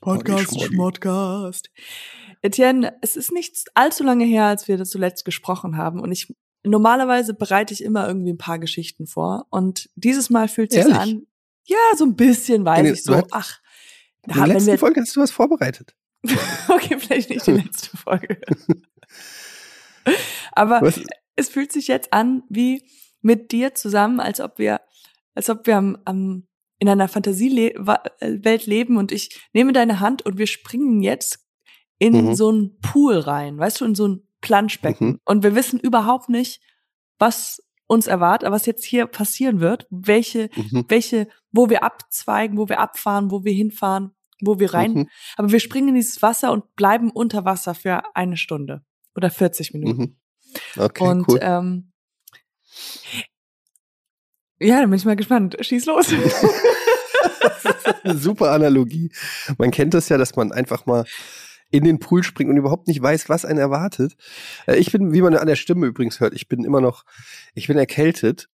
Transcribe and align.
Podcast, 0.00 0.60
Schmodcast. 0.60 1.70
Etienne, 2.42 2.96
es 3.02 3.16
ist 3.16 3.32
nicht 3.32 3.68
allzu 3.74 4.02
lange 4.02 4.24
her, 4.24 4.46
als 4.46 4.66
wir 4.68 4.78
das 4.78 4.90
zuletzt 4.90 5.24
gesprochen 5.24 5.76
haben 5.76 6.00
und 6.00 6.10
ich 6.12 6.34
normalerweise 6.64 7.34
bereite 7.34 7.72
ich 7.74 7.82
immer 7.82 8.06
irgendwie 8.06 8.32
ein 8.32 8.38
paar 8.38 8.58
Geschichten 8.58 9.06
vor 9.06 9.46
und 9.50 9.88
dieses 9.94 10.30
Mal 10.30 10.48
fühlt 10.48 10.72
sich 10.72 10.84
an, 10.86 11.26
ja, 11.66 11.76
so 11.96 12.04
ein 12.04 12.16
bisschen 12.16 12.64
weiß 12.64 12.82
Nee, 12.82 12.90
ich 12.92 13.04
so, 13.04 13.14
hast- 13.16 13.26
ach, 13.30 13.60
In 14.26 14.34
der 14.34 14.46
letzten 14.46 14.66
wir, 14.72 14.78
Folge 14.78 15.00
hast 15.00 15.16
du 15.16 15.20
was 15.20 15.30
vorbereitet. 15.30 15.94
okay, 16.68 16.98
vielleicht 16.98 17.30
nicht 17.30 17.46
die 17.46 17.52
letzte 17.52 17.96
Folge. 17.96 18.40
Aber 20.52 20.80
Was? 20.82 21.00
es 21.36 21.48
fühlt 21.48 21.72
sich 21.72 21.88
jetzt 21.88 22.12
an 22.12 22.42
wie 22.48 22.82
mit 23.22 23.52
dir 23.52 23.74
zusammen, 23.74 24.20
als 24.20 24.40
ob 24.40 24.58
wir, 24.58 24.80
als 25.34 25.48
ob 25.50 25.66
wir 25.66 25.76
am, 25.76 25.98
am 26.04 26.46
in 26.80 26.88
einer 26.88 27.06
Fantasiewelt 27.08 28.66
leben 28.66 28.96
und 28.96 29.12
ich 29.12 29.40
nehme 29.52 29.72
deine 29.72 30.00
Hand 30.00 30.22
und 30.22 30.38
wir 30.38 30.46
springen 30.48 31.02
jetzt 31.02 31.46
in 31.98 32.14
Mhm. 32.28 32.34
so 32.34 32.48
einen 32.48 32.78
Pool 32.80 33.18
rein, 33.18 33.58
weißt 33.58 33.80
du, 33.82 33.84
in 33.84 33.94
so 33.94 34.08
ein 34.08 34.26
Planschbecken. 34.40 35.06
Mhm. 35.08 35.20
Und 35.24 35.42
wir 35.44 35.54
wissen 35.54 35.78
überhaupt 35.78 36.28
nicht, 36.30 36.60
was 37.18 37.62
uns 37.86 38.06
erwartet, 38.06 38.50
was 38.50 38.64
jetzt 38.66 38.84
hier 38.84 39.06
passieren 39.06 39.60
wird, 39.60 39.86
welche, 39.90 40.48
Mhm. 40.56 40.86
welche, 40.88 41.28
wo 41.52 41.68
wir 41.68 41.82
abzweigen, 41.84 42.56
wo 42.56 42.68
wir 42.68 42.80
abfahren, 42.80 43.30
wo 43.30 43.44
wir 43.44 43.52
hinfahren, 43.52 44.12
wo 44.40 44.58
wir 44.58 44.72
rein. 44.72 44.92
Mhm. 44.94 45.08
Aber 45.36 45.52
wir 45.52 45.60
springen 45.60 45.88
in 45.88 45.94
dieses 45.96 46.22
Wasser 46.22 46.50
und 46.52 46.74
bleiben 46.76 47.10
unter 47.10 47.44
Wasser 47.44 47.74
für 47.74 48.02
eine 48.16 48.38
Stunde 48.38 48.82
oder 49.14 49.28
40 49.30 49.74
Minuten. 49.74 50.00
Mhm. 50.76 50.82
Okay, 50.82 51.04
und 51.06 51.28
cool. 51.28 51.38
ähm, 51.42 51.92
ja, 54.60 54.80
dann 54.80 54.90
bin 54.90 54.98
ich 54.98 55.04
mal 55.04 55.16
gespannt. 55.16 55.56
Schieß 55.60 55.86
los. 55.86 56.08
Eine 58.04 58.16
super 58.16 58.52
Analogie. 58.52 59.10
Man 59.58 59.70
kennt 59.70 59.94
das 59.94 60.08
ja, 60.08 60.18
dass 60.18 60.36
man 60.36 60.52
einfach 60.52 60.86
mal 60.86 61.04
in 61.70 61.84
den 61.84 61.98
Pool 61.98 62.22
springt 62.22 62.50
und 62.50 62.56
überhaupt 62.56 62.88
nicht 62.88 63.00
weiß, 63.00 63.28
was 63.28 63.44
einen 63.44 63.58
erwartet. 63.58 64.16
Äh, 64.66 64.76
Ich 64.76 64.90
bin, 64.92 65.12
wie 65.12 65.22
man 65.22 65.36
an 65.36 65.46
der 65.46 65.56
Stimme 65.56 65.86
übrigens 65.86 66.20
hört, 66.20 66.34
ich 66.34 66.48
bin 66.48 66.64
immer 66.64 66.80
noch, 66.80 67.04
ich 67.54 67.68
bin 67.68 67.78
erkältet. 67.78 68.48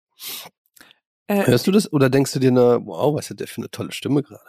äh, 1.27 1.45
Hörst 1.45 1.67
du 1.67 1.71
das 1.71 1.91
oder 1.93 2.09
denkst 2.09 2.31
du 2.33 2.39
dir, 2.39 2.51
na, 2.51 2.79
wow, 2.85 3.15
was 3.15 3.29
hat 3.29 3.39
der 3.39 3.47
für 3.47 3.61
eine 3.61 3.69
tolle 3.69 3.91
Stimme 3.91 4.23
gerade? 4.23 4.41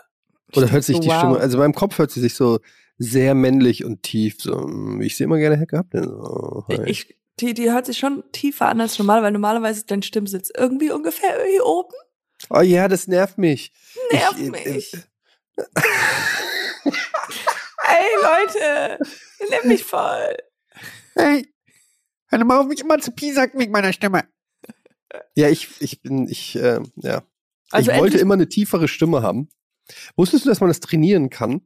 Oder 0.57 0.71
hört 0.71 0.85
sich 0.85 1.01
die 1.01 1.09
wow. 1.09 1.19
Stimme, 1.19 1.39
also 1.39 1.59
meinem 1.59 1.75
Kopf 1.75 1.99
hört 1.99 2.11
sie 2.11 2.21
sich 2.21 2.35
so 2.35 2.61
sehr 2.97 3.35
männlich 3.35 3.85
und 3.85 4.03
tief, 4.03 4.37
so, 4.41 4.67
mm, 4.67 5.01
wie 5.01 5.07
ich 5.07 5.17
sie 5.17 5.25
immer 5.25 5.39
gerne 5.39 5.57
hätte 5.57 5.67
gehabt. 5.67 5.93
So, 5.93 6.65
hi. 6.69 6.79
ich, 6.87 7.17
die, 7.41 7.55
die 7.55 7.71
hört 7.71 7.87
sich 7.87 7.99
schon 7.99 8.23
tiefer 8.33 8.69
an 8.69 8.81
als 8.81 8.99
normal, 8.99 9.23
weil 9.23 9.33
normalerweise 9.33 9.81
ist 9.81 9.91
dein 9.91 10.03
Stimmsitz 10.03 10.51
irgendwie 10.57 10.91
ungefähr 10.91 11.37
hier 11.51 11.65
oben. 11.67 11.95
oh 12.51 12.61
ja, 12.61 12.89
das 12.89 13.09
nervt 13.09 13.39
mich. 13.39 13.73
Nervt 14.13 14.39
Ich, 14.39 14.47
äh, 14.47 14.51
mich. 14.51 14.93
Ey, 17.87 18.07
Leute, 18.23 18.99
nimm 19.51 19.69
mich 19.69 19.85
voll. 19.85 20.37
Hey, 21.15 21.47
hör 22.29 22.45
mal 22.45 22.61
auf, 22.61 22.67
mich 22.67 22.81
immer 22.81 22.99
zu 22.99 23.13
piesacken 23.13 23.59
mit 23.59 23.71
meiner 23.71 23.93
Stimme. 23.93 24.25
Ja, 25.37 25.49
ich, 25.49 25.81
ich 25.81 26.03
bin, 26.03 26.29
ich, 26.29 26.57
äh, 26.57 26.81
ja. 26.97 27.23
Also 27.71 27.91
ich 27.91 27.99
wollte 27.99 28.19
immer 28.19 28.35
eine 28.35 28.49
tiefere 28.49 28.89
Stimme 28.89 29.23
haben. 29.23 29.49
Wusstest 30.17 30.45
du, 30.45 30.49
dass 30.49 30.61
man 30.61 30.71
das 30.71 30.81
trainieren 30.81 31.31
kann? 31.31 31.63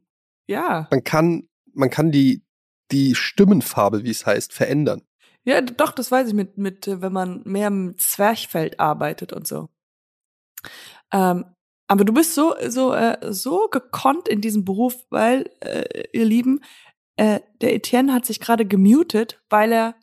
Ja, 0.47 0.87
Man 0.91 1.03
kann, 1.03 1.47
man 1.73 1.89
kann 1.89 2.11
die, 2.11 2.43
die 2.91 3.15
Stimmenfarbe, 3.15 4.03
wie 4.03 4.09
es 4.09 4.25
heißt, 4.25 4.51
verändern. 4.51 5.03
Ja, 5.43 5.61
doch, 5.61 5.91
das 5.91 6.11
weiß 6.11 6.27
ich 6.27 6.33
mit, 6.33 6.57
mit, 6.57 6.87
äh, 6.87 7.01
wenn 7.01 7.13
man 7.13 7.41
mehr 7.45 7.67
im 7.67 7.97
Zwerchfeld 7.97 8.79
arbeitet 8.79 9.33
und 9.33 9.47
so. 9.47 9.69
Ähm, 11.11 11.45
aber 11.87 12.05
du 12.05 12.13
bist 12.13 12.35
so, 12.35 12.53
so, 12.67 12.93
äh, 12.93 13.17
so 13.33 13.67
gekonnt 13.67 14.27
in 14.27 14.41
diesem 14.41 14.63
Beruf, 14.63 14.95
weil, 15.09 15.49
äh, 15.61 16.03
ihr 16.13 16.25
Lieben, 16.25 16.61
äh, 17.15 17.39
der 17.61 17.73
Etienne 17.73 18.13
hat 18.13 18.25
sich 18.25 18.39
gerade 18.39 18.65
gemutet, 18.65 19.41
weil 19.49 19.71
er 19.71 19.95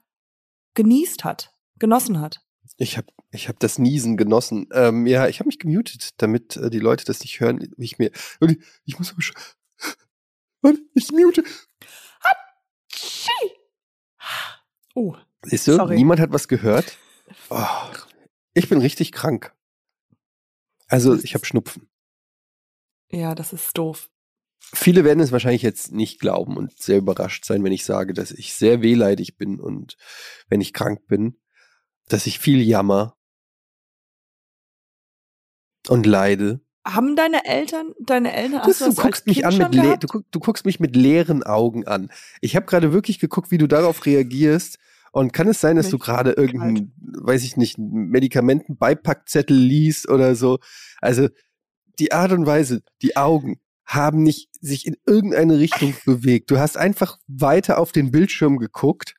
genießt 0.74 1.24
hat, 1.24 1.54
genossen 1.78 2.20
hat. 2.20 2.42
Ich 2.76 2.96
habe 2.96 3.06
ich 3.30 3.48
hab 3.48 3.58
das 3.60 3.78
Niesen 3.78 4.16
genossen. 4.16 4.68
Ähm, 4.72 5.06
ja, 5.06 5.28
ich 5.28 5.38
habe 5.40 5.48
mich 5.48 5.58
gemutet, 5.58 6.10
damit 6.18 6.56
äh, 6.56 6.70
die 6.70 6.78
Leute 6.78 7.04
das 7.04 7.20
nicht 7.20 7.40
hören, 7.40 7.72
wie 7.76 7.84
ich 7.84 7.98
mir. 7.98 8.10
Ich, 8.84 8.98
muss 8.98 9.14
ich 10.94 11.12
mute. 11.12 11.44
Oh, 14.96 15.14
Siehst 15.42 15.68
du, 15.68 15.76
Sorry. 15.76 15.94
niemand 15.94 16.20
hat 16.20 16.32
was 16.32 16.48
gehört. 16.48 16.96
Oh, 17.50 17.66
ich 18.54 18.68
bin 18.68 18.80
richtig 18.80 19.12
krank. 19.12 19.54
Also, 20.88 21.14
ich 21.14 21.34
habe 21.34 21.44
Schnupfen. 21.44 21.88
ja, 23.10 23.34
das 23.34 23.52
ist 23.52 23.76
doof. 23.76 24.10
Viele 24.72 25.04
werden 25.04 25.20
es 25.20 25.30
wahrscheinlich 25.32 25.62
jetzt 25.62 25.92
nicht 25.92 26.18
glauben 26.18 26.56
und 26.56 26.76
sehr 26.78 26.98
überrascht 26.98 27.44
sein, 27.44 27.62
wenn 27.62 27.72
ich 27.72 27.84
sage, 27.84 28.14
dass 28.14 28.30
ich 28.32 28.54
sehr 28.54 28.80
wehleidig 28.82 29.36
bin 29.36 29.60
und 29.60 29.96
wenn 30.48 30.60
ich 30.60 30.72
krank 30.72 31.06
bin, 31.06 31.38
dass 32.08 32.26
ich 32.26 32.38
viel 32.38 32.62
jammer 32.62 33.16
und 35.88 36.06
leide. 36.06 36.60
Haben 36.86 37.16
deine 37.16 37.44
Eltern, 37.44 37.92
deine 38.00 38.32
Eltern, 38.32 38.62
Das, 38.64 38.78
du 38.78 38.84
als 38.86 38.96
guckst 38.96 39.26
mich 39.26 39.42
Kind 39.42 39.60
an 39.60 39.70
mit 39.70 40.04
du, 40.04 40.22
du 40.30 40.40
guckst 40.40 40.64
mich 40.64 40.78
mit 40.78 40.94
leeren 40.94 41.42
Augen 41.42 41.86
an. 41.86 42.10
Ich 42.40 42.54
habe 42.54 42.66
gerade 42.66 42.92
wirklich 42.92 43.18
geguckt, 43.18 43.50
wie 43.50 43.58
du 43.58 43.66
darauf 43.66 44.06
reagierst. 44.06 44.78
Und 45.10 45.32
kann 45.32 45.48
es 45.48 45.60
sein, 45.60 45.76
dass 45.76 45.88
du 45.88 45.98
gerade 45.98 46.32
irgendeinen, 46.32 46.92
weiß 46.98 47.42
ich 47.42 47.56
nicht, 47.56 47.78
Medikamentenbeipackzettel 47.78 49.56
liest 49.56 50.10
oder 50.10 50.34
so? 50.34 50.58
Also 51.00 51.28
die 51.98 52.12
Art 52.12 52.32
und 52.32 52.44
Weise, 52.44 52.82
die 53.00 53.16
Augen 53.16 53.58
haben 53.86 54.22
nicht 54.22 54.50
sich 54.60 54.86
in 54.86 54.96
irgendeine 55.06 55.58
Richtung 55.58 55.94
bewegt. 56.04 56.50
Du 56.50 56.58
hast 56.58 56.76
einfach 56.76 57.18
weiter 57.26 57.78
auf 57.78 57.92
den 57.92 58.10
Bildschirm 58.10 58.58
geguckt. 58.58 59.14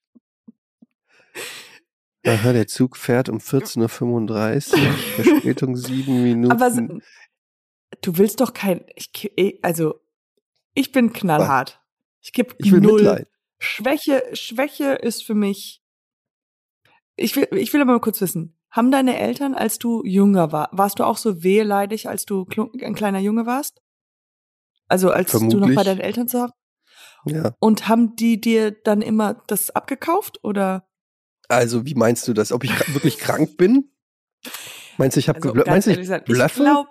Aha, 2.25 2.51
der 2.51 2.67
Zug 2.67 2.97
fährt 2.97 3.29
um 3.29 3.37
14.35 3.37 4.73
Uhr, 4.73 4.93
Verspätung 5.15 5.77
sieben 5.77 6.23
Minuten. 6.23 6.51
Aber 6.51 6.71
du 8.01 8.17
willst 8.17 8.41
doch 8.41 8.53
kein, 8.53 8.85
ich, 8.95 9.59
also 9.63 9.99
ich 10.73 10.91
bin 10.91 11.13
knallhart. 11.13 11.81
Ich 12.21 12.33
gebe 12.33 12.55
ich 12.57 12.71
will 12.71 12.81
null. 12.81 13.01
Mitleid. 13.01 13.27
Schwäche, 13.59 14.23
Schwäche 14.33 14.93
ist 14.93 15.23
für 15.23 15.33
mich. 15.33 15.81
Ich 17.15 17.35
will, 17.35 17.47
ich 17.51 17.73
will 17.73 17.81
aber 17.81 17.93
mal 17.93 17.99
kurz 17.99 18.21
wissen. 18.21 18.55
Haben 18.69 18.91
deine 18.91 19.17
Eltern, 19.17 19.55
als 19.55 19.79
du 19.79 20.03
jünger 20.03 20.51
war, 20.51 20.69
warst 20.71 20.99
du 20.99 21.03
auch 21.03 21.17
so 21.17 21.41
wehleidig, 21.41 22.07
als 22.07 22.25
du 22.25 22.45
ein 22.81 22.95
kleiner 22.95 23.19
Junge 23.19 23.45
warst? 23.45 23.81
Also 24.87 25.09
als 25.09 25.31
du 25.31 25.37
noch 25.37 25.43
bei 25.43 25.49
Vermutlich. 25.57 25.83
deinen 25.83 25.99
Eltern 25.99 26.27
zu 26.27 26.41
haben? 26.41 26.53
Ja. 27.25 27.55
Und 27.59 27.87
haben 27.87 28.15
die 28.15 28.39
dir 28.39 28.71
dann 28.71 29.01
immer 29.01 29.41
das 29.47 29.69
abgekauft 29.71 30.43
oder? 30.43 30.87
Also, 31.49 31.85
wie 31.85 31.95
meinst 31.95 32.27
du 32.27 32.33
das? 32.33 32.51
Ob 32.51 32.63
ich 32.63 32.93
wirklich 32.93 33.17
krank 33.17 33.57
bin? 33.57 33.91
Meinst 34.97 35.15
du, 35.15 35.19
ich 35.19 35.29
habe 35.29 35.41
Also, 35.41 35.63
meinst 35.65 35.87
du, 35.87 35.91
ich 35.91 35.97
gesagt, 35.97 36.29
ich 36.29 36.35
bluffe? 36.35 36.85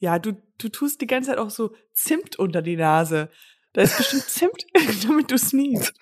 Ja, 0.00 0.18
du, 0.18 0.32
du 0.58 0.68
tust 0.68 1.00
die 1.00 1.06
ganze 1.06 1.30
Zeit 1.30 1.38
auch 1.38 1.50
so 1.50 1.74
Zimt 1.92 2.36
unter 2.38 2.62
die 2.62 2.76
Nase. 2.76 3.30
Da 3.72 3.82
ist 3.82 3.96
bestimmt 3.96 4.24
Zimt, 4.28 4.66
damit 5.06 5.30
du 5.30 5.38
sneezest. 5.38 5.94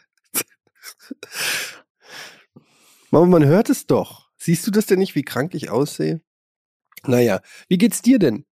Mama, 3.11 3.27
man 3.27 3.45
hört 3.45 3.69
es 3.69 3.87
doch. 3.87 4.31
Siehst 4.37 4.67
du 4.67 4.71
das 4.71 4.87
denn 4.87 5.01
nicht, 5.01 5.15
wie 5.15 5.23
krank 5.23 5.55
ich 5.55 5.69
aussehe? 5.69 6.23
Naja, 7.07 7.41
wie 7.69 7.79
geht's 7.79 8.03
dir 8.03 8.19
denn? 8.19 8.45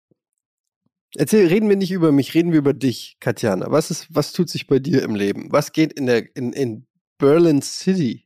Erzähl, 1.16 1.48
reden 1.48 1.70
wir 1.70 1.78
nicht 1.78 1.92
über 1.92 2.12
mich, 2.12 2.34
reden 2.34 2.52
wir 2.52 2.60
über 2.60 2.74
dich, 2.74 3.18
Katjana. 3.20 3.72
Was 3.72 3.92
ist, 3.92 4.08
was 4.10 4.34
tut 4.34 4.50
sich 4.50 4.68
bei 4.68 4.80
dir 4.80 5.04
im 5.04 5.16
Leben? 5.16 5.52
Was 5.52 5.72
geht 5.72 5.94
in 5.94 6.08
der, 6.08 6.36
in, 6.36 6.52
in 6.52 6.88
Berlin 7.18 7.62
City? 7.62 8.25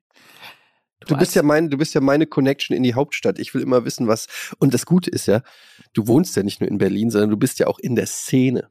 Du 1.07 1.15
bist 1.17 1.33
ja 1.35 1.43
mein, 1.43 1.69
du 1.69 1.77
bist 1.77 1.93
ja 1.93 2.01
meine 2.01 2.27
Connection 2.27 2.75
in 2.75 2.83
die 2.83 2.93
Hauptstadt. 2.93 3.39
Ich 3.39 3.53
will 3.53 3.61
immer 3.61 3.85
wissen, 3.85 4.07
was. 4.07 4.27
Und 4.59 4.73
das 4.73 4.85
Gute 4.85 5.09
ist 5.09 5.27
ja, 5.27 5.41
du 5.93 6.07
wohnst 6.07 6.35
ja 6.35 6.43
nicht 6.43 6.59
nur 6.59 6.69
in 6.69 6.77
Berlin, 6.77 7.09
sondern 7.09 7.29
du 7.29 7.37
bist 7.37 7.59
ja 7.59 7.67
auch 7.67 7.79
in 7.79 7.95
der 7.95 8.05
Szene. 8.05 8.69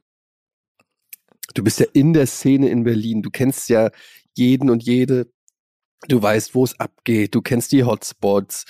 Du 1.55 1.63
bist 1.63 1.79
ja 1.79 1.87
in 1.93 2.13
der 2.13 2.27
Szene 2.27 2.69
in 2.69 2.83
Berlin. 2.83 3.23
Du 3.23 3.31
kennst 3.31 3.69
ja 3.69 3.89
jeden 4.35 4.69
und 4.69 4.83
jede. 4.83 5.31
Du 6.07 6.21
weißt, 6.21 6.55
wo 6.55 6.63
es 6.63 6.79
abgeht. 6.79 7.33
Du 7.33 7.41
kennst 7.41 7.71
die 7.71 7.83
Hotspots. 7.83 8.65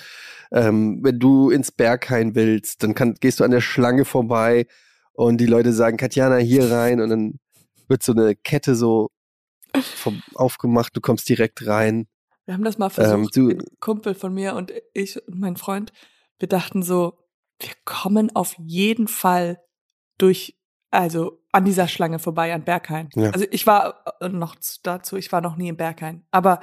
Ähm, 0.50 1.00
wenn 1.02 1.18
du 1.18 1.50
ins 1.50 1.70
Berghain 1.70 2.34
willst, 2.34 2.82
dann 2.82 2.94
kann, 2.94 3.14
gehst 3.20 3.40
du 3.40 3.44
an 3.44 3.50
der 3.50 3.60
Schlange 3.60 4.04
vorbei 4.04 4.66
und 5.12 5.38
die 5.38 5.46
Leute 5.46 5.72
sagen, 5.72 5.96
Katjana, 5.96 6.36
hier 6.36 6.70
rein. 6.70 7.00
Und 7.00 7.10
dann 7.10 7.38
wird 7.88 8.02
so 8.02 8.12
eine 8.12 8.34
Kette 8.34 8.74
so 8.74 9.10
vom, 9.76 10.22
aufgemacht. 10.34 10.96
Du 10.96 11.00
kommst 11.00 11.28
direkt 11.28 11.66
rein. 11.66 12.06
Wir 12.50 12.54
haben 12.54 12.64
das 12.64 12.78
mal 12.78 12.90
versucht, 12.90 13.36
Ähm, 13.36 13.48
ein 13.50 13.62
Kumpel 13.78 14.12
von 14.12 14.34
mir 14.34 14.56
und 14.56 14.72
ich 14.92 15.24
und 15.28 15.38
mein 15.38 15.56
Freund, 15.56 15.92
wir 16.40 16.48
dachten 16.48 16.82
so, 16.82 17.16
wir 17.60 17.70
kommen 17.84 18.34
auf 18.34 18.56
jeden 18.58 19.06
Fall 19.06 19.62
durch, 20.18 20.58
also 20.90 21.44
an 21.52 21.64
dieser 21.64 21.86
Schlange 21.86 22.18
vorbei, 22.18 22.52
an 22.52 22.64
Berghain. 22.64 23.08
Ja. 23.14 23.30
Also 23.30 23.46
ich 23.52 23.68
war 23.68 24.02
äh, 24.18 24.28
noch 24.28 24.56
dazu, 24.82 25.16
ich 25.16 25.30
war 25.30 25.40
noch 25.40 25.54
nie 25.54 25.68
in 25.68 25.76
Berghain, 25.76 26.26
aber 26.32 26.58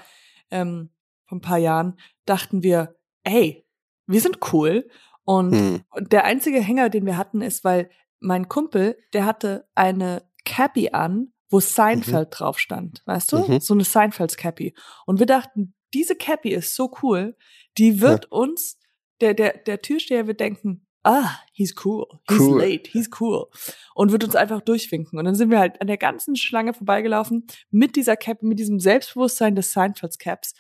ähm, 0.52 0.90
vor 1.26 1.38
ein 1.38 1.42
paar 1.42 1.58
Jahren 1.58 1.98
dachten 2.26 2.64
wir, 2.64 2.98
ey, 3.24 3.66
wir 4.08 4.20
sind 4.20 4.40
cool 4.52 4.90
und 5.24 5.54
Hm. 5.54 5.84
und 5.92 6.12
der 6.12 6.26
einzige 6.26 6.60
Hänger, 6.60 6.90
den 6.90 7.06
wir 7.06 7.16
hatten, 7.16 7.42
ist, 7.42 7.64
weil 7.64 7.90
mein 8.20 8.50
Kumpel, 8.50 8.98
der 9.14 9.26
hatte 9.26 9.70
eine 9.74 10.30
Cappy 10.44 10.90
an 10.90 11.32
wo 11.50 11.60
Seinfeld 11.60 12.28
drauf 12.32 12.60
stand, 12.60 13.02
weißt 13.06 13.32
du? 13.32 13.38
Mhm. 13.38 13.60
So 13.60 13.74
eine 13.74 13.84
Seinfelds 13.84 14.38
Cappy. 14.38 14.76
Und 15.06 15.20
wir 15.20 15.26
dachten, 15.26 15.74
diese 15.94 16.16
Cappy 16.16 16.54
ist 16.54 16.76
so 16.76 16.92
cool, 17.02 17.36
die 17.78 18.02
wird 18.02 18.32
uns, 18.32 18.80
der, 19.22 19.34
der, 19.34 19.58
der 19.58 19.82
Türsteher 19.82 20.28
wird 20.28 20.40
denken, 20.40 20.86
ah, 21.04 21.40
he's 21.54 21.74
cool, 21.86 22.06
he's 22.30 22.40
Cool. 22.40 22.60
late, 22.60 22.90
he's 22.92 23.10
cool. 23.20 23.48
Und 23.96 24.12
wird 24.12 24.24
uns 24.24 24.36
einfach 24.36 24.62
durchwinken. 24.62 25.18
Und 25.18 25.26
dann 25.26 25.36
sind 25.36 25.50
wir 25.50 25.60
halt 25.60 25.80
an 25.80 25.88
der 25.88 25.98
ganzen 25.98 26.36
Schlange 26.36 26.74
vorbeigelaufen 26.74 27.48
mit 27.72 27.96
dieser 27.96 28.18
Cappy, 28.18 28.46
mit 28.46 28.60
diesem 28.60 28.80
Selbstbewusstsein 28.80 29.56
des 29.56 29.72
Seinfelds 29.72 30.18
Caps. 30.18 30.54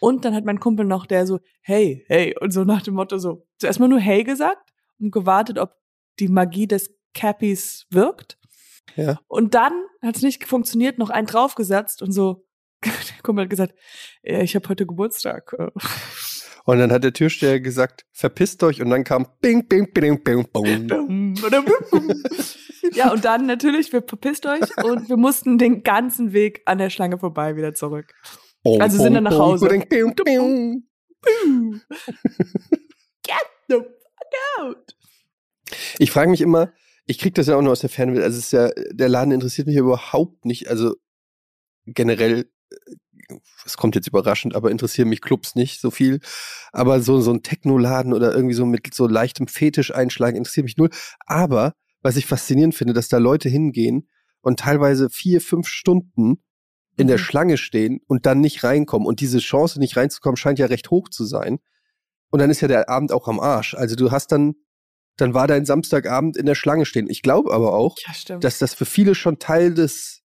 Und 0.00 0.24
dann 0.24 0.34
hat 0.34 0.46
mein 0.46 0.60
Kumpel 0.60 0.86
noch 0.86 1.04
der 1.04 1.26
so, 1.26 1.40
hey, 1.60 2.04
hey, 2.08 2.34
und 2.40 2.52
so 2.52 2.64
nach 2.64 2.82
dem 2.82 2.94
Motto 2.94 3.18
so, 3.18 3.46
zuerst 3.58 3.78
mal 3.80 3.88
nur 3.88 4.00
hey 4.00 4.24
gesagt 4.24 4.72
und 4.98 5.10
gewartet, 5.10 5.58
ob 5.58 5.74
die 6.18 6.28
Magie 6.28 6.66
des 6.66 6.90
Cappies 7.12 7.86
wirkt. 7.90 8.38
Ja. 8.96 9.20
Und 9.28 9.54
dann 9.54 9.72
hat 10.02 10.16
es 10.16 10.22
nicht 10.22 10.46
funktioniert, 10.46 10.98
noch 10.98 11.10
einen 11.10 11.26
draufgesetzt 11.26 12.00
und 12.00 12.12
so, 12.12 12.46
der 12.84 12.92
Kumpel 13.22 13.44
hat 13.44 13.50
gesagt, 13.50 13.74
ich 14.22 14.54
habe 14.54 14.68
heute 14.68 14.86
Geburtstag. 14.86 15.54
Und 16.64 16.78
dann 16.78 16.92
hat 16.92 17.04
der 17.04 17.12
Türsteher 17.12 17.60
gesagt, 17.60 18.04
verpisst 18.12 18.62
euch 18.62 18.80
und 18.80 18.90
dann 18.90 19.04
kam 19.04 19.26
bing, 19.40 19.66
bing, 19.66 19.92
bing, 19.92 20.22
bing, 20.22 20.46
bing. 20.52 21.34
ja, 22.92 23.12
und 23.12 23.24
dann 23.24 23.46
natürlich, 23.46 23.92
wir 23.92 24.02
verpisst 24.02 24.46
euch 24.46 24.62
und 24.84 25.08
wir 25.08 25.16
mussten 25.16 25.58
den 25.58 25.82
ganzen 25.82 26.32
Weg 26.32 26.62
an 26.66 26.78
der 26.78 26.90
Schlange 26.90 27.18
vorbei 27.18 27.56
wieder 27.56 27.74
zurück. 27.74 28.12
Also 28.64 29.02
sind 29.02 29.14
dann 29.14 29.24
nach 29.24 29.38
Hause. 29.38 29.68
Bing, 29.68 29.88
bing, 29.88 30.14
bing. 30.14 30.84
Get 33.22 33.46
the 33.68 33.76
fuck 33.76 34.34
out. 34.60 34.94
Ich 35.98 36.10
frage 36.10 36.30
mich 36.30 36.40
immer, 36.40 36.72
ich 37.06 37.18
krieg 37.18 37.34
das 37.34 37.46
ja 37.46 37.56
auch 37.56 37.62
nur 37.62 37.72
aus 37.72 37.80
der 37.80 37.90
Ferne, 37.90 38.22
also 38.22 38.38
es 38.38 38.44
ist 38.44 38.52
ja, 38.52 38.70
der 38.92 39.08
Laden 39.08 39.32
interessiert 39.32 39.66
mich 39.66 39.76
überhaupt 39.76 40.44
nicht, 40.44 40.68
also 40.68 40.94
generell, 41.86 42.50
es 43.64 43.76
kommt 43.76 43.94
jetzt 43.94 44.08
überraschend, 44.08 44.54
aber 44.54 44.70
interessieren 44.70 45.08
mich 45.08 45.20
Clubs 45.20 45.54
nicht 45.54 45.80
so 45.80 45.90
viel, 45.90 46.20
aber 46.72 47.00
so, 47.00 47.20
so 47.20 47.32
ein 47.32 47.42
Technoladen 47.42 48.12
oder 48.12 48.34
irgendwie 48.34 48.54
so 48.54 48.66
mit 48.66 48.92
so 48.92 49.06
leichtem 49.06 49.46
Fetisch 49.46 49.94
einschlagen 49.94 50.36
interessiert 50.36 50.64
mich 50.64 50.76
null, 50.76 50.90
aber 51.26 51.74
was 52.02 52.16
ich 52.16 52.26
faszinierend 52.26 52.74
finde, 52.74 52.94
dass 52.94 53.08
da 53.08 53.18
Leute 53.18 53.48
hingehen 53.48 54.08
und 54.40 54.60
teilweise 54.60 55.10
vier, 55.10 55.40
fünf 55.40 55.68
Stunden 55.68 56.42
in 56.96 57.06
der 57.06 57.18
Mhm. 57.18 57.22
Schlange 57.22 57.56
stehen 57.56 58.00
und 58.06 58.26
dann 58.26 58.40
nicht 58.40 58.64
reinkommen. 58.64 59.06
Und 59.06 59.20
diese 59.20 59.38
Chance 59.38 59.78
nicht 59.78 59.96
reinzukommen 59.96 60.36
scheint 60.36 60.58
ja 60.58 60.66
recht 60.66 60.90
hoch 60.90 61.08
zu 61.08 61.24
sein. 61.24 61.58
Und 62.30 62.40
dann 62.40 62.50
ist 62.50 62.60
ja 62.62 62.68
der 62.68 62.88
Abend 62.88 63.12
auch 63.12 63.28
am 63.28 63.38
Arsch, 63.38 63.74
also 63.74 63.96
du 63.96 64.10
hast 64.10 64.32
dann 64.32 64.54
dann 65.16 65.34
war 65.34 65.46
dein 65.46 65.66
Samstagabend 65.66 66.38
in 66.38 66.46
der 66.46 66.54
Schlange 66.54 66.86
stehen. 66.86 67.10
Ich 67.10 67.20
glaube 67.20 67.52
aber 67.52 67.74
auch, 67.74 67.96
Ja, 68.06 68.38
dass 68.38 68.58
das 68.58 68.72
für 68.72 68.86
viele 68.86 69.14
schon 69.14 69.38
Teil 69.38 69.74
des, 69.74 70.22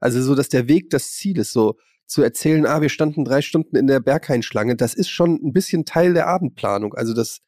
also 0.00 0.22
so, 0.22 0.34
dass 0.34 0.48
der 0.48 0.68
Weg 0.68 0.90
das 0.90 1.12
Ziel 1.12 1.38
ist, 1.38 1.52
so 1.52 1.76
zu 2.06 2.22
erzählen, 2.22 2.66
ah, 2.66 2.80
wir 2.80 2.88
standen 2.88 3.24
drei 3.24 3.42
Stunden 3.42 3.76
in 3.76 3.86
der 3.86 4.00
Berghain-Schlange, 4.00 4.76
das 4.76 4.94
ist 4.94 5.08
schon 5.10 5.34
ein 5.42 5.52
bisschen 5.52 5.84
Teil 5.84 6.14
der 6.14 6.28
Abendplanung. 6.28 6.94
Also 6.94 7.14
das, 7.14 7.40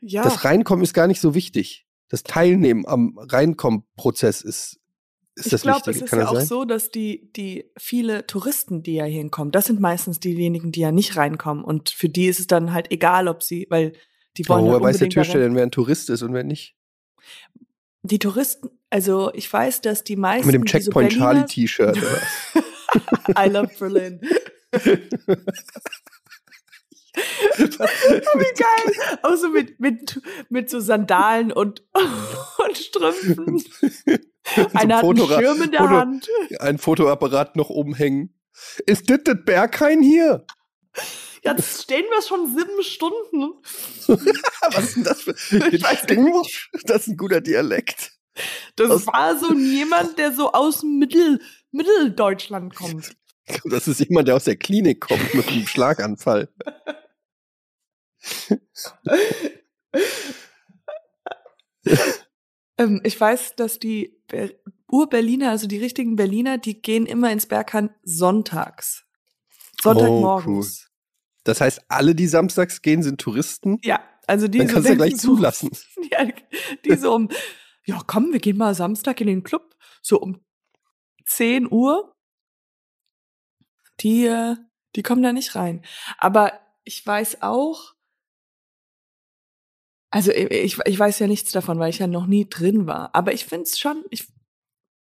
ja. 0.00 0.22
das 0.22 0.44
Reinkommen 0.44 0.82
ist 0.84 0.92
gar 0.92 1.06
nicht 1.06 1.20
so 1.20 1.34
wichtig. 1.34 1.86
Das 2.08 2.22
Teilnehmen 2.22 2.86
am 2.86 3.18
Reinkommen-Prozess 3.18 4.42
ist, 4.42 4.80
ist 5.36 5.52
ich 5.52 5.62
glaube, 5.62 5.90
es 5.90 5.96
ist 5.96 6.10
Kann 6.10 6.20
ja 6.20 6.28
auch 6.28 6.34
sein? 6.34 6.46
so, 6.46 6.64
dass 6.64 6.90
die, 6.90 7.32
die 7.32 7.70
viele 7.76 8.26
Touristen, 8.26 8.82
die 8.82 8.94
ja 8.94 9.04
hier 9.04 9.18
hinkommen, 9.18 9.50
das 9.50 9.66
sind 9.66 9.80
meistens 9.80 10.20
diejenigen, 10.20 10.70
die 10.70 10.80
ja 10.80 10.92
nicht 10.92 11.16
reinkommen. 11.16 11.64
Und 11.64 11.90
für 11.90 12.08
die 12.08 12.26
ist 12.26 12.38
es 12.38 12.46
dann 12.46 12.72
halt 12.72 12.92
egal, 12.92 13.26
ob 13.26 13.42
sie, 13.42 13.66
weil 13.70 13.94
die 14.36 14.48
wollen 14.48 14.60
Oh, 14.60 14.72
halt 14.72 14.80
woher 14.82 14.88
weiß 14.90 14.98
der. 14.98 15.08
Türsteher 15.08 15.40
denn, 15.40 15.54
wer 15.56 15.64
ein 15.64 15.70
Tourist 15.70 16.10
ist 16.10 16.22
und 16.22 16.34
wer 16.34 16.44
nicht? 16.44 16.76
Die 18.02 18.18
Touristen, 18.18 18.68
also 18.94 19.32
ich 19.34 19.52
weiß, 19.52 19.80
dass 19.80 20.04
die 20.04 20.14
meisten. 20.14 20.46
Mit 20.46 20.54
dem 20.54 20.64
die 20.64 20.70
so 20.70 20.78
Checkpoint 20.78 21.08
Berliner- 21.10 21.24
Charlie 21.32 21.46
T-Shirt. 21.46 21.96
oder 21.96 22.12
was? 22.12 23.36
I 23.46 23.48
love 23.50 23.70
Berlin. 23.76 24.20
Wie 27.56 28.54
geil. 28.54 29.18
Auch 29.22 29.36
so 29.36 29.48
mit, 29.50 29.78
mit, 29.80 30.20
mit 30.48 30.70
so 30.70 30.78
Sandalen 30.80 31.52
und, 31.52 31.82
und 31.94 32.76
Strümpfen. 32.78 33.64
Einer 34.74 34.96
hat 34.98 35.04
einen 35.04 35.26
Schirm 35.26 35.62
in 35.62 35.70
der 35.72 35.80
Foto- 35.80 35.90
Hand. 35.90 36.28
ein 36.60 36.78
Fotoapparat 36.78 37.56
noch 37.56 37.70
umhängen. 37.70 38.34
Ist 38.86 39.10
das 39.10 39.18
das 39.24 39.36
Berghain 39.44 40.02
hier? 40.02 40.44
Jetzt 41.42 41.82
stehen 41.82 42.04
wir 42.10 42.22
schon 42.22 42.46
sieben 42.56 42.82
Stunden. 42.82 43.54
Was 44.72 44.84
ist 44.84 44.96
denn 44.96 45.04
das 45.04 45.22
für 45.22 45.32
Ich 45.72 45.82
weiß 45.82 46.06
nicht. 46.08 46.70
Das 46.84 47.02
ist 47.02 47.08
ein 47.08 47.16
guter 47.16 47.40
Dialekt. 47.40 48.12
Das 48.76 48.90
Aus- 48.90 49.06
war 49.06 49.38
so 49.38 49.52
jemand, 49.54 50.18
der 50.18 50.32
so 50.32 50.52
aus 50.52 50.82
Mittel, 50.82 51.40
Mitteldeutschland 51.70 52.74
kommt. 52.74 53.16
Das 53.66 53.86
ist 53.88 54.00
jemand, 54.00 54.26
der 54.26 54.36
aus 54.36 54.44
der 54.44 54.56
Klinik 54.56 55.02
kommt 55.02 55.34
mit 55.34 55.46
einem 55.48 55.66
Schlaganfall. 55.66 56.48
Ähm, 62.78 63.00
ich 63.04 63.20
weiß, 63.20 63.56
dass 63.56 63.78
die 63.78 64.18
Ber 64.28 64.50
Ur-Berliner, 64.90 65.50
also 65.50 65.66
die 65.66 65.78
richtigen 65.78 66.16
Berliner, 66.16 66.58
die 66.58 66.80
gehen 66.80 67.06
immer 67.06 67.30
ins 67.32 67.46
Berghain 67.46 67.90
sonntags. 68.02 69.04
Sonntagmorgens. 69.82 70.90
Das 71.42 71.60
heißt, 71.60 71.82
alle, 71.88 72.14
die 72.14 72.26
samstags 72.26 72.80
gehen, 72.80 73.02
sind 73.02 73.20
Touristen. 73.20 73.78
Ja, 73.82 74.00
also 74.26 74.46
die 74.48 74.58
Dann 74.58 74.68
so 74.68 74.74
kannst 74.74 74.88
du 74.90 74.96
gleich 74.96 75.16
zulassen. 75.18 75.70
Ja, 76.10 76.26
die 76.84 76.96
so 76.96 77.14
um, 77.14 77.28
ja 77.86 78.02
komm, 78.06 78.32
wir 78.32 78.40
gehen 78.40 78.56
mal 78.56 78.74
Samstag 78.74 79.20
in 79.20 79.26
den 79.26 79.42
Club, 79.42 79.76
so 80.02 80.20
um 80.20 80.44
10 81.26 81.70
Uhr. 81.70 82.14
Die, 84.00 84.26
äh, 84.26 84.56
die 84.96 85.02
kommen 85.02 85.22
da 85.22 85.32
nicht 85.32 85.54
rein. 85.54 85.84
Aber 86.18 86.52
ich 86.84 87.06
weiß 87.06 87.42
auch, 87.42 87.94
also 90.10 90.30
ich, 90.30 90.78
ich 90.84 90.98
weiß 90.98 91.18
ja 91.18 91.26
nichts 91.26 91.50
davon, 91.52 91.78
weil 91.78 91.90
ich 91.90 91.98
ja 91.98 92.06
noch 92.06 92.26
nie 92.26 92.48
drin 92.48 92.86
war. 92.86 93.14
Aber 93.14 93.32
ich 93.32 93.46
finde 93.46 93.64
es 93.64 93.78
schon, 93.78 94.04
ich, 94.10 94.28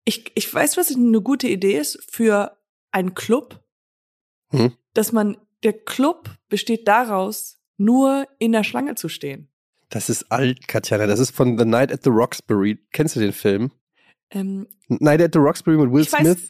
ich, 0.06 0.32
ich 0.36 0.54
weiß, 0.54 0.78
was 0.78 0.96
eine 0.96 1.22
gute 1.22 1.48
Idee 1.48 1.78
ist 1.78 2.04
für 2.12 2.58
einen 2.92 3.14
Club, 3.14 3.64
Hm. 4.52 4.76
dass 4.94 5.12
man, 5.12 5.38
der 5.64 5.74
Club 5.74 6.30
besteht 6.50 6.88
daraus, 6.88 7.62
nur 7.78 8.28
in 8.38 8.52
der 8.52 8.64
Schlange 8.64 8.96
zu 8.96 9.10
stehen. 9.10 9.51
Das 9.92 10.10
ist 10.10 10.32
alt, 10.32 10.68
Katjana. 10.68 11.06
Das 11.06 11.20
ist 11.20 11.36
von 11.36 11.58
The 11.58 11.66
Night 11.66 11.92
at 11.92 12.04
the 12.04 12.10
Roxbury. 12.10 12.80
Kennst 12.92 13.16
du 13.16 13.20
den 13.20 13.34
Film? 13.34 13.72
Ähm, 14.32 14.68
Night 14.88 15.22
at 15.22 15.34
the 15.34 15.40
Roxbury 15.40 15.78
mit 15.78 15.92
Will 15.92 16.02
Ich 16.04 16.10
weiß- 16.10 16.22
Smith? 16.22 16.50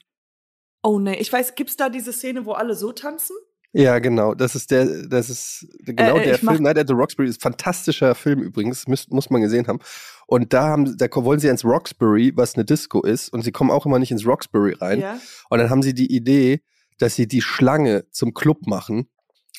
Oh 0.84 1.00
nee, 1.00 1.16
ich 1.18 1.32
weiß, 1.32 1.56
gibt's 1.56 1.76
da 1.76 1.90
diese 1.90 2.14
Szene, 2.14 2.46
wo 2.46 2.54
alle 2.54 2.76
so 2.76 2.92
tanzen? 2.92 3.36
Ja, 3.74 4.00
genau. 4.00 4.34
Das 4.36 4.56
ist 4.56 4.70
der, 4.72 5.08
das 5.08 5.30
ist 5.30 5.68
genau 5.80 6.18
Äh, 6.18 6.22
äh, 6.22 6.26
der 6.26 6.38
Film. 6.40 6.62
Night 6.64 6.78
at 6.78 6.88
the 6.88 6.94
Roxbury 6.94 7.30
ist 7.30 7.38
ein 7.40 7.52
fantastischer 7.52 8.16
Film 8.16 8.42
übrigens, 8.42 8.88
muss, 8.88 9.08
muss 9.10 9.30
man 9.30 9.42
gesehen 9.42 9.68
haben. 9.68 9.80
Und 10.28 10.54
da 10.54 10.68
haben, 10.68 10.98
da 10.98 11.08
wollen 11.16 11.40
sie 11.40 11.48
ins 11.48 11.64
Roxbury, 11.64 12.34
was 12.36 12.56
eine 12.56 12.66
Disco 12.66 13.02
ist, 13.02 13.30
und 13.30 13.44
sie 13.44 13.52
kommen 13.52 13.72
auch 13.72 13.86
immer 13.86 13.98
nicht 14.00 14.12
ins 14.12 14.26
Roxbury 14.26 14.74
rein. 14.74 15.00
Ja. 15.02 15.20
Und 15.50 15.60
dann 15.60 15.70
haben 15.70 15.82
sie 15.84 15.94
die 15.94 16.14
Idee, 16.14 16.62
dass 17.00 17.16
sie 17.16 17.28
die 17.28 17.42
Schlange 17.42 18.06
zum 18.12 18.34
Club 18.34 18.68
machen. 18.68 19.10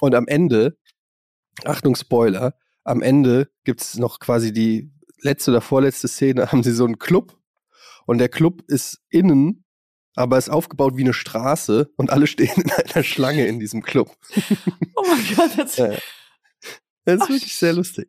Und 0.00 0.14
am 0.14 0.26
Ende, 0.28 0.76
Achtung 1.64 1.96
Spoiler, 1.96 2.54
am 2.84 3.02
Ende 3.02 3.50
gibt's 3.64 3.96
noch 3.98 4.18
quasi 4.18 4.52
die 4.52 4.90
letzte 5.18 5.50
oder 5.50 5.60
vorletzte 5.60 6.08
Szene, 6.08 6.46
haben 6.52 6.62
sie 6.62 6.72
so 6.72 6.84
einen 6.84 6.98
Club. 6.98 7.38
Und 8.06 8.18
der 8.18 8.28
Club 8.28 8.62
ist 8.66 9.00
innen, 9.10 9.64
aber 10.14 10.36
ist 10.36 10.50
aufgebaut 10.50 10.96
wie 10.96 11.02
eine 11.02 11.14
Straße 11.14 11.92
und 11.96 12.10
alle 12.10 12.26
stehen 12.28 12.54
in 12.56 12.70
einer 12.70 13.04
Schlange 13.04 13.46
in 13.46 13.60
diesem 13.60 13.82
Club. 13.82 14.16
Oh 14.94 15.04
mein 15.08 15.36
Gott, 15.36 15.50
das, 15.58 15.76
Ja. 15.78 15.88
Das 17.04 17.16
ist 17.16 17.22
Ach, 17.22 17.28
wirklich 17.30 17.56
sehr 17.56 17.72
lustig. 17.72 18.08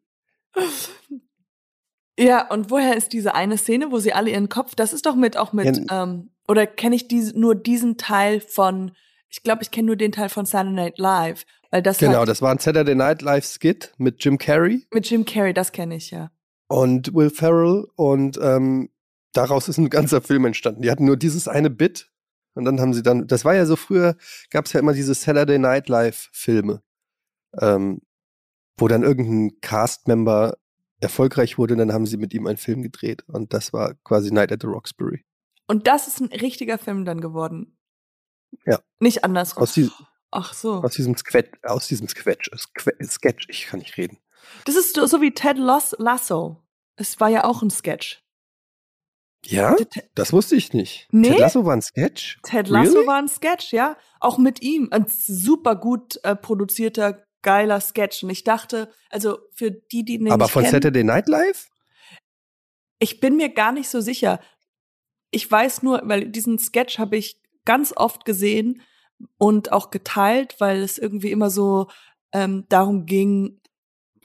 Ja, 2.19 2.47
und 2.51 2.69
woher 2.69 2.95
ist 2.95 3.13
diese 3.13 3.33
eine 3.33 3.57
Szene, 3.57 3.91
wo 3.91 3.99
sie 3.99 4.13
alle 4.13 4.29
ihren 4.29 4.49
Kopf, 4.49 4.75
das 4.75 4.93
ist 4.93 5.05
doch 5.07 5.15
mit 5.15 5.35
auch 5.37 5.53
mit, 5.53 5.77
Ja, 5.89 6.03
ähm, 6.03 6.29
oder 6.47 6.67
kenne 6.67 6.95
ich 6.95 7.07
diese, 7.07 7.39
nur 7.39 7.55
diesen 7.55 7.97
Teil 7.97 8.39
von, 8.39 8.91
ich 9.29 9.41
glaube, 9.41 9.63
ich 9.63 9.71
kenne 9.71 9.87
nur 9.87 9.95
den 9.95 10.11
Teil 10.11 10.29
von 10.29 10.45
Saturday 10.45 10.75
Night 10.75 10.99
Live, 10.99 11.45
weil 11.73 11.81
das 11.81 11.97
Genau, 11.97 12.19
halt, 12.19 12.29
das 12.29 12.43
war 12.43 12.51
ein 12.51 12.59
Saturday 12.59 12.93
Night 12.93 13.23
Live 13.23 13.45
Skit 13.45 13.93
mit 13.97 14.23
Jim 14.23 14.37
Carrey 14.37 14.85
mit 14.93 15.09
Jim 15.09 15.25
Carrey, 15.25 15.55
das 15.55 15.71
kenne 15.71 15.95
ich 15.95 16.11
ja. 16.11 16.29
und 16.67 17.15
Will 17.15 17.31
Ferrell 17.31 17.87
und 17.95 18.37
ähm, 18.39 18.91
daraus 19.33 19.67
ist 19.67 19.79
ein 19.79 19.89
ganzer 19.89 20.21
Film 20.21 20.45
entstanden. 20.45 20.83
Die 20.83 20.91
hatten 20.91 21.05
nur 21.05 21.17
dieses 21.17 21.47
eine 21.47 21.71
Bit 21.71 22.11
und 22.53 22.65
dann 22.65 22.79
haben 22.79 22.93
sie 22.93 23.01
dann, 23.01 23.25
das 23.25 23.43
war 23.43 23.55
ja 23.55 23.65
so 23.65 23.75
früher, 23.75 24.15
gab 24.51 24.65
es 24.65 24.73
ja 24.73 24.79
immer 24.79 24.93
diese 24.93 25.15
Saturday 25.15 25.57
Night 25.57 25.89
Live 25.89 26.29
Filme, 26.31 26.83
ähm, 27.59 28.01
wo 28.77 28.87
dann 28.87 29.01
irgendein 29.01 29.59
Cast-Member 29.61 30.59
erfolgreich 30.99 31.57
wurde 31.57 31.73
und 31.73 31.79
dann 31.79 31.91
haben 31.91 32.05
sie 32.05 32.17
mit 32.17 32.35
ihm 32.35 32.45
einen 32.45 32.57
Film 32.57 32.83
gedreht 32.83 33.23
und 33.25 33.51
das 33.51 33.73
war 33.73 33.95
quasi 34.03 34.31
Night 34.31 34.51
at 34.51 34.61
the 34.61 34.67
Roxbury. 34.67 35.25
Und 35.65 35.87
das 35.87 36.07
ist 36.07 36.21
ein 36.21 36.27
richtiger 36.27 36.77
Film 36.77 37.03
dann 37.03 37.19
geworden. 37.19 37.79
Ja. 38.63 38.79
Nicht 38.99 39.23
andersrum. 39.23 39.63
Aus, 39.63 39.73
die, 39.73 39.89
Ach 40.35 40.53
so. 40.53 40.81
aus 40.83 40.93
diesem 40.95 41.15
Squetch, 41.15 41.51
aus 41.63 41.87
diesem 41.87 42.07
Squetch, 42.07 42.49
Sque- 42.51 43.09
Sketch, 43.09 43.47
ich 43.49 43.67
kann 43.67 43.79
nicht 43.79 43.97
reden. 43.97 44.17
Das 44.65 44.75
ist 44.75 44.95
so 44.95 45.21
wie 45.21 45.31
Ted 45.31 45.57
Lass 45.57 45.95
Lasso. 45.99 46.61
Es 46.95 47.19
war 47.19 47.29
ja 47.29 47.43
auch 47.43 47.61
ein 47.61 47.69
Sketch. 47.69 48.21
Ja? 49.45 49.75
Das 50.15 50.31
wusste 50.33 50.55
ich 50.55 50.73
nicht. 50.73 51.07
Nee? 51.11 51.29
Ted 51.29 51.39
Lasso 51.39 51.65
war 51.65 51.75
ein 51.75 51.81
Sketch? 51.81 52.39
Ted 52.43 52.67
Lasso 52.67 52.93
Really? 52.93 53.07
war 53.07 53.17
ein 53.17 53.27
Sketch, 53.27 53.73
ja. 53.73 53.97
Auch 54.19 54.37
mit 54.37 54.61
ihm. 54.61 54.87
Ein 54.91 55.05
super 55.07 55.75
gut 55.75 56.19
äh, 56.23 56.35
produzierter, 56.35 57.23
geiler 57.41 57.81
Sketch. 57.81 58.23
Und 58.23 58.29
ich 58.29 58.43
dachte, 58.43 58.91
also 59.09 59.39
für 59.53 59.71
die, 59.71 60.03
die 60.05 60.13
ihn 60.15 60.31
Aber 60.31 60.45
nicht 60.45 60.51
von 60.53 60.63
kennen, 60.63 60.71
Saturday 60.73 61.03
Night 61.03 61.27
Live? 61.27 61.69
ich 62.99 63.19
bin 63.19 63.35
mir 63.35 63.49
gar 63.49 63.71
nicht 63.73 63.89
so 63.89 63.99
sicher. 63.99 64.39
Ich 65.29 65.49
weiß 65.49 65.83
nur, 65.83 66.01
weil 66.05 66.29
diesen 66.29 66.57
Sketch 66.57 66.99
habe 66.99 67.17
ich 67.17 67.41
ganz 67.65 67.93
oft 67.95 68.23
gesehen 68.23 68.81
und 69.37 69.71
auch 69.71 69.89
geteilt, 69.89 70.55
weil 70.59 70.81
es 70.81 70.97
irgendwie 70.97 71.31
immer 71.31 71.49
so 71.49 71.87
ähm, 72.31 72.65
darum 72.69 73.05
ging, 73.05 73.59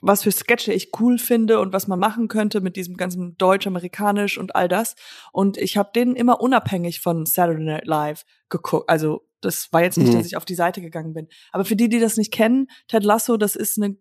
was 0.01 0.23
für 0.23 0.31
Sketche 0.31 0.71
ich 0.73 0.91
cool 0.99 1.17
finde 1.17 1.59
und 1.59 1.73
was 1.73 1.87
man 1.87 1.99
machen 1.99 2.27
könnte 2.29 2.61
mit 2.61 2.75
diesem 2.75 2.95
ganzen 2.95 3.37
Deutsch-Amerikanisch 3.37 4.37
und 4.37 4.55
all 4.55 4.67
das. 4.67 4.95
Und 5.33 5.57
ich 5.57 5.77
habe 5.77 5.91
den 5.93 6.15
immer 6.15 6.39
unabhängig 6.41 7.01
von 7.01 7.25
Saturday 7.25 7.63
Night 7.65 7.85
Live 7.85 8.25
geguckt. 8.49 8.89
Also 8.89 9.25
das 9.41 9.71
war 9.71 9.83
jetzt 9.83 9.97
nicht, 9.97 10.11
Mhm. 10.11 10.17
dass 10.17 10.25
ich 10.25 10.37
auf 10.37 10.45
die 10.45 10.55
Seite 10.55 10.81
gegangen 10.81 11.13
bin. 11.13 11.27
Aber 11.51 11.65
für 11.65 11.75
die, 11.75 11.89
die 11.89 11.99
das 11.99 12.17
nicht 12.17 12.31
kennen, 12.33 12.67
Ted 12.87 13.03
Lasso, 13.03 13.37
das 13.37 13.55
ist 13.55 13.81
eine, 13.81 13.97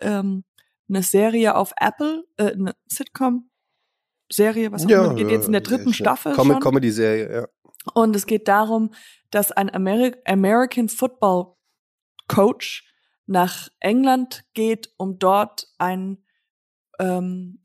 ähm, 0.00 0.44
eine 0.88 1.02
Serie 1.02 1.54
auf 1.54 1.72
Apple, 1.78 2.24
äh, 2.36 2.52
eine 2.52 2.74
Sitcom. 2.86 3.48
Serie, 4.30 4.72
was 4.72 4.86
auch 4.86 4.88
immer, 4.88 5.14
geht 5.14 5.30
jetzt 5.30 5.46
in 5.46 5.52
der 5.52 5.60
dritten 5.60 5.88
ja, 5.88 5.94
Staffel 5.94 6.34
Com 6.34 6.48
schon. 6.48 6.60
Comedy-Serie, 6.60 7.34
ja. 7.34 7.48
Und 7.92 8.16
es 8.16 8.24
geht 8.26 8.48
darum, 8.48 8.94
dass 9.32 9.50
ein 9.52 9.72
Ameri 9.74 10.14
American 10.24 10.88
Football 10.88 11.56
Coach 12.28 12.88
nach 13.26 13.68
England 13.80 14.44
geht, 14.54 14.92
um 14.96 15.18
dort 15.18 15.66
ein 15.78 16.24
ähm, 16.98 17.60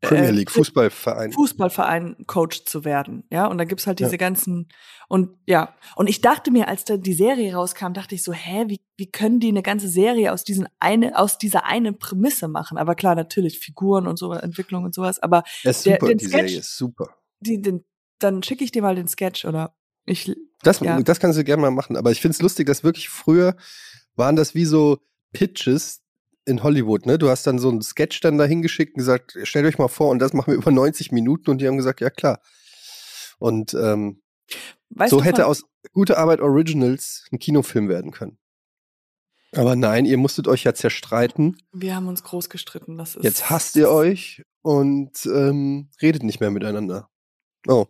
Premier 0.00 0.28
äh, 0.28 0.30
League, 0.30 0.50
Fußballverein. 0.52 1.32
Fußballverein 1.32 2.24
Coach 2.28 2.64
zu 2.66 2.84
werden. 2.84 3.24
Ja, 3.32 3.46
und 3.46 3.58
da 3.58 3.64
gibt's 3.64 3.86
halt 3.88 3.98
diese 3.98 4.12
Ja. 4.12 4.16
ganzen 4.16 4.68
und 5.08 5.36
ja, 5.46 5.74
und 5.96 6.06
ich 6.08 6.20
dachte 6.20 6.52
mir, 6.52 6.68
als 6.68 6.84
da 6.84 6.96
die 6.96 7.14
Serie 7.14 7.52
rauskam, 7.52 7.94
dachte 7.94 8.14
ich 8.14 8.22
so, 8.22 8.32
hä, 8.32 8.64
wie, 8.68 8.80
wie 8.96 9.10
können 9.10 9.40
die 9.40 9.48
eine 9.48 9.62
ganze 9.62 9.88
Serie 9.88 10.32
aus 10.32 10.44
diesen 10.44 10.68
eine 10.78 11.18
aus 11.18 11.36
dieser 11.38 11.64
einen 11.64 11.98
Prämisse 11.98 12.46
machen? 12.46 12.78
Aber 12.78 12.94
klar, 12.94 13.16
natürlich 13.16 13.58
Figuren 13.58 14.06
und 14.06 14.18
so 14.18 14.32
Entwicklung 14.32 14.84
und 14.84 14.94
sowas, 14.94 15.18
aber 15.18 15.42
der- 15.64 15.72
super, 15.72 16.06
den 16.06 16.18
die 16.18 16.26
Sketch- 16.26 16.30
Serie 16.30 16.58
ist 16.60 16.76
super. 16.76 17.16
die, 17.40 17.60
den, 17.60 17.84
dann 18.20 18.42
schicke 18.44 18.62
ich 18.62 18.70
dir 18.70 18.82
mal 18.82 18.94
den 18.94 19.08
Sketch 19.08 19.44
oder 19.46 19.74
ich 20.08 20.34
Das, 20.62 20.80
Ja. 20.80 21.00
das 21.02 21.20
kannst 21.20 21.38
du 21.38 21.44
gerne 21.44 21.62
mal 21.62 21.70
machen. 21.70 21.96
Aber 21.96 22.10
ich 22.10 22.20
finde 22.20 22.34
es 22.34 22.42
lustig, 22.42 22.66
dass 22.66 22.82
wirklich 22.84 23.08
früher 23.08 23.56
waren 24.16 24.34
das 24.36 24.54
wie 24.54 24.64
so 24.64 24.98
Pitches 25.32 26.00
in 26.46 26.62
Hollywood, 26.62 27.06
ne? 27.06 27.18
Du 27.18 27.28
hast 27.28 27.46
dann 27.46 27.58
so 27.58 27.68
einen 27.68 27.82
Sketch 27.82 28.20
dann 28.20 28.38
dahin 28.38 28.62
geschickt 28.62 28.94
und 28.94 28.98
gesagt, 28.98 29.36
stellt 29.44 29.66
euch 29.66 29.78
mal 29.78 29.88
vor, 29.88 30.08
und 30.10 30.18
das 30.18 30.32
machen 30.32 30.48
wir 30.52 30.56
über 30.58 30.70
90 30.70 31.12
Minuten 31.12 31.50
und 31.50 31.60
die 31.60 31.68
haben 31.68 31.76
gesagt, 31.76 32.00
ja 32.00 32.10
klar. 32.10 32.40
Und 33.38 33.74
ähm, 33.74 34.22
weißt 34.90 35.10
so 35.10 35.18
du 35.18 35.24
hätte 35.24 35.42
von- 35.42 35.50
aus 35.50 35.64
Gute 35.92 36.18
Arbeit 36.18 36.40
Originals 36.40 37.26
ein 37.30 37.38
Kinofilm 37.38 37.88
werden 37.88 38.10
können. 38.10 38.38
Aber 39.52 39.76
nein, 39.76 40.04
ihr 40.04 40.18
musstet 40.18 40.48
euch 40.48 40.64
ja 40.64 40.74
zerstreiten. 40.74 41.56
Wir 41.72 41.94
haben 41.94 42.08
uns 42.08 42.22
groß 42.22 42.50
gestritten. 42.50 42.98
Das 42.98 43.14
ist, 43.16 43.24
Jetzt 43.24 43.48
hasst 43.48 43.76
ihr 43.76 43.90
euch 43.90 44.42
und 44.62 45.24
ähm, 45.26 45.88
redet 46.02 46.22
nicht 46.24 46.40
mehr 46.40 46.50
miteinander. 46.50 47.08
Oh, 47.66 47.86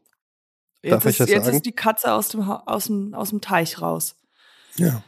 Darf 0.82 1.04
ich 1.04 1.20
ist, 1.20 1.28
jetzt 1.28 1.44
sagen? 1.44 1.56
ist 1.56 1.66
die 1.66 1.72
Katze 1.72 2.12
aus 2.12 2.28
dem, 2.28 2.42
aus, 2.42 2.86
dem, 2.86 3.14
aus 3.14 3.30
dem 3.30 3.40
Teich 3.40 3.80
raus. 3.80 4.16
ja. 4.76 5.02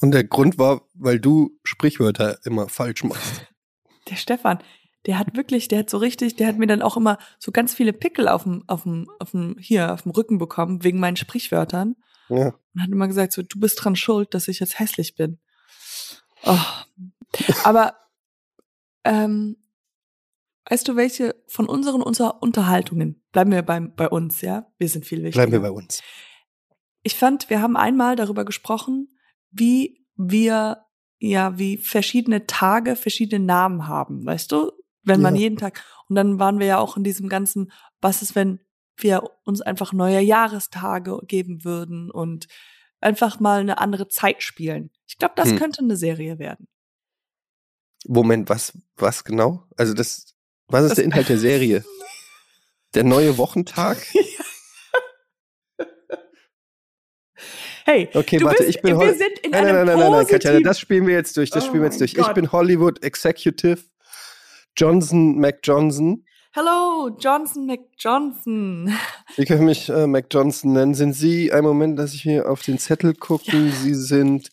Und 0.00 0.12
der 0.12 0.24
Grund 0.24 0.58
war, 0.58 0.82
weil 0.94 1.18
du 1.18 1.58
Sprichwörter 1.64 2.38
immer 2.44 2.68
falsch 2.68 3.02
machst. 3.04 3.46
Der 4.08 4.16
Stefan, 4.16 4.58
der 5.04 5.18
hat 5.18 5.36
wirklich, 5.36 5.68
der 5.68 5.80
hat 5.80 5.90
so 5.90 5.98
richtig, 5.98 6.36
der 6.36 6.46
hat 6.46 6.56
mir 6.56 6.66
dann 6.66 6.80
auch 6.80 6.96
immer 6.96 7.18
so 7.38 7.52
ganz 7.52 7.74
viele 7.74 7.92
Pickel 7.92 8.26
auf 8.26 8.44
dem, 8.44 8.64
auf 8.66 8.84
dem, 8.84 9.10
auf 9.18 9.32
dem, 9.32 9.56
hier, 9.58 9.92
auf 9.92 10.02
dem 10.02 10.12
Rücken 10.12 10.38
bekommen, 10.38 10.82
wegen 10.82 10.98
meinen 10.98 11.16
Sprichwörtern. 11.16 11.96
Ja. 12.30 12.54
Und 12.74 12.82
hat 12.82 12.88
immer 12.88 13.06
gesagt, 13.06 13.34
so, 13.34 13.42
du 13.42 13.60
bist 13.60 13.84
dran 13.84 13.96
schuld, 13.96 14.32
dass 14.32 14.48
ich 14.48 14.60
jetzt 14.60 14.78
hässlich 14.78 15.14
bin. 15.14 15.38
Oh. 16.44 16.58
Aber, 17.64 17.96
ähm, 19.04 19.56
weißt 20.68 20.86
du, 20.88 20.96
welche 20.96 21.34
von 21.46 21.66
unseren 21.66 22.02
unser 22.02 22.42
Unterhaltungen, 22.42 23.22
bleiben 23.32 23.50
wir 23.52 23.62
beim, 23.62 23.94
bei 23.94 24.08
uns, 24.08 24.40
ja? 24.40 24.66
Wir 24.78 24.88
sind 24.88 25.04
viel 25.06 25.22
wichtiger. 25.22 25.46
Bleiben 25.46 25.52
wir 25.52 25.70
bei 25.70 25.74
uns. 25.74 26.02
Ich 27.02 27.14
fand, 27.14 27.48
wir 27.50 27.62
haben 27.62 27.76
einmal 27.76 28.16
darüber 28.16 28.44
gesprochen, 28.44 29.08
wie 29.50 30.06
wir 30.16 30.84
ja 31.18 31.58
wie 31.58 31.78
verschiedene 31.78 32.46
Tage 32.46 32.96
verschiedene 32.96 33.44
Namen 33.44 33.88
haben, 33.88 34.24
weißt 34.24 34.52
du? 34.52 34.72
Wenn 35.02 35.22
man 35.22 35.34
Ja. 35.36 35.42
jeden 35.42 35.56
Tag 35.56 35.82
und 36.08 36.16
dann 36.16 36.38
waren 36.38 36.58
wir 36.58 36.66
ja 36.66 36.78
auch 36.78 36.96
in 36.96 37.04
diesem 37.04 37.28
ganzen, 37.28 37.72
was 38.00 38.20
ist, 38.22 38.34
wenn 38.34 38.60
wir 38.96 39.22
uns 39.44 39.60
einfach 39.60 39.92
neue 39.92 40.20
Jahrestage 40.20 41.18
geben 41.26 41.64
würden 41.64 42.10
und 42.10 42.46
einfach 43.00 43.40
mal 43.40 43.60
eine 43.60 43.78
andere 43.78 44.08
Zeit 44.08 44.42
spielen. 44.42 44.90
Ich 45.06 45.16
glaube, 45.18 45.34
das 45.36 45.50
Hm. 45.50 45.58
könnte 45.58 45.82
eine 45.82 45.96
Serie 45.96 46.38
werden. 46.38 46.66
Moment, 48.06 48.48
was, 48.48 48.76
was 48.96 49.24
genau? 49.24 49.64
Also 49.76 49.94
das, 49.94 50.34
was 50.68 50.84
ist 50.84 50.96
der 50.98 51.04
Inhalt 51.04 51.28
der 51.28 51.38
Serie? 51.38 51.84
Der 52.94 53.04
neue 53.04 53.36
Wochentag? 53.36 53.98
Hey, 57.84 58.08
Okay, 58.12 58.42
warte, 58.42 58.64
bist, 58.64 58.76
ich 58.76 58.82
bin 58.82 58.98
wir 59.00 59.14
sind 59.14 59.38
in 59.42 59.50
Nein, 59.50 59.64
nein, 59.64 59.76
einem 59.76 59.86
nein, 59.86 59.86
nein, 59.86 59.98
nein, 59.98 60.12
nein, 60.12 60.26
Katja, 60.26 60.50
positiven- 60.50 60.64
das 60.64 60.78
spielen 60.80 61.06
wir 61.06 61.14
jetzt 61.14 61.36
durch, 61.36 61.48
das 61.50 61.64
Oh 61.64 61.66
spielen 61.68 61.82
wir 61.82 61.88
jetzt 61.88 62.00
durch. 62.00 62.12
Ich 62.12 62.18
Gott. 62.18 62.34
bin 62.34 62.52
Hollywood 62.52 63.02
Executive 63.02 63.80
Johnson 64.76 65.38
McJohnson. 65.38 66.24
Hello, 66.52 67.16
Johnson 67.18 67.66
McJohnson. 67.66 68.92
Sie 69.36 69.44
können 69.46 69.64
mich 69.64 69.88
äh, 69.88 70.06
McJohnson 70.06 70.72
nennen. 70.72 70.94
Sind 70.94 71.12
Sie, 71.14 71.50
einen 71.52 71.66
Moment, 71.66 71.98
dass 71.98 72.12
ich 72.14 72.22
hier 72.22 72.50
auf 72.50 72.62
den 72.62 72.78
Zettel 72.78 73.14
gucken. 73.14 73.72
Sie 73.72 73.94
sind 73.94 74.50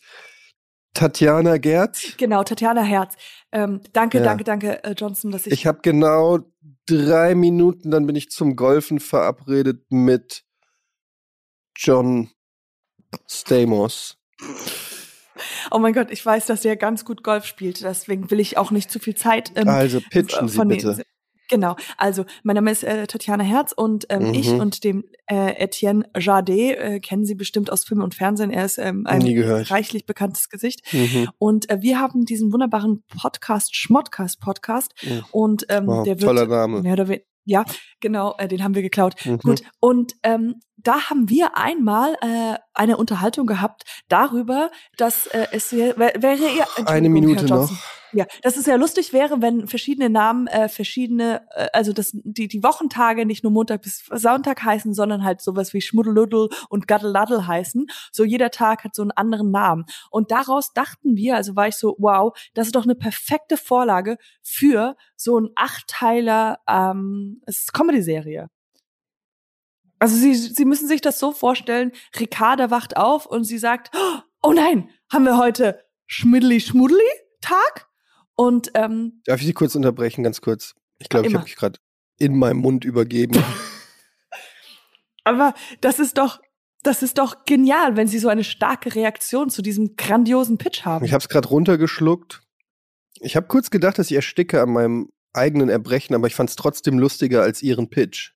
Tatjana 0.96 1.58
Gerz. 1.58 2.18
Genau, 2.18 2.44
Tatjana 2.44 2.82
Herz. 2.82 3.14
Ähm, 3.52 3.82
danke, 3.94 4.18
Ja. 4.18 4.24
danke, 4.24 4.44
danke, 4.44 4.84
äh, 4.84 4.96
Johnson, 4.98 5.30
dass 5.30 5.46
ich. 5.46 5.54
Ich 5.54 5.68
habe 5.68 5.80
genau 5.84 6.40
drei 6.88 7.36
Minuten, 7.36 7.92
dann 7.92 8.08
bin 8.08 8.16
ich 8.16 8.30
zum 8.32 8.56
Golfen 8.56 9.00
verabredet 9.00 9.86
mit 9.92 10.44
John 11.78 12.32
Stamos. 13.30 14.18
oh 15.72 15.80
mein 15.80 15.94
Gott, 15.94 16.12
ich 16.12 16.26
weiß, 16.26 16.46
dass 16.46 16.64
er 16.66 16.76
ganz 16.78 17.06
gut 17.06 17.24
Golf 17.24 17.46
spielt. 17.46 17.84
Deswegen 17.84 18.32
will 18.32 18.40
ich 18.40 18.58
auch 18.58 18.72
nicht 18.72 18.90
zu 18.90 19.00
viel 19.00 19.16
Zeit. 19.16 19.52
Ähm, 19.56 19.68
Also 19.68 20.00
pitchen 20.02 20.48
Sie 20.48 20.56
von 20.56 20.70
den- 20.70 20.78
bitte. 20.78 21.04
Genau, 21.50 21.76
also 21.98 22.26
mein 22.44 22.56
Name 22.56 22.72
ist 22.72 22.84
äh, 22.84 23.08
Tatjana 23.08 23.44
Herz 23.44 23.72
und 23.72 24.06
ähm, 24.10 24.30
Mhm. 24.30 24.34
ich 24.34 24.50
und 24.50 24.84
dem 24.84 25.04
äh, 25.28 25.54
Etienne 25.64 26.06
Jardet 26.18 26.78
äh, 26.78 27.00
kennen 27.00 27.26
Sie 27.26 27.36
bestimmt 27.36 27.72
aus 27.72 27.86
Film 27.86 28.02
und 28.02 28.16
Fernsehen. 28.16 28.52
Er 28.52 28.66
ist 28.66 28.78
ähm, 28.78 29.06
ein 29.06 29.22
reichlich 29.22 30.06
bekanntes 30.06 30.50
Gesicht. 30.50 30.82
Mhm. 30.94 31.30
Und 31.38 31.70
äh, 31.70 31.82
wir 31.82 32.00
haben 32.00 32.26
diesen 32.26 32.52
wunderbaren 32.52 33.04
Podcast, 33.20 33.76
Schmodcast 33.76 34.40
Podcast. 34.40 34.94
Mhm. 35.04 35.24
Und 35.32 35.66
ähm, 35.70 35.88
Wow, 35.88 36.04
der 36.04 36.16
wird 36.22 36.24
toller 36.28 36.48
Name. 36.48 36.82
mehr 36.82 36.94
oder 36.94 37.08
weniger, 37.08 37.26
ja, 37.48 37.64
genau, 38.00 38.34
äh, 38.40 38.48
den 38.48 38.64
haben 38.64 38.74
wir 38.74 38.82
geklaut. 38.82 39.14
Mhm. 39.24 39.38
Gut, 39.38 39.62
und 39.80 40.14
ähm, 40.24 40.56
da 40.86 41.10
haben 41.10 41.30
wir 41.30 41.58
einmal 41.58 42.16
äh, 42.22 42.56
eine 42.74 42.98
Unterhaltung 42.98 43.48
gehabt 43.48 43.84
darüber, 44.08 44.72
dass 44.98 45.28
äh, 45.28 45.48
es 45.52 45.74
wär, 45.74 45.98
wär- 45.98 46.14
wäre 46.22 46.36
ihr 46.38 46.88
Eine 46.88 47.10
Minute 47.10 47.46
noch. 47.46 47.72
Ja, 48.14 48.26
dass 48.44 48.56
es 48.56 48.66
ja 48.66 48.76
lustig 48.78 49.12
wäre, 49.12 49.42
wenn 49.42 49.68
verschiedene 49.68 50.10
Namen 50.10 50.48
äh, 50.48 50.70
verschiedene, 50.70 51.46
äh, 51.54 51.68
also 51.74 51.92
dass 51.92 52.12
die 52.14 52.48
die 52.48 52.64
Wochentage 52.64 53.26
nicht 53.26 53.44
nur 53.44 53.52
Montag 53.52 53.82
bis 53.82 54.06
Sonntag 54.10 54.64
heißen, 54.64 54.94
sondern 54.94 55.26
halt 55.26 55.42
sowas 55.42 55.74
wie 55.74 55.82
Schmuddeluddel 55.82 56.48
und 56.70 56.88
Gaddeladdel 56.88 57.46
heißen. 57.46 57.88
So 58.14 58.24
jeder 58.24 58.52
Tag 58.52 58.86
hat 58.86 58.96
so 58.96 59.02
einen 59.02 59.12
anderen 59.12 59.52
Namen. 59.52 59.84
Und 60.12 60.32
daraus 60.32 60.72
dachten 60.72 61.18
wir, 61.18 61.36
also 61.36 61.58
war 61.58 61.68
ich 61.68 61.76
so, 61.76 61.98
wow, 62.00 62.32
das 62.54 62.68
ist 62.68 62.76
doch 62.76 62.86
eine 62.86 62.96
perfekte 62.96 63.58
Vorlage 63.58 64.18
für 64.42 64.96
so 65.18 65.38
ein 65.38 65.50
Achtteiler 65.56 66.60
ähm, 66.70 67.42
Comedy-Serie. 67.74 68.50
Also 70.00 70.16
sie, 70.16 70.36
sie 70.36 70.66
müssen 70.66 70.88
sich 70.88 71.02
das 71.02 71.20
so 71.20 71.32
vorstellen, 71.32 71.92
Ricarda 72.20 72.70
wacht 72.70 72.98
auf 72.98 73.26
und 73.26 73.44
sie 73.46 73.58
sagt, 73.58 73.96
oh 74.42 74.52
nein, 74.54 74.90
haben 75.12 75.26
wir 75.26 75.38
heute 75.38 75.84
Schmiddeli-Schmuddeli-Tag? 76.08 77.88
Und 78.36 78.72
ähm, 78.74 79.22
Darf 79.26 79.40
ich 79.40 79.48
Sie 79.48 79.54
kurz 79.54 79.76
unterbrechen, 79.76 80.24
ganz 80.24 80.42
kurz? 80.42 80.76
Ich 81.00 81.10
glaube, 81.10 81.28
ich 81.28 81.34
habe 81.34 81.44
mich 81.44 81.56
gerade 81.56 81.80
in 82.18 82.38
meinem 82.38 82.58
Mund 82.58 82.86
übergeben. 82.86 83.42
aber 85.24 85.54
das 85.82 86.00
ist 86.00 86.18
doch, 86.18 86.42
das 86.84 87.02
ist 87.02 87.18
doch 87.18 87.46
genial, 87.46 87.96
wenn 87.96 88.08
sie 88.08 88.20
so 88.20 88.28
eine 88.28 88.44
starke 88.44 88.94
Reaktion 88.94 89.50
zu 89.50 89.62
diesem 89.62 89.96
grandiosen 89.96 90.58
Pitch 90.58 90.86
haben. 90.86 91.06
Ich 91.06 91.14
habe 91.14 91.22
es 91.22 91.30
gerade 91.30 91.48
runtergeschluckt. 91.48 92.42
Ich 93.22 93.36
habe 93.36 93.48
kurz 93.48 93.70
gedacht, 93.70 93.98
dass 93.98 94.12
ich 94.12 94.16
ersticke 94.16 94.62
an 94.62 94.72
meinem 94.72 95.10
eigenen 95.34 95.70
Erbrechen, 95.70 96.16
aber 96.16 96.28
ich 96.28 96.36
fand 96.36 96.50
es 96.50 96.56
trotzdem 96.56 97.00
lustiger 97.00 97.42
als 97.42 97.62
Ihren 97.62 97.90
Pitch. 97.90 98.34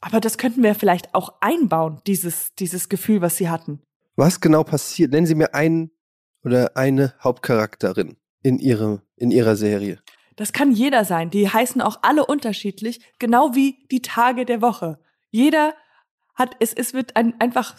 Aber 0.00 0.20
das 0.20 0.38
könnten 0.38 0.62
wir 0.62 0.74
vielleicht 0.74 1.14
auch 1.14 1.34
einbauen, 1.40 2.00
dieses, 2.06 2.54
dieses 2.54 2.88
Gefühl, 2.88 3.20
was 3.20 3.36
sie 3.36 3.50
hatten. 3.50 3.82
Was 4.16 4.40
genau 4.40 4.64
passiert? 4.64 5.12
Nennen 5.12 5.26
Sie 5.26 5.34
mir 5.34 5.54
einen 5.54 5.90
oder 6.42 6.76
eine 6.76 7.14
Hauptcharakterin 7.22 8.16
in, 8.42 8.58
ihre, 8.58 9.02
in 9.16 9.30
Ihrer 9.30 9.56
Serie. 9.56 10.00
Das 10.36 10.52
kann 10.52 10.72
jeder 10.72 11.04
sein. 11.04 11.30
Die 11.30 11.50
heißen 11.50 11.82
auch 11.82 11.98
alle 12.02 12.24
unterschiedlich, 12.24 13.00
genau 13.18 13.54
wie 13.54 13.86
die 13.90 14.02
Tage 14.02 14.46
der 14.46 14.62
Woche. 14.62 14.98
Jeder 15.30 15.74
hat, 16.34 16.56
es, 16.60 16.72
es 16.72 16.94
wird 16.94 17.16
ein, 17.16 17.38
einfach, 17.40 17.76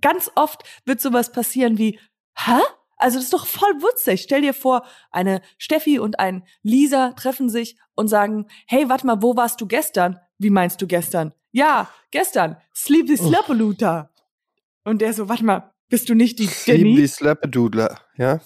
ganz 0.00 0.30
oft 0.36 0.62
wird 0.84 1.00
sowas 1.00 1.32
passieren 1.32 1.78
wie, 1.78 1.98
hä? 2.36 2.60
Also 2.96 3.16
das 3.16 3.24
ist 3.24 3.32
doch 3.32 3.46
voll 3.46 3.74
witzig. 3.80 4.22
Stell 4.22 4.42
dir 4.42 4.54
vor, 4.54 4.84
eine 5.10 5.40
Steffi 5.58 5.98
und 5.98 6.20
ein 6.20 6.44
Lisa 6.62 7.12
treffen 7.12 7.48
sich 7.48 7.76
und 7.94 8.08
sagen, 8.08 8.46
hey, 8.66 8.88
warte 8.88 9.06
mal, 9.06 9.22
wo 9.22 9.36
warst 9.36 9.60
du 9.60 9.66
gestern? 9.66 10.20
Wie 10.38 10.50
meinst 10.50 10.80
du 10.82 10.86
gestern? 10.86 11.32
Ja, 11.52 11.90
gestern. 12.10 12.56
Sleepy 12.74 13.16
Slappeluta. 13.16 14.10
Und 14.84 15.00
der 15.00 15.12
so, 15.12 15.28
warte 15.28 15.44
mal, 15.44 15.72
bist 15.88 16.08
du 16.08 16.14
nicht 16.14 16.38
die 16.38 16.46
Sleepy 16.46 16.88
Jenny? 16.88 17.08
Slappedoodler, 17.08 18.00
ja. 18.16 18.40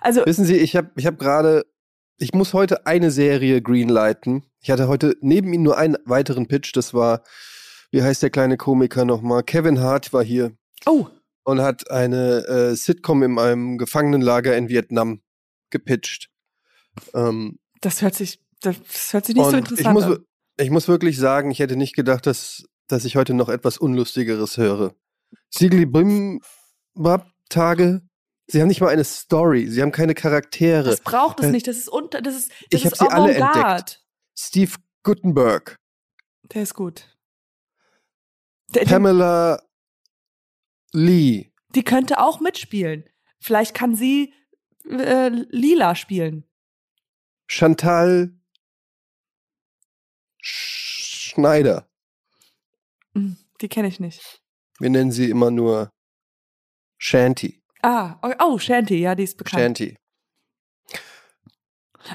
Also, 0.00 0.24
Wissen 0.26 0.44
Sie, 0.44 0.56
ich 0.56 0.76
habe 0.76 0.90
ich 0.96 1.06
hab 1.06 1.18
gerade, 1.18 1.64
ich 2.18 2.32
muss 2.34 2.54
heute 2.54 2.86
eine 2.86 3.10
Serie 3.10 3.62
greenlighten. 3.62 4.44
Ich 4.60 4.70
hatte 4.70 4.88
heute 4.88 5.16
neben 5.20 5.52
ihm 5.52 5.62
nur 5.62 5.78
einen 5.78 5.96
weiteren 6.04 6.46
Pitch, 6.46 6.76
das 6.76 6.94
war, 6.94 7.22
wie 7.90 8.02
heißt 8.02 8.22
der 8.22 8.30
kleine 8.30 8.56
Komiker 8.56 9.04
nochmal? 9.04 9.42
Kevin 9.42 9.80
Hart 9.80 10.12
war 10.12 10.22
hier 10.22 10.52
oh, 10.86 11.06
und 11.44 11.60
hat 11.60 11.90
eine 11.90 12.46
äh, 12.46 12.74
Sitcom 12.76 13.22
in 13.22 13.38
einem 13.38 13.78
Gefangenenlager 13.78 14.56
in 14.56 14.68
Vietnam 14.68 15.22
gepitcht. 15.70 16.30
Ähm, 17.14 17.58
das 17.80 18.02
hört 18.02 18.14
sich, 18.14 18.40
das 18.60 18.76
hört 19.12 19.26
sich 19.26 19.34
nicht 19.34 19.50
so 19.50 19.56
interessant 19.56 19.80
ich 19.80 19.92
muss, 19.92 20.04
an. 20.04 20.24
Ich 20.58 20.70
muss 20.70 20.88
wirklich 20.88 21.18
sagen, 21.18 21.50
ich 21.50 21.58
hätte 21.58 21.76
nicht 21.76 21.94
gedacht, 21.94 22.26
dass, 22.26 22.64
dass 22.88 23.04
ich 23.04 23.16
heute 23.16 23.34
noch 23.34 23.48
etwas 23.48 23.78
Unlustigeres 23.78 24.56
höre. 24.56 24.94
Sigli 25.50 25.86
Bimbab 25.86 27.30
Tage, 27.48 28.02
sie 28.46 28.60
haben 28.60 28.68
nicht 28.68 28.80
mal 28.80 28.88
eine 28.88 29.04
Story, 29.04 29.66
sie 29.68 29.82
haben 29.82 29.92
keine 29.92 30.14
Charaktere. 30.14 30.84
Das 30.90 31.00
braucht 31.00 31.40
es 31.40 31.46
Äh, 31.46 31.50
nicht. 31.52 31.66
Das 31.66 31.76
ist 31.76 31.88
unter, 31.88 32.20
das 32.22 32.34
ist, 32.36 32.50
das 32.70 32.80
ich 32.80 32.86
hab 32.86 32.92
ist 32.92 32.98
sie 32.98 33.08
alle 33.10 33.34
entdeckt. 33.34 34.02
Steve 34.38 34.72
Gutenberg, 35.02 35.76
Der 36.54 36.62
ist 36.62 36.74
gut. 36.74 37.08
Der, 38.74 38.84
die, 38.84 38.90
Pamela 38.90 39.62
Lee, 40.92 41.50
die 41.74 41.82
könnte 41.82 42.18
auch 42.20 42.40
mitspielen. 42.40 43.04
Vielleicht 43.40 43.74
kann 43.74 43.94
sie 43.96 44.32
äh, 44.88 45.28
Lila 45.28 45.94
spielen. 45.94 46.44
Chantal 47.48 48.34
Schneider. 50.42 51.88
Hm, 53.14 53.36
Die 53.60 53.68
kenne 53.68 53.88
ich 53.88 54.00
nicht. 54.00 54.42
Wir 54.78 54.90
nennen 54.90 55.12
sie 55.12 55.30
immer 55.30 55.50
nur 55.50 55.90
Shanty. 56.98 57.62
Ah, 57.82 58.18
oh, 58.22 58.32
oh, 58.40 58.58
Shanty, 58.58 58.96
ja, 58.96 59.14
die 59.14 59.24
ist 59.24 59.36
bekannt. 59.36 59.78
Shanty. 59.78 59.96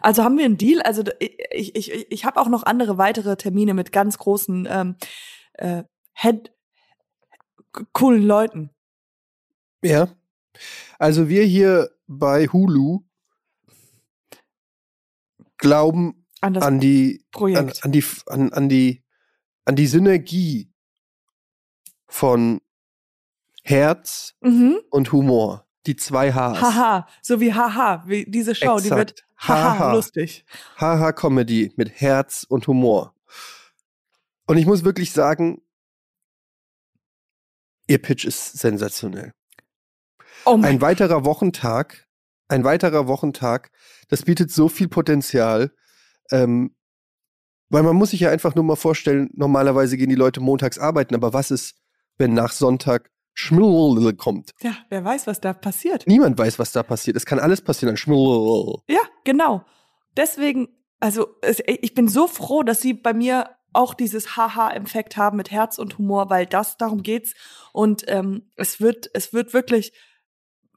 Also 0.02 0.24
haben 0.24 0.38
wir 0.38 0.46
einen 0.46 0.58
Deal? 0.58 0.82
Also 0.82 1.04
ich, 1.20 1.76
ich, 1.76 2.12
ich, 2.12 2.26
habe 2.26 2.40
auch 2.42 2.50
noch 2.50 2.64
andere 2.64 2.98
weitere 2.98 3.38
Termine 3.38 3.74
mit 3.74 3.94
ganz 3.94 4.18
großen 4.18 4.68
ähm, 4.70 4.96
äh, 5.54 5.84
Head 6.14 6.52
coolen 7.94 8.24
Leuten. 8.24 8.70
Ja. 9.82 10.10
Also 11.00 11.30
wir 11.30 11.44
hier 11.44 11.92
bei 12.08 12.48
Hulu 12.48 13.04
glauben 15.58 16.27
An 16.42 16.54
das 16.54 16.64
an 16.64 16.80
die 16.80 17.20
an, 17.20 17.32
Projekt. 17.32 17.84
an 17.84 17.92
die 17.92 18.04
an, 18.28 18.54
an 18.54 18.70
die 18.70 19.04
an 19.66 19.76
die 19.76 19.88
Synergie 19.88 20.72
von 22.08 22.62
Herz 23.64 24.34
mhm. 24.42 24.80
und 24.90 25.12
Humor. 25.12 25.68
Die 25.86 25.96
zwei 25.96 26.32
Hs. 26.32 26.62
Haha, 26.62 27.08
so 27.22 27.40
wie 27.40 27.54
Haha, 27.54 28.04
wie 28.08 28.26
diese 28.26 28.56
Show, 28.56 28.80
die 28.80 28.90
wird 28.90 29.12
Exakt. 29.12 29.26
Haha 29.38 29.80
Haha. 29.80 29.94
lustig. 29.94 30.46
Haha 30.78 31.12
Comedy 31.12 31.72
mit 31.76 32.02
Herz 32.02 32.46
und 32.48 32.68
Humor. 32.68 33.14
Und 34.48 34.58
ich 34.58 34.66
muss 34.66 34.84
wirklich 34.84 35.12
sagen, 35.12 35.62
ihr 37.88 38.02
Pitch 38.02 38.26
ist 38.26 38.58
sensationell. 38.58 39.34
Oh 40.46 40.60
Ein 40.62 40.82
weiterer 40.82 41.26
Wochentag, 41.26 42.08
ein 42.48 42.64
weiterer 42.64 43.08
Wochentag, 43.08 43.72
das 44.08 44.24
bietet 44.24 44.52
so 44.52 44.70
viel 44.70 44.88
Potenzial. 44.88 45.74
Ähm, 46.32 46.76
weil 47.70 47.84
man 47.84 47.96
muss 47.96 48.12
sich 48.12 48.22
ja 48.22 48.30
einfach 48.30 48.56
nur 48.56 48.64
mal 48.64 48.76
vorstellen, 48.76 49.30
normalerweise 49.34 49.98
gehen 49.98 50.10
die 50.10 50.16
Leute 50.16 50.40
montags 50.40 50.80
arbeiten, 50.80 51.16
aber 51.16 51.34
was 51.34 51.52
ist, 51.52 51.76
wenn 52.18 52.34
nach 52.34 52.52
Sonntag 52.52 53.12
Schmull 53.34 54.14
kommt? 54.14 54.54
Ja, 54.62 54.76
wer 54.90 55.04
weiß, 55.04 55.28
was 55.28 55.42
da 55.42 55.54
passiert. 55.54 56.08
Niemand 56.08 56.38
weiß, 56.38 56.58
was 56.58 56.72
da 56.72 56.82
passiert. 56.82 57.16
Es 57.18 57.26
kann 57.26 57.40
alles 57.40 57.62
passieren 57.62 57.92
an 57.92 57.98
Schmull. 57.98 58.78
Ja, 58.88 59.02
genau. 59.26 59.64
Deswegen, 60.16 60.70
also 61.00 61.28
ich 61.68 61.94
bin 61.94 62.08
so 62.08 62.28
froh, 62.28 62.64
dass 62.64 62.82
sie 62.82 62.94
bei 62.94 63.14
mir 63.14 63.50
auch 63.74 63.94
dieses 63.94 64.36
Haha-Effekt 64.36 65.18
haben 65.18 65.38
mit 65.38 65.52
Herz 65.52 65.78
und 65.78 66.00
Humor, 66.00 66.32
weil 66.32 66.48
das 66.48 66.78
darum 66.78 67.04
geht's 67.04 67.36
und 67.74 68.04
ähm, 68.08 68.50
es 68.56 68.82
wird, 68.82 69.10
es 69.14 69.34
wird 69.34 69.54
wirklich, 69.54 69.94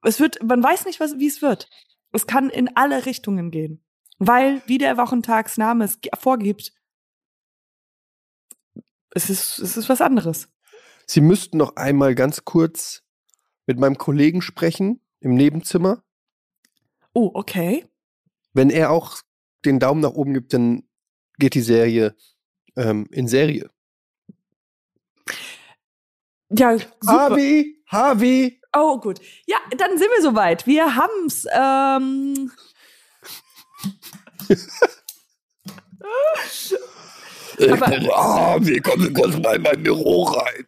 es 0.03 0.21
wird, 0.21 0.43
man 0.43 0.63
weiß 0.63 0.85
nicht, 0.85 1.01
was, 1.01 1.19
wie 1.19 1.29
es 1.29 1.41
wird. 1.41 1.71
Es 2.13 2.27
kann 2.27 2.51
in 2.51 2.77
alle 2.77 3.07
Richtungen 3.07 3.51
gehen, 3.51 3.83
weil 4.21 4.63
wie 4.67 4.79
der 4.79 4.97
Wochentagsname 4.99 5.85
es 5.85 5.99
vorgibt, 6.19 6.73
es 9.13 9.29
ist, 9.29 9.59
es 9.59 9.77
ist 9.77 9.89
was 9.89 10.01
anderes. 10.01 10.49
Sie 11.07 11.21
müssten 11.21 11.57
noch 11.57 11.75
einmal 11.75 12.15
ganz 12.15 12.45
kurz 12.45 13.03
mit 13.67 13.81
meinem 13.81 13.99
Kollegen 13.99 14.43
sprechen 14.43 15.01
im 15.21 15.35
Nebenzimmer. 15.35 16.05
Oh, 17.13 17.31
okay. 17.35 17.87
Wenn 18.53 18.71
er 18.71 18.91
auch 18.91 19.19
den 19.65 19.81
Daumen 19.81 20.01
nach 20.01 20.13
oben 20.13 20.35
gibt, 20.35 20.53
dann 20.53 20.85
geht 21.39 21.55
die 21.55 21.63
Serie 21.63 22.15
ähm, 22.77 23.09
in 23.11 23.27
Serie. 23.27 23.71
Ja, 26.51 26.77
super. 26.79 26.91
Harvey, 27.07 27.83
Harvey. 27.87 28.61
Oh, 28.77 28.99
gut. 29.01 29.21
Ja, 29.47 29.57
dann 29.77 29.99
sind 29.99 30.09
wir 30.15 30.23
soweit. 30.23 30.67
Wir 30.67 30.95
haben's. 30.95 31.47
Ähm, 31.53 32.53
Aber- 37.71 37.87
Harvey, 38.17 38.81
komm 38.81 39.13
kurz 39.15 39.37
mal 39.39 39.57
in 39.57 39.63
mein 39.63 39.83
Büro 39.83 40.23
rein. 40.25 40.67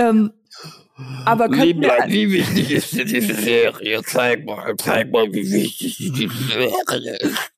ähm, 0.00 0.32
aber 1.24 1.50
wir, 1.50 1.64
wie 2.08 2.32
wichtig 2.32 2.70
ist 2.72 2.92
dir 2.92 3.04
diese 3.04 3.34
Serie? 3.34 4.02
Zeig 4.04 4.44
mal, 4.44 4.74
zeig 4.76 5.10
mal, 5.12 5.26
wie 5.32 5.50
wichtig 5.52 5.96
diese 5.98 6.28
Serie 6.48 7.16
ist. 7.16 7.52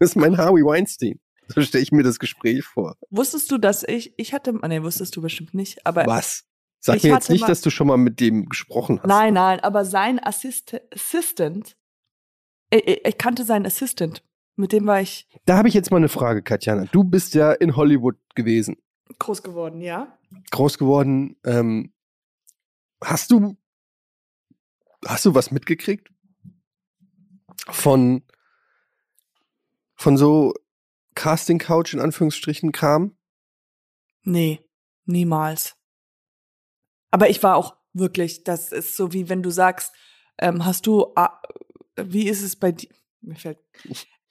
Das 0.00 0.10
ist 0.10 0.16
mein 0.16 0.36
Harvey 0.36 0.64
Weinstein. 0.64 1.20
So 1.48 1.62
stelle 1.62 1.82
ich 1.82 1.92
mir 1.92 2.02
das 2.02 2.18
Gespräch 2.18 2.64
vor. 2.64 2.96
wusstest 3.10 3.50
du, 3.50 3.58
dass 3.58 3.82
ich, 3.82 4.12
ich 4.18 4.32
hatte, 4.34 4.52
nee, 4.66 4.82
wusstest 4.82 5.16
du 5.16 5.22
bestimmt 5.22 5.54
nicht, 5.54 5.86
aber 5.86 6.04
Was? 6.06 6.44
Sag 6.80 6.96
Ich 6.96 7.02
mir 7.04 7.10
jetzt 7.10 7.24
hatte 7.24 7.32
nicht, 7.32 7.40
mal- 7.42 7.46
dass 7.48 7.60
du 7.60 7.70
schon 7.70 7.86
mal 7.86 7.96
mit 7.96 8.20
dem 8.20 8.48
gesprochen 8.48 9.00
hast. 9.00 9.08
nein, 9.08 9.34
nein, 9.34 9.58
aber 9.60 9.84
sein 9.84 10.18
Assist 10.22 10.76
Assistant, 10.94 11.74
ich, 12.70 12.86
ich, 12.86 13.04
ich 13.04 13.18
kannte 13.18 13.44
seinen 13.44 13.66
Assistant, 13.66 14.22
mit 14.56 14.72
dem 14.72 14.86
war 14.86 15.00
ich 15.00 15.28
Da 15.46 15.56
habe 15.56 15.68
ich 15.68 15.74
jetzt 15.74 15.90
mal 15.90 15.98
eine 15.98 16.08
Frage, 16.08 16.42
Katjana. 16.42 16.84
Du 16.86 17.04
bist 17.04 17.34
ja 17.34 17.52
in 17.52 17.76
Hollywood 17.76 18.16
gewesen, 18.34 18.76
groß 19.18 19.42
geworden, 19.42 19.80
ja? 19.80 20.18
groß 20.50 20.78
geworden. 20.78 21.36
Ähm, 21.44 21.92
hast 23.02 23.30
du 23.30 23.56
hast 25.06 25.24
du 25.24 25.34
was 25.34 25.50
mitgekriegt 25.50 26.10
von 27.70 28.22
von 29.94 30.16
so 30.16 30.54
Casting 31.14 31.58
Couch 31.58 31.94
in 31.94 32.00
Anführungsstrichen 32.00 32.72
Kram? 32.72 33.16
Nee, 34.22 34.60
niemals. 35.04 35.76
Aber 37.10 37.28
ich 37.30 37.42
war 37.42 37.56
auch 37.56 37.76
wirklich, 37.92 38.44
das 38.44 38.70
ist 38.70 38.96
so 38.96 39.12
wie 39.12 39.28
wenn 39.28 39.42
du 39.42 39.50
sagst, 39.50 39.92
ähm, 40.38 40.64
hast 40.64 40.86
du, 40.86 41.12
ah, 41.16 41.40
wie 42.06 42.28
ist 42.28 42.42
es 42.42 42.56
bei 42.56 42.72
dir? 42.72 42.88
Mir 43.20 43.36
fällt, 43.36 43.58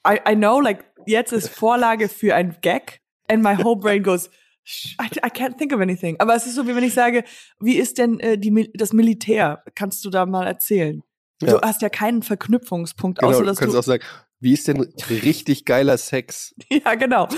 I, 0.08 0.20
I 0.30 0.36
know, 0.36 0.60
like, 0.62 0.86
jetzt 1.06 1.34
ist 1.34 1.50
Vorlage 1.50 2.08
für 2.10 2.36
ein 2.36 2.58
Gag 2.62 3.02
and 3.28 3.44
my 3.44 3.58
whole 3.62 3.76
brain 3.78 4.04
goes, 4.04 4.30
"Sh- 4.66 4.96
I, 5.02 5.08
I 5.26 5.30
can't 5.30 5.58
think 5.58 5.74
of 5.74 5.82
anything. 5.82 6.16
Aber 6.20 6.36
es 6.36 6.46
ist 6.48 6.56
so, 6.56 6.68
wie 6.68 6.76
wenn 6.76 6.84
ich 6.84 6.94
sage, 6.94 7.24
wie 7.60 7.76
ist 7.78 7.98
denn 7.98 8.20
äh, 8.20 8.38
die, 8.38 8.70
das 8.74 8.94
Militär? 8.94 9.64
Kannst 9.76 10.06
du 10.06 10.10
da 10.10 10.26
mal 10.26 10.48
erzählen? 10.48 11.04
Ja. 11.42 11.58
Du 11.60 11.62
hast 11.62 11.82
ja 11.82 11.90
keinen 11.90 12.24
Verknüpfungspunkt, 12.24 13.20
Genau, 13.20 13.30
außer 13.32 13.42
du 13.42 13.46
dass 13.48 13.58
kannst 13.60 13.76
du, 13.76 13.80
auch 13.80 13.84
sagen, 13.84 14.04
wie 14.40 14.54
ist 14.54 14.68
denn 14.68 14.82
richtig 15.10 15.66
geiler 15.66 15.98
Sex? 15.98 16.56
ja, 16.70 16.96
genau. 16.96 17.28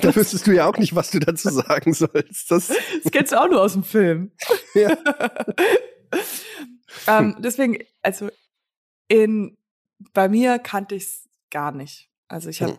Da 0.00 0.14
wüsstest 0.14 0.46
du 0.46 0.52
ja 0.52 0.68
auch 0.68 0.76
nicht, 0.78 0.94
was 0.94 1.10
du 1.10 1.18
dazu 1.18 1.48
sagen 1.48 1.92
sollst. 1.92 2.50
Das, 2.52 2.68
Das 3.02 3.10
kennst 3.12 3.32
du 3.32 3.40
auch 3.40 3.48
nur 3.48 3.60
aus 3.60 3.72
dem 3.72 3.82
Film. 3.82 4.30
ja. 4.74 4.96
ähm, 7.08 7.36
deswegen, 7.40 7.78
also 8.02 8.28
in 9.08 9.56
bei 10.12 10.28
mir 10.28 10.58
kannte 10.58 10.94
ich 10.94 11.04
es 11.04 11.28
gar 11.50 11.72
nicht. 11.72 12.10
Also 12.28 12.48
ich 12.48 12.62
habe 12.62 12.72
Hm. 12.72 12.78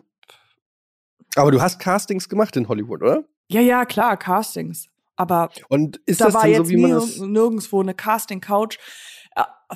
Aber 1.36 1.50
du 1.50 1.60
hast 1.60 1.78
Castings 1.78 2.28
gemacht 2.28 2.56
in 2.56 2.68
Hollywood, 2.68 3.02
oder? 3.02 3.24
ja 3.48 3.60
ja 3.60 3.84
klar 3.84 4.16
Castings, 4.16 4.88
aber 5.16 5.50
Und 5.68 5.98
ist 6.06 6.20
da 6.20 6.26
das 6.26 6.34
war 6.34 6.42
denn 6.42 6.52
jetzt 6.52 6.66
so, 6.66 6.70
wie 6.70 6.76
man 6.76 6.90
das. 6.90 7.18
nirgendwo 7.18 7.80
eine 7.80 7.94
Casting 7.94 8.40
Couch. 8.40 8.78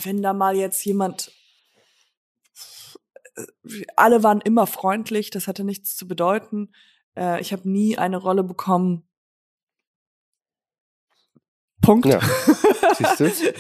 Wenn 0.03 0.23
da 0.23 0.33
mal 0.33 0.57
jetzt 0.57 0.85
jemand 0.85 1.31
alle 3.97 4.23
waren 4.23 4.41
immer 4.41 4.67
freundlich, 4.67 5.31
das 5.31 5.49
hatte 5.49 5.65
nichts 5.65 5.97
zu 5.97 6.07
bedeuten. 6.07 6.73
Äh, 7.17 7.41
ich 7.41 7.53
habe 7.53 7.69
nie 7.69 7.99
eine 7.99 8.17
Rolle 8.17 8.45
bekommen. 8.45 9.09
Punkt. 11.81 12.07
Ja. 12.07 12.21
Siehst 13.17 13.21
du? 13.21 13.55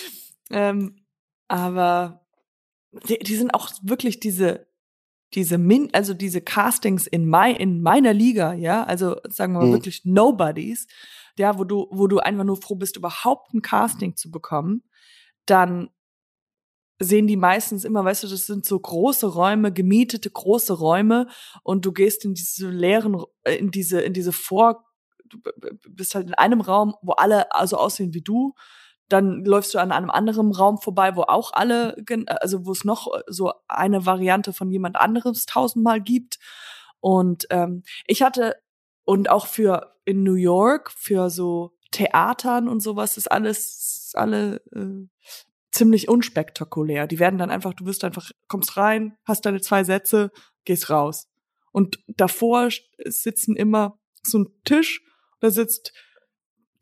ähm, 0.50 1.04
aber 1.48 2.26
die, 3.08 3.18
die 3.18 3.36
sind 3.36 3.54
auch 3.54 3.70
wirklich 3.82 4.20
diese 4.20 4.66
diese 5.34 5.58
Min 5.58 5.90
also 5.92 6.12
diese 6.12 6.40
Castings 6.40 7.06
in 7.06 7.28
mein, 7.28 7.54
in 7.56 7.82
meiner 7.82 8.12
Liga, 8.12 8.52
ja, 8.52 8.82
also 8.84 9.16
sagen 9.28 9.52
wir 9.52 9.60
mal 9.60 9.68
Mhm. 9.68 9.72
wirklich 9.74 10.04
Nobodies, 10.04 10.88
ja, 11.38 11.56
wo 11.58 11.64
du 11.64 11.86
wo 11.90 12.08
du 12.08 12.18
einfach 12.18 12.44
nur 12.44 12.56
froh 12.56 12.74
bist 12.74 12.96
überhaupt 12.96 13.54
ein 13.54 13.62
Casting 13.62 14.16
zu 14.16 14.30
bekommen, 14.30 14.82
dann 15.46 15.90
sehen 16.98 17.26
die 17.26 17.36
meistens 17.36 17.84
immer, 17.84 18.04
weißt 18.04 18.24
du, 18.24 18.28
das 18.28 18.46
sind 18.46 18.66
so 18.66 18.78
große 18.78 19.26
Räume, 19.26 19.72
gemietete 19.72 20.30
große 20.30 20.74
Räume 20.74 21.28
und 21.62 21.86
du 21.86 21.92
gehst 21.92 22.24
in 22.24 22.34
diese 22.34 22.68
leeren 22.68 23.24
äh, 23.44 23.54
in 23.56 23.70
diese 23.70 24.00
in 24.00 24.12
diese 24.12 24.32
vor 24.32 24.84
du 25.26 25.38
bist 25.90 26.16
halt 26.16 26.26
in 26.26 26.34
einem 26.34 26.60
Raum, 26.60 26.96
wo 27.02 27.12
alle 27.12 27.54
also 27.54 27.76
aussehen 27.76 28.12
wie 28.14 28.20
du 28.20 28.54
dann 29.10 29.44
läufst 29.44 29.74
du 29.74 29.78
an 29.78 29.92
einem 29.92 30.08
anderen 30.08 30.52
Raum 30.52 30.78
vorbei, 30.78 31.16
wo 31.16 31.22
auch 31.22 31.52
alle, 31.52 31.96
also 32.26 32.64
wo 32.64 32.72
es 32.72 32.84
noch 32.84 33.08
so 33.26 33.52
eine 33.68 34.06
Variante 34.06 34.52
von 34.52 34.70
jemand 34.70 34.96
anderes 34.96 35.46
tausendmal 35.46 36.00
gibt. 36.00 36.38
Und 37.00 37.46
ähm, 37.50 37.82
ich 38.06 38.22
hatte, 38.22 38.56
und 39.04 39.28
auch 39.28 39.46
für 39.46 39.96
in 40.04 40.22
New 40.22 40.34
York, 40.34 40.92
für 40.92 41.28
so 41.28 41.76
Theatern 41.90 42.68
und 42.68 42.80
sowas, 42.80 43.16
ist 43.16 43.30
alles, 43.30 44.12
alle 44.14 44.62
äh, 44.72 45.08
ziemlich 45.72 46.08
unspektakulär. 46.08 47.08
Die 47.08 47.18
werden 47.18 47.38
dann 47.38 47.50
einfach, 47.50 47.74
du 47.74 47.86
wirst 47.86 48.04
einfach, 48.04 48.30
kommst 48.46 48.76
rein, 48.76 49.16
hast 49.24 49.44
deine 49.44 49.60
zwei 49.60 49.82
Sätze, 49.82 50.30
gehst 50.64 50.88
raus. 50.88 51.28
Und 51.72 51.98
davor 52.06 52.68
sitzen 53.04 53.56
immer 53.56 53.98
so 54.22 54.38
ein 54.38 54.46
Tisch, 54.64 55.02
da 55.40 55.50
sitzt 55.50 55.92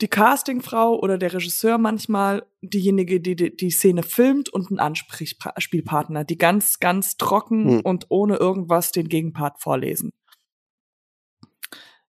die 0.00 0.08
Castingfrau 0.08 0.96
oder 0.98 1.18
der 1.18 1.32
Regisseur 1.34 1.76
manchmal, 1.78 2.46
diejenige, 2.62 3.20
die 3.20 3.34
die, 3.34 3.56
die 3.56 3.70
Szene 3.70 4.02
filmt 4.04 4.48
und 4.48 4.70
ein 4.70 4.78
Anspielpartner, 4.78 6.24
die 6.24 6.38
ganz, 6.38 6.78
ganz 6.78 7.16
trocken 7.16 7.68
Hm. 7.68 7.80
und 7.80 8.06
ohne 8.08 8.36
irgendwas 8.36 8.92
den 8.92 9.08
Gegenpart 9.08 9.60
vorlesen. 9.60 10.12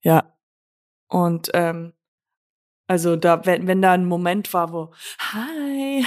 Ja. 0.03 0.33
Und 1.09 1.51
ähm, 1.55 1.93
also 2.89 3.17
da, 3.17 3.45
wenn, 3.47 3.67
wenn 3.67 3.83
da 3.83 3.93
ein 3.93 4.07
Moment 4.07 4.53
war, 4.53 4.73
wo 4.73 4.93
Hi, 5.19 6.05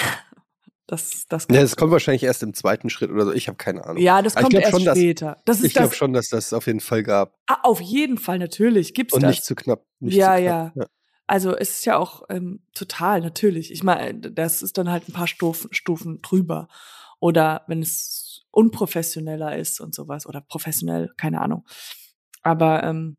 das, 0.87 1.25
das 1.29 1.47
Ja, 1.49 1.61
das 1.61 1.75
kommt 1.75 1.91
wahrscheinlich 1.91 2.23
erst 2.23 2.43
im 2.43 2.53
zweiten 2.53 2.89
Schritt 2.89 3.11
oder 3.11 3.25
so. 3.25 3.31
Ich 3.33 3.47
habe 3.47 3.57
keine 3.57 3.83
Ahnung. 3.85 4.01
ja, 4.01 4.21
das 4.21 4.35
Aber 4.35 4.43
kommt 4.43 4.55
erst 4.55 4.71
schon, 4.71 4.85
dass- 4.85 4.97
später. 4.97 5.37
Das 5.45 5.59
ist 5.59 5.65
ich 5.65 5.73
glaube 5.73 5.89
das. 5.89 5.97
schon, 5.97 6.13
dass 6.13 6.29
das 6.29 6.51
auf 6.53 6.67
jeden 6.67 6.79
Fall 6.81 7.03
gab. 7.03 7.37
Ah, 7.47 7.59
auf 7.63 7.79
jeden 7.79 8.17
Fall, 8.17 8.39
natürlich 8.39 8.93
gibt's 8.93 9.13
Und 9.13 9.21
das. 9.21 9.31
nicht 9.31 9.45
zu 9.45 9.55
knapp. 9.55 9.85
Nicht 9.99 10.15
Ja, 10.15 10.35
zu 10.35 10.41
knapp. 10.41 10.75
ja. 10.75 10.85
Also 11.29 11.55
es 11.55 11.69
ist 11.69 11.85
ja 11.85 11.95
auch 11.95 12.23
ähm, 12.29 12.63
total 12.73 13.21
natürlich. 13.21 13.71
Ich 13.71 13.83
meine, 13.83 14.19
das 14.31 14.63
ist 14.63 14.79
dann 14.79 14.89
halt 14.89 15.07
ein 15.07 15.13
paar 15.13 15.27
Stufen, 15.27 15.71
Stufen 15.71 16.23
drüber. 16.23 16.67
Oder 17.19 17.65
wenn 17.67 17.83
es 17.83 18.47
unprofessioneller 18.49 19.55
ist 19.55 19.79
und 19.79 19.93
sowas 19.93 20.25
oder 20.25 20.41
professionell, 20.41 21.13
keine 21.17 21.39
Ahnung. 21.39 21.67
Aber 22.41 22.81
ähm, 22.81 23.15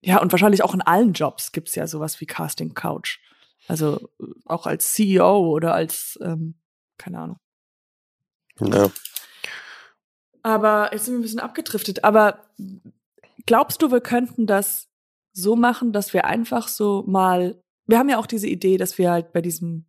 ja, 0.00 0.22
und 0.22 0.32
wahrscheinlich 0.32 0.64
auch 0.64 0.72
in 0.72 0.80
allen 0.80 1.12
Jobs 1.12 1.52
gibt's 1.52 1.74
ja 1.74 1.86
sowas 1.86 2.18
wie 2.22 2.26
Casting 2.26 2.72
Couch. 2.72 3.18
Also 3.68 4.08
äh, 4.18 4.24
auch 4.46 4.66
als 4.66 4.94
CEO 4.94 5.46
oder 5.50 5.74
als, 5.74 6.18
ähm, 6.22 6.54
keine 6.96 7.18
Ahnung. 7.18 7.36
Ja. 8.60 8.90
Aber 10.42 10.94
jetzt 10.94 11.04
sind 11.04 11.12
wir 11.12 11.18
ein 11.18 11.22
bisschen 11.22 11.40
abgedriftet. 11.40 12.04
Aber 12.04 12.42
glaubst 13.44 13.82
du, 13.82 13.90
wir 13.90 14.00
könnten 14.00 14.46
das 14.46 14.88
so 15.34 15.56
machen, 15.56 15.92
dass 15.92 16.14
wir 16.14 16.24
einfach 16.24 16.68
so 16.68 17.04
mal, 17.06 17.60
wir 17.86 17.98
haben 17.98 18.08
ja 18.08 18.18
auch 18.18 18.26
diese 18.26 18.46
Idee, 18.46 18.76
dass 18.78 18.96
wir 18.96 19.10
halt 19.10 19.32
bei 19.32 19.42
diesem, 19.42 19.84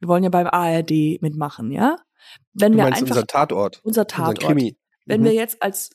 wir 0.00 0.08
wollen 0.08 0.24
ja 0.24 0.30
beim 0.30 0.46
ARD 0.48 1.20
mitmachen, 1.22 1.70
ja? 1.70 1.96
Wenn 2.54 2.72
Du 2.72 2.78
wir 2.78 2.86
einfach 2.86 3.02
unser 3.02 3.26
Tatort, 3.26 3.80
unser 3.84 4.06
Tatort, 4.06 4.40
Krimi. 4.40 4.76
wenn 5.06 5.20
Mhm. 5.20 5.24
wir 5.26 5.32
jetzt 5.34 5.62
als 5.62 5.90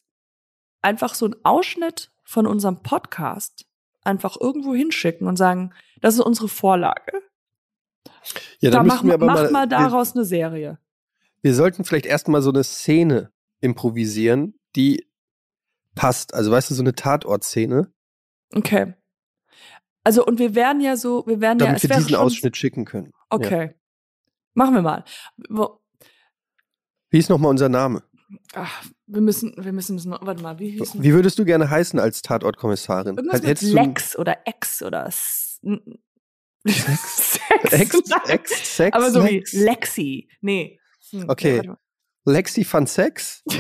einfach 0.81 1.15
so 1.15 1.25
einen 1.25 1.35
Ausschnitt 1.43 2.11
von 2.23 2.47
unserem 2.47 2.81
Podcast 2.83 3.65
einfach 4.03 4.37
irgendwo 4.39 4.73
hinschicken 4.75 5.27
und 5.27 5.35
sagen, 5.35 5.73
das 6.01 6.13
ist 6.15 6.21
unsere 6.21 6.47
Vorlage. 6.47 7.21
ja, 8.59 8.69
Da 8.69 8.77
dann 8.77 8.87
mach, 8.87 8.95
müssen 9.03 9.07
wir 9.07 9.13
aber 9.15 9.25
mach 9.25 9.35
mal, 9.35 9.51
mal 9.51 9.63
wir, 9.69 9.77
daraus 9.77 10.15
eine 10.15 10.25
Serie. 10.25 10.77
wir 11.41 11.53
sollten 11.55 11.83
vielleicht 11.85 12.05
erstmal 12.05 12.41
so 12.43 12.51
eine 12.51 12.63
Szene 12.63 13.31
improvisieren, 13.61 14.59
die 14.75 15.05
passt. 15.95 16.33
Also 16.33 16.51
weißt 16.51 16.69
du, 16.69 16.75
so 16.75 16.83
eine 16.83 16.93
Tatortszene, 16.93 17.91
Okay. 18.53 18.93
Also 20.03 20.25
und 20.25 20.38
wir 20.39 20.53
werden 20.55 20.81
ja 20.81 20.97
so, 20.97 21.23
wir 21.25 21.41
werden 21.41 21.60
ja, 21.60 21.65
damit 21.67 21.81
wir 21.84 21.95
diesen 21.95 22.15
Ausschnitt 22.15 22.55
schicken 22.58 22.86
können. 22.86 23.08
Ja. 23.13 23.19
Okay. 23.29 23.75
Machen 24.53 24.75
wir 24.75 24.81
mal. 24.81 25.03
Wo, 25.49 25.79
Wie 27.10 27.17
ist 27.19 27.29
nochmal 27.29 27.49
unser 27.49 27.69
Name? 27.69 28.03
ach, 28.53 28.84
wir 29.08 29.21
müssen, 29.21 29.53
wir 29.58 29.71
müssen 29.73 29.95
noch, 30.10 30.25
warte 30.25 30.41
mal, 30.41 30.58
wie 30.60 30.71
hieß 30.71 30.93
Wie 31.01 31.13
würdest 31.13 31.38
du 31.39 31.45
gerne 31.45 31.69
heißen 31.69 31.99
als 31.99 32.21
Tatortkommissarin? 32.21 33.17
Irgendwas 33.17 33.41
mit 33.41 33.49
Hättest 33.49 33.71
Lex 33.73 34.17
oder 34.17 34.38
Ex 34.45 34.81
oder 34.81 35.05
S 35.05 35.60
n- 35.63 35.99
Sex. 36.67 37.29
Ex, 37.71 38.75
Sex, 38.75 38.95
Aber 38.95 39.12
so 39.12 39.21
Lex? 39.21 39.53
wie 39.53 39.58
Lexi. 39.58 40.29
Nee. 40.41 40.79
Hm, 41.12 41.29
Okay. 41.29 41.62
Mal. 41.67 41.77
Lexi 42.25 42.63
fand 42.63 42.89
Sex? 42.89 43.43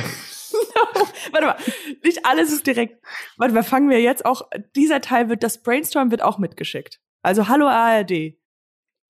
warte 1.31 1.45
mal. 1.45 1.57
Nicht 2.03 2.25
alles 2.25 2.51
ist 2.51 2.65
direkt. 2.67 3.03
Warte 3.37 3.53
mal, 3.53 3.63
fangen 3.63 3.89
wir 3.89 4.01
jetzt 4.01 4.25
auch. 4.25 4.49
Dieser 4.75 5.01
Teil 5.01 5.29
wird, 5.29 5.43
das 5.43 5.61
Brainstorm 5.61 6.11
wird 6.11 6.21
auch 6.21 6.37
mitgeschickt. 6.37 6.99
Also 7.21 7.47
hallo 7.47 7.67
ARD. 7.67 8.35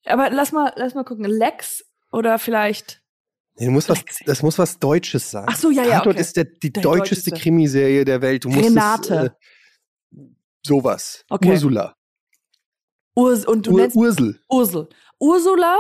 Aber 0.06 0.30
lass 0.30 0.52
mal, 0.52 0.74
lass 0.76 0.96
mal 0.96 1.04
gucken. 1.04 1.26
Lex 1.26 1.84
oder 2.12 2.40
vielleicht. 2.40 3.02
Nee, 3.58 3.66
du 3.66 3.72
musst 3.72 3.90
was, 3.90 4.04
das 4.26 4.44
muss 4.44 4.60
was 4.60 4.80
Deutsches 4.80 5.32
sein. 5.32 5.46
Ach 5.48 5.58
so, 5.58 5.70
ja, 5.70 5.84
ja, 5.84 5.98
Tatort 6.00 6.16
okay. 6.16 6.22
ist 6.22 6.36
der, 6.36 6.44
die 6.46 6.72
Der 6.74 6.84
deutscheste 6.84 7.30
deutscheste. 7.30 7.32
Krimiserie 7.32 8.06
der 8.06 8.22
Welt. 8.22 8.44
Du 8.44 8.50
musst 8.50 8.66
Renate. 8.66 9.36
Es, 10.12 10.18
äh, 10.18 10.22
sowas. 10.66 11.26
Okay. 11.30 11.52
Ursula. 11.52 11.96
Urs 13.16 13.46
und 13.46 13.66
du 13.66 13.72
Ur 13.72 13.80
nennst 13.80 13.96
Ursel. 13.96 14.40
Ursel. 14.50 14.90
Ursula, 15.20 15.78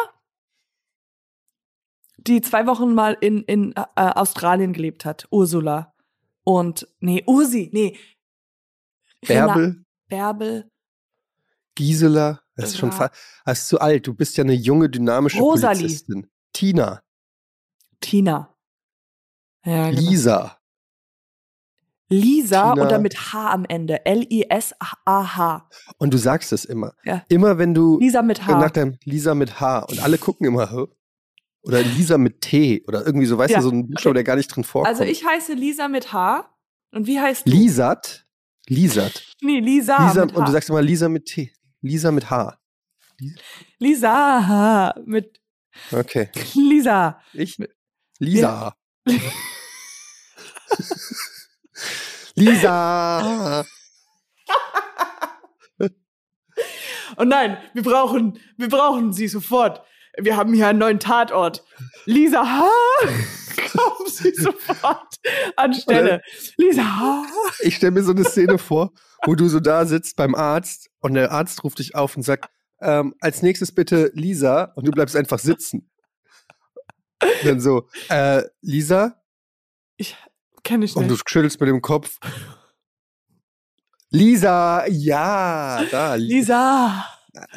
die 2.27 2.41
zwei 2.41 2.65
Wochen 2.67 2.93
mal 2.93 3.15
in, 3.21 3.43
in 3.43 3.73
äh, 3.75 3.83
Australien 3.95 4.73
gelebt 4.73 5.05
hat. 5.05 5.27
Ursula. 5.31 5.93
Und, 6.43 6.87
nee, 6.99 7.23
Ursi, 7.25 7.69
nee. 7.73 7.97
Bärbel. 9.25 9.83
Bärbel. 10.07 10.69
Gisela. 11.75 12.41
Das 12.55 12.69
ist 12.69 12.77
schon 12.77 12.89
Ja. 12.91 12.95
fa- 12.95 13.11
das 13.45 13.59
ist 13.61 13.67
zu 13.67 13.79
alt. 13.79 14.07
Du 14.07 14.13
bist 14.13 14.37
ja 14.37 14.43
eine 14.43 14.53
junge, 14.53 14.89
dynamische 14.89 15.39
Rosalie. 15.39 15.81
Polizistin. 15.81 16.27
Tina. 16.53 17.01
Tina. 17.99 18.55
Ja, 19.65 19.89
genau. 19.89 20.01
Lisa. 20.01 20.57
Lisa 22.07 22.71
Tina. 22.71 22.83
und 22.83 22.91
dann 22.91 23.01
mit 23.01 23.33
H 23.33 23.51
am 23.51 23.65
Ende. 23.65 24.05
L-I-S-A-H. 24.05 25.69
Und 25.97 26.13
du 26.13 26.17
sagst 26.17 26.53
es 26.53 26.63
immer. 26.63 26.93
Ja. 27.03 27.23
Immer 27.29 27.57
wenn 27.57 27.73
du 27.73 27.99
Lisa 27.99 28.21
mit 28.21 28.37
nach 28.39 28.47
H. 28.47 28.69
deinem 28.69 28.97
Lisa 29.03 29.33
mit 29.33 29.59
H 29.59 29.79
und 29.79 29.99
alle 30.03 30.17
gucken 30.19 30.45
immer? 30.45 30.87
Oder 31.65 31.81
Lisa 31.81 32.17
mit 32.17 32.41
T 32.41 32.83
oder 32.87 33.05
irgendwie 33.05 33.25
so, 33.25 33.37
weißt 33.37 33.51
Ja. 33.51 33.57
du, 33.59 33.63
so 33.65 33.71
ein 33.71 33.89
Buchstabe, 33.89 34.13
der 34.13 34.23
gar 34.23 34.35
nicht 34.35 34.47
drin 34.47 34.63
vorkommt. 34.63 34.87
Also 34.87 35.03
ich 35.03 35.25
heiße 35.25 35.53
Lisa 35.53 35.87
mit 35.87 36.13
H. 36.13 36.49
Und 36.91 37.07
wie 37.07 37.19
heißt 37.19 37.45
du? 37.47 37.51
Lisat. 37.51 38.25
Lisat. 38.67 39.23
Nee, 39.41 39.59
Lisa, 39.59 40.07
Lisa, 40.07 40.25
mit 40.25 40.33
H. 40.33 40.37
und 40.39 40.47
du 40.47 40.51
sagst 40.51 40.69
immer 40.69 40.81
Lisa 40.81 41.09
mit 41.09 41.25
T. 41.25 41.51
Lisa 41.81 42.11
mit 42.11 42.29
H. 42.29 42.57
Lisa 43.79 44.93
mit 45.05 45.39
Okay. 45.91 46.29
Lisa. 46.55 47.19
Ich? 47.33 47.57
Lisa. 48.19 48.75
Lisa. 52.35 53.65
Oh 57.17 57.23
nein, 57.23 57.57
wir 57.73 57.83
brauchen, 57.83 58.39
wir 58.57 58.67
brauchen 58.69 59.13
sie 59.13 59.27
sofort. 59.27 59.81
Wir 60.17 60.37
haben 60.37 60.53
hier 60.53 60.67
einen 60.67 60.79
neuen 60.79 60.99
Tatort. 60.99 61.63
Lisa 62.05 62.43
H. 62.45 62.69
Kommen 63.71 64.07
Sie 64.09 64.33
sofort 64.33 65.15
anstelle. 65.55 66.21
Lisa 66.57 66.83
H. 66.83 67.23
Ich 67.61 67.75
stelle 67.75 67.91
mir 67.91 68.03
so 68.03 68.11
eine 68.11 68.23
Szene 68.23 68.57
vor, 68.57 68.91
wo 69.25 69.35
du 69.35 69.47
so 69.47 69.59
da 69.59 69.85
sitzt 69.85 70.15
beim 70.15 70.35
Arzt 70.35 70.89
und 70.99 71.13
der 71.15 71.31
Arzt 71.31 71.63
ruft 71.63 71.79
dich 71.79 71.95
auf 71.95 72.15
und 72.15 72.23
sagt, 72.23 72.49
ähm, 72.81 73.15
als 73.19 73.41
nächstes 73.41 73.73
bitte 73.73 74.11
Lisa 74.13 74.71
und 74.75 74.85
du 74.87 74.91
bleibst 74.91 75.15
einfach 75.15 75.39
sitzen. 75.39 75.89
Und 77.21 77.31
dann 77.45 77.59
so, 77.59 77.87
äh, 78.09 78.43
Lisa? 78.61 79.21
Ich 79.97 80.15
kenne 80.63 80.85
ich 80.85 80.95
Und 80.95 81.07
du 81.07 81.13
nicht. 81.13 81.29
schüttelst 81.29 81.59
mit 81.59 81.69
dem 81.69 81.81
Kopf. 81.81 82.19
Lisa, 84.09 84.85
ja, 84.87 85.83
da, 85.91 86.15
Li- 86.15 86.35
Lisa. 86.35 87.05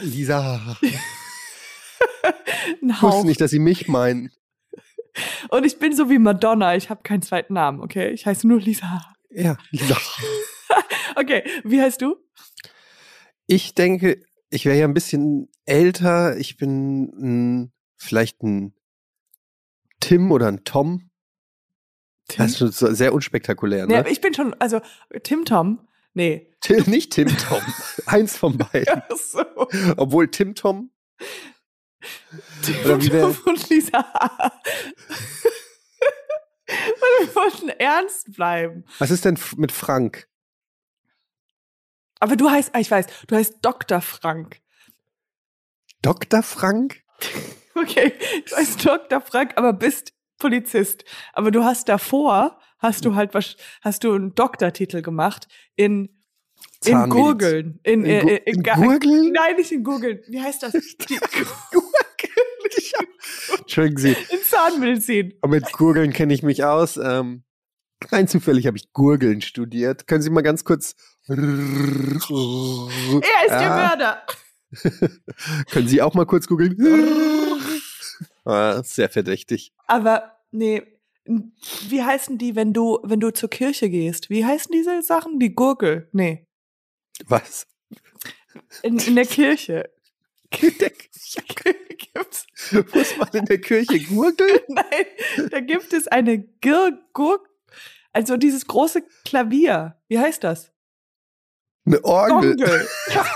Lisa. 0.00 0.76
Ein 2.82 2.90
Ich 2.90 3.02
wusste 3.02 3.26
nicht, 3.26 3.40
dass 3.40 3.50
sie 3.50 3.58
mich 3.58 3.88
meinen. 3.88 4.30
Und 5.48 5.64
ich 5.64 5.78
bin 5.78 5.94
so 5.94 6.10
wie 6.10 6.18
Madonna, 6.18 6.76
ich 6.76 6.90
habe 6.90 7.02
keinen 7.02 7.22
zweiten 7.22 7.54
Namen, 7.54 7.80
okay? 7.80 8.10
Ich 8.10 8.26
heiße 8.26 8.46
nur 8.46 8.60
Lisa. 8.60 9.02
Ja, 9.30 9.56
Lisa. 9.70 9.96
Okay, 11.16 11.42
wie 11.64 11.80
heißt 11.80 12.00
du? 12.00 12.16
Ich 13.48 13.74
denke, 13.74 14.22
ich 14.50 14.66
wäre 14.66 14.78
ja 14.78 14.84
ein 14.84 14.94
bisschen 14.94 15.48
älter. 15.64 16.36
Ich 16.36 16.56
bin 16.56 17.10
ein, 17.18 17.72
vielleicht 17.96 18.42
ein 18.42 18.72
Tim 19.98 20.30
oder 20.30 20.46
ein 20.46 20.62
Tom. 20.62 21.10
Das 22.36 22.60
ist 22.60 22.78
schon 22.78 22.94
sehr 22.94 23.14
unspektakulär, 23.14 23.86
ne? 23.86 24.02
Nee, 24.02 24.12
ich 24.12 24.20
bin 24.20 24.32
schon, 24.32 24.54
also 24.60 24.80
Tim 25.24 25.44
Tom. 25.44 25.88
Nee. 26.14 26.52
Tim, 26.60 26.84
nicht 26.86 27.12
Tim 27.12 27.28
Tom. 27.28 27.62
Eins 28.06 28.36
von 28.36 28.56
beiden. 28.56 29.02
Ach 29.08 29.16
so. 29.16 29.42
Obwohl 29.96 30.30
Tim 30.30 30.54
Tom. 30.54 30.90
Tim 32.62 32.76
Oder 32.84 32.98
Tom 32.98 33.36
und 33.46 33.68
Lisa. 33.70 33.98
Weil 36.68 37.26
wir 37.26 37.34
wollten 37.34 37.68
ernst 37.70 38.32
bleiben. 38.34 38.84
Was 38.98 39.10
ist 39.10 39.24
denn 39.24 39.38
mit 39.56 39.72
Frank? 39.72 40.28
Aber 42.20 42.36
du 42.36 42.50
heißt, 42.50 42.70
ah, 42.74 42.80
ich 42.80 42.90
weiß, 42.90 43.06
du 43.26 43.36
heißt 43.36 43.56
Dr. 43.62 44.00
Frank. 44.00 44.60
Dr. 46.02 46.42
Frank? 46.42 47.02
Okay, 47.74 48.12
du 48.48 48.56
heißt 48.56 48.84
Dr. 48.84 49.20
Frank, 49.20 49.52
aber 49.54 49.72
bist 49.72 50.12
Polizist. 50.38 51.04
Aber 51.32 51.52
du 51.52 51.62
hast 51.62 51.88
davor, 51.88 52.58
hast 52.80 53.04
du 53.04 53.14
halt 53.14 53.34
was, 53.34 53.54
hast 53.82 54.02
du 54.02 54.12
einen 54.14 54.34
Doktortitel 54.34 55.00
gemacht 55.00 55.46
in, 55.76 56.08
in. 56.84 57.08
Gurgeln. 57.08 57.78
In, 57.84 58.04
In, 58.04 58.06
äh, 58.06 58.18
äh, 58.18 58.36
in, 58.46 58.54
in 58.56 58.62
Ga- 58.64 58.74
Gurgeln? 58.74 59.30
Nein, 59.30 59.54
nicht 59.54 59.70
in 59.70 59.84
Gurgeln. 59.84 60.18
Wie 60.26 60.40
heißt 60.42 60.64
das? 60.64 60.72
Die, 61.08 61.20
Entschuldigen 63.68 63.98
Sie, 63.98 64.12
in 64.12 64.42
Zahnmedizin. 64.42 65.34
aber 65.42 65.56
mit 65.56 65.70
Gurgeln 65.72 66.14
kenne 66.14 66.32
ich 66.32 66.42
mich 66.42 66.64
aus. 66.64 66.96
Ähm, 66.96 67.44
rein 68.10 68.26
zufällig 68.26 68.66
habe 68.66 68.78
ich 68.78 68.92
Gurgeln 68.94 69.42
studiert. 69.42 70.06
Können 70.06 70.22
Sie 70.22 70.30
mal 70.30 70.40
ganz 70.40 70.64
kurz. 70.64 70.94
Er 71.28 71.36
ist 71.36 72.30
der 73.50 73.70
Ah, 73.70 73.76
Mörder. 73.88 74.22
Können 75.70 75.86
Sie 75.88 76.00
auch 76.00 76.14
mal 76.14 76.24
kurz 76.24 76.46
googeln? 76.46 76.76
ah, 78.46 78.82
sehr 78.82 79.10
verdächtig. 79.10 79.74
Aber 79.86 80.32
nee, 80.50 80.82
wie 81.26 82.02
heißen 82.02 82.38
die, 82.38 82.56
wenn 82.56 82.72
du, 82.72 83.00
wenn 83.02 83.20
du 83.20 83.30
zur 83.32 83.50
Kirche 83.50 83.90
gehst? 83.90 84.30
Wie 84.30 84.46
heißen 84.46 84.72
diese 84.72 85.02
Sachen? 85.02 85.38
Die 85.38 85.54
Gurgel. 85.54 86.08
Nee. 86.12 86.46
Was? 87.26 87.66
In, 88.82 88.98
in 88.98 89.14
der 89.14 89.26
Kirche. 89.26 89.90
Gibt's, 90.50 92.46
Muss 92.72 93.16
man 93.18 93.28
in 93.32 93.44
der 93.44 93.60
Kirche 93.60 94.00
gurgeln? 94.08 94.60
nein, 94.68 95.06
da 95.50 95.60
gibt 95.60 95.92
es 95.92 96.08
eine 96.08 96.38
Gir, 96.38 96.98
Gur, 97.12 97.44
also 98.12 98.36
dieses 98.36 98.66
große 98.66 99.02
Klavier. 99.24 100.00
Wie 100.08 100.18
heißt 100.18 100.42
das? 100.44 100.72
Eine 101.86 102.02
Orgel. 102.04 102.56
Gongel. 102.56 102.88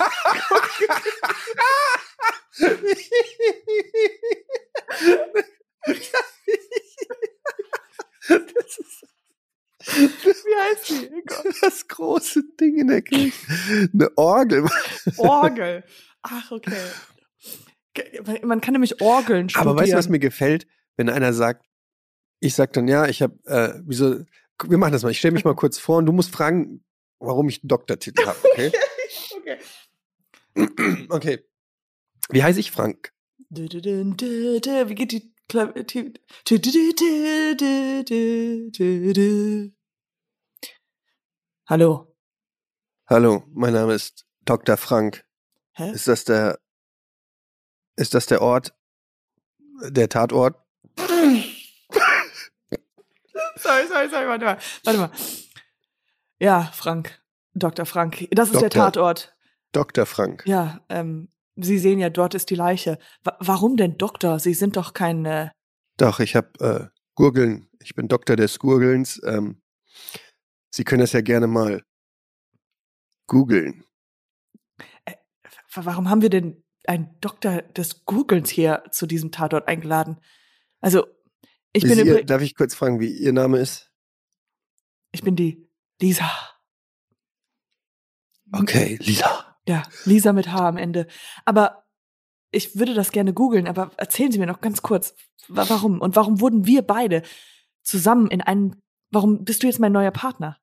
Das 8.28 8.78
ist 8.78 10.44
Wie 10.44 10.54
heißt 10.56 10.90
die? 10.90 11.10
Das 11.60 11.88
große 11.88 12.42
Ding 12.60 12.78
in 12.78 12.86
der 12.86 13.02
Kirche. 13.02 13.32
Eine 13.92 14.16
Orgel. 14.16 14.68
Orgel. 15.16 15.84
Ach, 16.22 16.50
okay. 16.50 16.76
Man 18.42 18.60
kann 18.60 18.72
nämlich 18.72 19.00
Orgeln 19.00 19.48
studieren. 19.48 19.68
Aber 19.70 19.80
weißt 19.80 19.92
du, 19.92 19.96
was 19.98 20.08
mir 20.08 20.18
gefällt? 20.18 20.66
Wenn 20.96 21.08
einer 21.10 21.32
sagt, 21.32 21.66
ich 22.40 22.54
sag 22.54 22.72
dann, 22.72 22.88
ja, 22.88 23.06
ich 23.06 23.22
habe, 23.22 23.38
äh, 23.44 23.80
wieso, 23.84 24.24
wir 24.64 24.78
machen 24.78 24.92
das 24.92 25.02
mal, 25.02 25.10
ich 25.10 25.18
stelle 25.18 25.32
mich 25.32 25.44
mal 25.44 25.54
kurz 25.54 25.78
vor 25.78 25.98
und 25.98 26.06
du 26.06 26.12
musst 26.12 26.32
fragen, 26.32 26.84
warum 27.18 27.48
ich 27.48 27.62
einen 27.62 27.68
Doktortitel 27.68 28.24
habe, 28.26 28.38
okay? 28.44 28.72
okay. 29.36 31.06
okay. 31.10 31.44
Wie 32.30 32.42
heiße 32.42 32.60
ich 32.60 32.70
Frank? 32.70 33.12
Du, 33.50 33.68
du, 33.68 33.80
du, 33.82 34.04
du, 34.14 34.60
du. 34.60 34.88
Wie 34.88 34.94
geht 34.94 35.12
die 35.12 35.34
Kla- 35.50 35.72
die- 35.82 36.12
du, 36.44 36.58
du, 36.58 36.70
du, 36.70 36.92
du, 36.96 38.04
du, 38.04 38.04
du, 38.04 38.70
du, 38.72 39.12
du. 39.12 39.72
Hallo. 41.66 42.14
Hallo, 43.06 43.44
mein 43.52 43.72
Name 43.74 43.94
ist 43.94 44.26
Dr. 44.44 44.76
Frank. 44.76 45.24
Hä? 45.74 45.90
Ist 45.92 46.08
das 46.08 46.24
der, 46.24 46.58
ist 47.96 48.14
das 48.14 48.26
der 48.26 48.42
Ort, 48.42 48.74
der 49.88 50.08
Tatort? 50.08 50.56
Sorry, 53.56 53.86
sorry, 53.86 54.08
sorry, 54.10 54.26
warte 54.28 54.44
mal. 54.44 54.58
Warte 54.84 54.98
mal. 54.98 55.10
Ja, 56.38 56.70
Frank. 56.74 57.22
Dr. 57.54 57.86
Frank. 57.86 58.28
Das 58.30 58.48
ist 58.50 58.60
der 58.60 58.70
Doktor. 58.70 58.92
Tatort. 58.92 59.36
Dr. 59.72 60.06
Frank. 60.06 60.42
Ja, 60.46 60.80
ähm, 60.88 61.28
Sie 61.56 61.78
sehen 61.78 61.98
ja, 61.98 62.08
dort 62.08 62.34
ist 62.34 62.48
die 62.50 62.54
Leiche. 62.54 62.98
Wa 63.24 63.36
warum 63.40 63.76
denn 63.76 63.98
Doktor? 63.98 64.38
Sie 64.38 64.54
sind 64.54 64.76
doch 64.76 64.94
kein. 64.94 65.24
Äh, 65.26 65.50
Doch, 65.98 66.18
ich 66.20 66.34
habe 66.34 66.48
äh, 66.60 66.98
Gurgeln. 67.14 67.68
Ich 67.80 67.94
bin 67.94 68.08
Doktor 68.08 68.36
des 68.36 68.58
Gurgelns. 68.58 69.20
Ähm, 69.24 69.60
Sie 70.70 70.84
können 70.84 71.00
das 71.00 71.12
ja 71.12 71.20
gerne 71.20 71.46
mal 71.46 71.82
googeln. 73.26 73.84
Warum 75.74 76.08
haben 76.10 76.22
wir 76.22 76.30
denn 76.30 76.62
einen 76.86 77.14
Doktor 77.20 77.62
des 77.62 78.04
Googlens 78.04 78.50
hier 78.50 78.82
zu 78.90 79.06
diesem 79.06 79.30
Tatort 79.30 79.68
eingeladen? 79.68 80.18
Also, 80.80 81.06
ich 81.72 81.84
Wie 81.84 81.88
bin, 81.94 82.06
ihr, 82.06 82.24
darf 82.24 82.42
ich 82.42 82.54
kurz 82.54 82.74
fragen, 82.74 83.00
wie 83.00 83.10
Ihr 83.12 83.32
Name 83.32 83.58
ist? 83.58 83.90
ich 85.12 85.22
bin 85.22 85.36
die 85.36 85.68
Lisa. 86.00 86.30
Okay, 88.52 88.98
Lisa. 89.00 89.56
Ja, 89.66 89.82
Lisa 90.04 90.32
mit 90.32 90.50
H 90.52 90.68
am 90.68 90.76
Ende. 90.76 91.06
Aber 91.44 91.84
ich 92.50 92.76
würde 92.76 92.94
das 92.94 93.12
gerne 93.12 93.32
googeln, 93.32 93.66
aber 93.66 93.90
erzählen 93.96 94.30
Sie 94.32 94.38
mir 94.38 94.46
noch 94.46 94.60
ganz 94.60 94.82
kurz, 94.82 95.14
wa- 95.48 95.64
warum? 95.68 96.00
Und 96.00 96.16
warum 96.16 96.40
wurden 96.40 96.66
wir 96.66 96.82
beide 96.82 97.22
zusammen 97.82 98.30
in 98.30 98.40
einen, 98.42 98.82
warum 99.10 99.44
bist 99.44 99.62
du 99.62 99.66
jetzt 99.66 99.78
mein 99.80 99.92
neuer 99.92 100.10
Partner? 100.10 100.58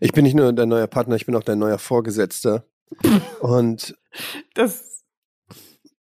Ich 0.00 0.12
bin 0.12 0.24
nicht 0.24 0.34
nur 0.34 0.52
dein 0.52 0.68
neuer 0.70 0.86
Partner, 0.86 1.16
ich 1.16 1.26
bin 1.26 1.36
auch 1.36 1.42
dein 1.42 1.58
neuer 1.58 1.78
Vorgesetzter. 1.78 2.66
Und, 3.40 3.96
Das, 4.54 5.04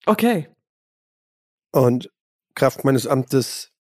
okay. 0.05 0.49
und 1.71 2.11
Kraft 2.55 2.83
meines 2.83 3.07
Amtes 3.07 3.71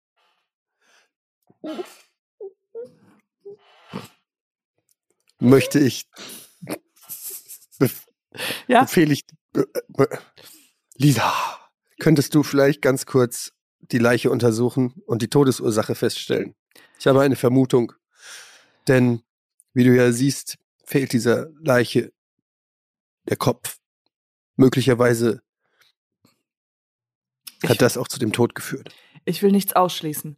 möchte 5.39 5.79
ich 5.79 6.09
bef 7.79 8.07
Ja, 8.67 8.83
befehle 8.83 9.13
ich 9.13 9.25
äh, 9.55 9.65
äh, 9.99 10.19
Lisa, 10.97 11.33
könntest 11.99 12.35
du 12.35 12.43
vielleicht 12.43 12.83
ganz 12.83 13.07
kurz 13.07 13.53
die 13.81 13.99
Leiche 13.99 14.31
untersuchen 14.31 14.95
und 15.07 15.23
die 15.23 15.29
Todesursache 15.29 15.95
feststellen? 15.95 16.55
Ich 16.99 17.07
habe 17.07 17.21
eine 17.21 17.37
Vermutung, 17.37 17.93
denn 18.89 19.23
wie 19.75 19.85
du 19.85 19.95
ja 19.95 20.13
siehst, 20.13 20.59
fehlt 20.85 21.13
dieser 21.13 21.49
Leiche 21.61 22.13
der 23.29 23.37
Kopf. 23.37 23.79
Möglicherweise 24.57 25.43
hat 27.63 27.73
Ich- 27.73 27.79
das 27.79 27.97
auch 27.97 28.09
zu 28.09 28.19
dem 28.19 28.33
Tod 28.33 28.55
geführt. 28.55 28.95
ich 29.25 29.43
will 29.43 29.53
nichts 29.53 29.75
ausschließen. 29.75 30.37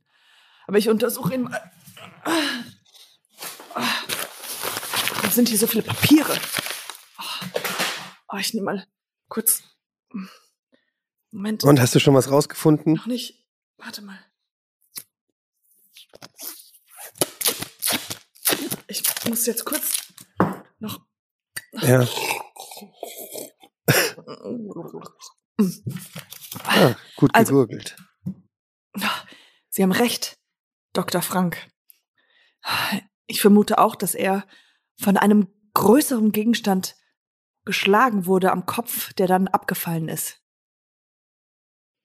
Aber 0.66 0.78
ich 0.78 0.88
untersuche 0.88 1.34
ihn 1.34 1.42
mal. 1.42 1.72
Da 5.22 5.30
sind 5.30 5.48
hier 5.48 5.58
so 5.58 5.66
viele 5.66 5.82
Papiere. 5.82 6.38
Oh, 8.30 8.36
ich 8.36 8.52
nehme 8.54 8.64
mal 8.66 8.86
kurz. 9.28 9.62
Moment. 11.30 11.64
Und 11.64 11.80
hast 11.80 11.94
du 11.94 12.00
schon 12.00 12.14
was 12.14 12.30
rausgefunden? 12.30 12.94
Noch 12.94 13.06
nicht. 13.06 13.46
Warte 13.78 14.02
mal. 14.02 14.18
Ich 18.88 19.02
muss 19.28 19.46
jetzt 19.46 19.64
kurz 19.64 20.12
noch. 20.78 21.00
Ja. 21.72 22.06
Ah, 26.64 26.94
gut 27.16 27.34
Also- 27.34 27.52
gegurgelt. 27.52 27.96
Sie 29.70 29.82
haben 29.82 29.92
recht, 29.92 30.38
Dr. 30.92 31.22
Frank. 31.22 31.70
Ich 33.26 33.40
vermute 33.40 33.78
auch, 33.78 33.94
dass 33.94 34.14
er 34.14 34.46
von 35.00 35.16
einem 35.16 35.48
größeren 35.74 36.32
Gegenstand 36.32 36.96
geschlagen 37.64 38.26
wurde 38.26 38.50
am 38.50 38.66
Kopf, 38.66 39.12
der 39.14 39.26
dann 39.26 39.46
abgefallen 39.48 40.08
ist. 40.08 40.42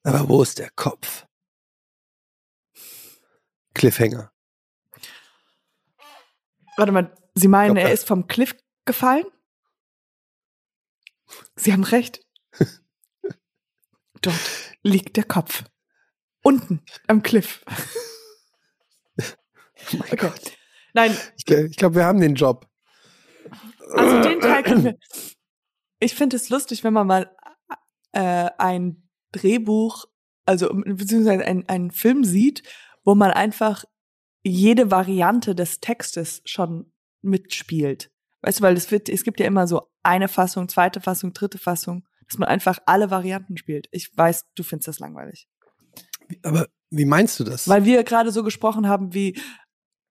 Aber 0.03 0.27
wo 0.29 0.43
ist 0.43 0.59
der 0.59 0.69
Kopf? 0.71 1.25
Cliffhanger. 3.73 4.31
Warte 6.77 6.91
mal, 6.91 7.15
Sie 7.35 7.47
meinen, 7.47 7.75
Dr. 7.75 7.87
er 7.87 7.93
ist 7.93 8.05
vom 8.07 8.27
Cliff 8.27 8.55
gefallen? 8.85 9.25
Sie 11.55 11.71
haben 11.73 11.83
recht. 11.83 12.25
Dort 14.21 14.39
liegt 14.83 15.17
der 15.17 15.23
Kopf. 15.25 15.63
Unten 16.43 16.81
am 17.07 17.21
Cliff. 17.23 17.63
Oh 19.17 19.23
mein 19.97 20.01
Okay. 20.11 20.15
Gott. 20.17 20.57
Nein, 20.93 21.17
Ich, 21.37 21.47
ich 21.49 21.75
glaube, 21.77 21.95
wir 21.95 22.05
haben 22.05 22.19
den 22.21 22.35
Job. 22.35 22.67
also 23.95 24.21
den 24.21 24.39
Teil 24.39 24.63
können 24.63 24.83
wir. 24.85 24.97
Ich 25.99 26.15
finde 26.15 26.35
es 26.35 26.49
lustig, 26.49 26.83
wenn 26.83 26.93
man 26.93 27.07
mal 27.07 27.35
äh, 28.11 28.49
ein 28.57 29.09
Drehbuch, 29.31 30.05
also 30.45 30.69
beziehungsweise 30.73 31.43
ein- 31.45 31.67
einen 31.67 31.91
Film 31.91 32.23
sieht, 32.23 32.61
wo 33.03 33.15
man 33.15 33.31
einfach 33.31 33.85
jede 34.43 34.91
Variante 34.91 35.55
des 35.55 35.79
Textes 35.79 36.41
schon 36.45 36.91
mitspielt. 37.21 38.11
Weißt 38.43 38.59
du, 38.59 38.63
weil 38.63 38.75
es 38.75 38.91
wird, 38.91 39.07
es 39.07 39.23
gibt 39.23 39.39
ja 39.39 39.45
immer 39.45 39.67
so 39.67 39.89
eine 40.03 40.27
Fassung, 40.27 40.67
zweite 40.67 40.99
Fassung, 40.99 41.33
dritte 41.33 41.57
Fassung, 41.57 42.05
dass 42.27 42.37
man 42.37 42.49
einfach 42.49 42.77
alle 42.85 43.09
Varianten 43.09 43.55
spielt. 43.57 43.87
Ich 43.91 44.15
weiß, 44.15 44.45
du 44.53 44.63
findest 44.63 44.89
das 44.89 44.99
langweilig. 44.99 45.47
Aber 46.43 46.67
wie 46.89 47.05
meinst 47.05 47.39
du 47.39 47.45
das? 47.45 47.69
Weil 47.69 47.85
wir 47.85 48.03
gerade 48.03 48.31
so 48.31 48.43
gesprochen 48.43 48.87
haben, 48.87 49.13
wie 49.13 49.39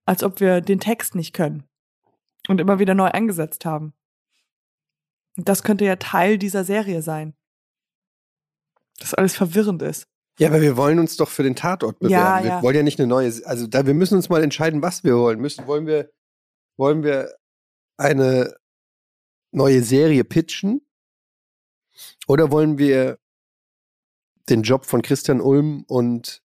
als 0.07 0.23
ob 0.23 0.41
wir 0.41 0.63
den 0.63 0.81
Text 0.81 1.15
nicht 1.15 1.35
können 1.35 1.69
und 2.49 2.61
immer 2.61 2.79
wieder 2.79 2.95
neu 2.95 3.07
eingesetzt 3.07 3.67
haben. 3.67 3.93
Und 5.37 5.49
das 5.49 5.63
könnte 5.63 5.85
ja 5.85 5.97
Teil 5.97 6.39
dieser 6.39 6.65
Serie 6.65 7.03
sein. 7.03 7.35
Dass 8.99 9.15
alles 9.15 9.37
verwirrend 9.37 9.83
ist. 9.83 10.07
ja, 10.39 10.49
aber 10.49 10.61
wir 10.63 10.77
wollen 10.77 10.99
uns 10.99 11.17
doch 11.17 11.29
für 11.29 11.43
den 11.43 11.57
Tatort 11.57 11.99
bewerben. 11.99 12.15
Ja, 12.15 12.43
wir 12.43 12.51
ja. 12.51 12.63
wollen 12.63 12.77
ja 12.77 12.83
nicht 12.83 12.99
eine 12.99 13.09
neue, 13.09 13.31
also 13.45 13.67
da, 13.67 13.87
wir 13.87 13.95
müssen 13.95 14.17
uns 14.17 14.31
mal 14.31 14.43
entscheiden, 14.43 14.81
was 14.81 15.05
wir 15.05 15.17
wollen. 15.17 15.39
Müssen, 15.39 15.67
wollen 15.67 15.87
wir, 15.87 16.11
wollen 16.77 17.03
wir 17.03 17.31
eine 18.03 18.57
neue 19.51 19.83
Serie 19.83 20.25
pitchen? 20.25 20.83
Oder 22.27 22.51
wollen 22.51 22.79
wir 22.79 23.19
den 24.49 24.63
Job 24.63 24.87
von 24.87 25.03
Christian 25.03 25.41
Ulm 25.41 25.85
und 25.87 26.43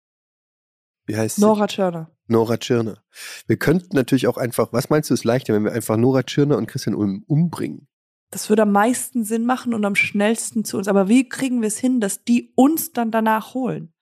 wie 1.06 1.16
heißt 1.16 1.36
sie? 1.36 1.42
Nora 1.42 1.66
Tschirner. 1.66 2.10
Nora 2.26 2.56
Tschirner. 2.56 3.02
Wir 3.46 3.56
könnten 3.56 3.96
natürlich 3.96 4.26
auch 4.26 4.36
einfach, 4.36 4.72
was 4.72 4.88
meinst 4.88 5.10
du, 5.10 5.14
ist 5.14 5.24
leichter, 5.24 5.52
wenn 5.52 5.64
wir 5.64 5.72
einfach 5.72 5.96
Nora 5.96 6.22
Tschirner 6.22 6.56
und 6.56 6.66
Christian 6.66 6.94
Ulm 6.94 7.24
umbringen? 7.26 7.88
Das 8.30 8.48
würde 8.48 8.62
am 8.62 8.72
meisten 8.72 9.24
Sinn 9.24 9.44
machen 9.44 9.74
und 9.74 9.84
am 9.84 9.94
schnellsten 9.94 10.64
zu 10.64 10.78
uns. 10.78 10.88
Aber 10.88 11.08
wie 11.08 11.28
kriegen 11.28 11.60
wir 11.60 11.68
es 11.68 11.78
hin, 11.78 12.00
dass 12.00 12.24
die 12.24 12.52
uns 12.54 12.92
dann 12.92 13.10
danach 13.10 13.52
holen? 13.52 13.92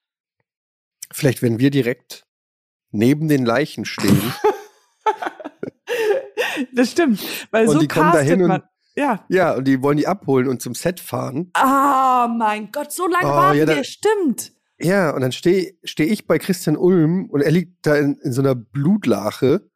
Vielleicht, 1.11 1.43
wenn 1.43 1.59
wir 1.59 1.71
direkt 1.71 2.27
neben 2.93 3.29
den 3.29 3.45
Leichen 3.45 3.85
stehen. 3.85 4.33
das 6.75 6.91
stimmt. 6.93 7.21
Weil 7.51 7.67
Und 7.67 7.75
so 7.75 7.79
die 7.81 7.89
kommen 7.89 8.07
da 8.13 8.19
castet 8.19 8.29
hin 8.31 8.43
und- 8.43 8.49
man. 8.49 8.63
Ja. 8.97 9.25
ja, 9.29 9.55
und 9.55 9.65
die 9.69 9.81
wollen 9.83 9.97
die 9.97 10.07
abholen 10.09 10.49
und 10.49 10.61
zum 10.61 10.75
Set 10.75 10.99
fahren. 11.01 11.51
Ah, 11.55 12.29
mein 12.29 12.71
Gott, 12.73 12.93
so 12.93 13.07
lange 13.07 13.27
Oh, 13.27 13.31
waren 13.31 13.57
ja, 13.57 13.65
da- 13.65 13.77
wir. 13.77 13.85
Stimmt. 13.85 14.53
Ja, 14.81 15.11
und 15.15 15.21
dann 15.21 15.33
stehe 15.33 15.75
steh 15.85 16.05
ich 16.05 16.27
bei 16.27 16.39
Christian 16.39 16.77
Ulm 16.77 17.31
und 17.31 17.41
er 17.41 17.51
liegt 17.53 17.87
da 17.87 17.95
in, 17.97 18.19
in 18.19 18.33
so 18.33 18.43
einer 18.43 18.55
Blutlache. 18.55 19.71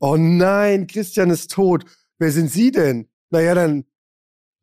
Oh 0.00 0.16
nein, 0.18 0.86
Christian 0.88 1.30
ist 1.30 1.52
tot. 1.52 1.84
Wer 2.18 2.32
sind 2.32 2.48
Sie 2.50 2.72
denn? 2.72 3.08
Naja, 3.30 3.54
dann, 3.54 3.84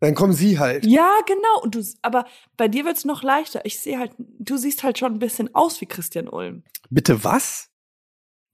dann 0.01 0.13
kommen 0.13 0.33
Sie 0.33 0.59
halt. 0.59 0.85
Ja, 0.85 1.11
genau. 1.25 1.61
Und 1.63 1.75
du, 1.75 1.83
aber 2.01 2.25
bei 2.57 2.67
dir 2.67 2.83
wird's 2.85 3.05
noch 3.05 3.23
leichter. 3.23 3.61
Ich 3.65 3.79
sehe 3.79 3.97
halt, 3.97 4.11
du 4.17 4.57
siehst 4.57 4.83
halt 4.83 4.97
schon 4.99 5.13
ein 5.13 5.19
bisschen 5.19 5.55
aus 5.55 5.79
wie 5.81 5.85
Christian 5.85 6.27
Ulm. 6.27 6.63
Bitte 6.89 7.23
was? 7.23 7.69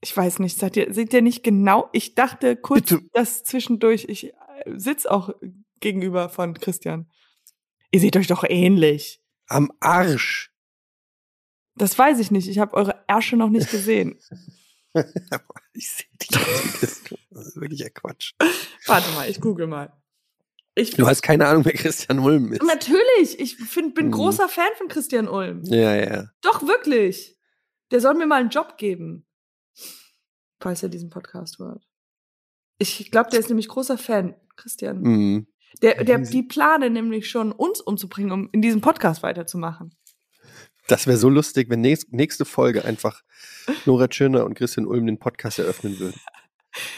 Ich 0.06 0.16
weiß 0.16 0.38
nicht, 0.38 0.56
seid 0.56 0.76
ihr, 0.76 0.94
seht 0.94 1.12
ihr 1.12 1.20
nicht 1.20 1.42
genau? 1.42 1.88
Ich 1.92 2.14
dachte 2.14 2.54
kurz, 2.54 2.90
Bitte. 2.90 3.02
dass 3.12 3.42
zwischendurch, 3.42 4.04
ich 4.08 4.32
äh, 4.32 4.32
sitz 4.76 5.04
auch 5.04 5.30
gegenüber 5.80 6.28
von 6.28 6.54
Christian. 6.54 7.10
Ihr 7.90 7.98
seht 7.98 8.16
euch 8.16 8.28
doch 8.28 8.44
ähnlich. 8.48 9.20
Am 9.48 9.72
Arsch. 9.80 10.52
Das 11.74 11.98
weiß 11.98 12.20
ich 12.20 12.30
nicht. 12.30 12.46
Ich 12.46 12.60
habe 12.60 12.74
eure 12.76 13.02
Ärsche 13.08 13.36
noch 13.36 13.48
nicht 13.50 13.68
gesehen. 13.68 14.16
Ich 15.74 15.90
sehe 15.90 16.06
dich. 16.22 16.28
Das 17.30 17.46
ist 17.48 17.60
wirklich 17.60 17.80
ja 17.80 17.90
Quatsch. 17.90 18.32
Warte 18.86 19.10
mal, 19.12 19.28
ich 19.28 19.40
google 19.40 19.66
mal. 19.66 19.92
Ich, 20.76 20.92
Du 20.92 21.06
hast 21.06 21.20
keine 21.22 21.48
Ahnung, 21.48 21.64
wer 21.64 21.72
Christian 21.72 22.20
Ulm 22.20 22.52
ist. 22.52 22.62
natürlich, 22.62 23.40
ich 23.40 23.56
find, 23.56 23.94
bin 23.96 24.06
Mhm. 24.06 24.12
großer 24.12 24.48
Fan 24.48 24.70
von 24.78 24.86
Christian 24.88 25.26
Ulm. 25.28 25.62
Ja, 25.64 25.94
ja. 25.96 26.30
Doch, 26.42 26.62
wirklich. 26.62 27.36
Der 27.90 28.00
soll 28.00 28.14
mir 28.14 28.26
mal 28.26 28.40
einen 28.40 28.50
Job 28.50 28.78
geben. 28.78 29.25
Falls 30.60 30.82
er 30.82 30.88
diesen 30.88 31.10
Podcast 31.10 31.58
hört. 31.58 31.86
Ich 32.78 33.10
glaube, 33.10 33.30
der 33.30 33.40
ist 33.40 33.48
nämlich 33.48 33.68
großer 33.68 33.98
Fan, 33.98 34.34
Christian. 34.56 35.00
Mhm. 35.00 35.46
Der, 35.82 36.04
der, 36.04 36.18
die 36.18 36.42
planen 36.42 36.92
nämlich 36.94 37.28
schon, 37.28 37.52
uns 37.52 37.80
umzubringen, 37.80 38.32
um 38.32 38.48
in 38.52 38.62
diesem 38.62 38.80
Podcast 38.80 39.22
weiterzumachen. 39.22 39.94
Das 40.88 41.06
wäre 41.06 41.18
so 41.18 41.28
lustig, 41.28 41.68
wenn 41.68 41.80
nächst, 41.80 42.12
nächste 42.12 42.44
Folge 42.44 42.84
einfach 42.84 43.22
Nora 43.84 44.08
Tschirner 44.08 44.44
und 44.44 44.54
Christian 44.54 44.86
Ulm 44.86 45.06
den 45.06 45.18
Podcast 45.18 45.58
eröffnen 45.58 45.98
würden. 45.98 46.18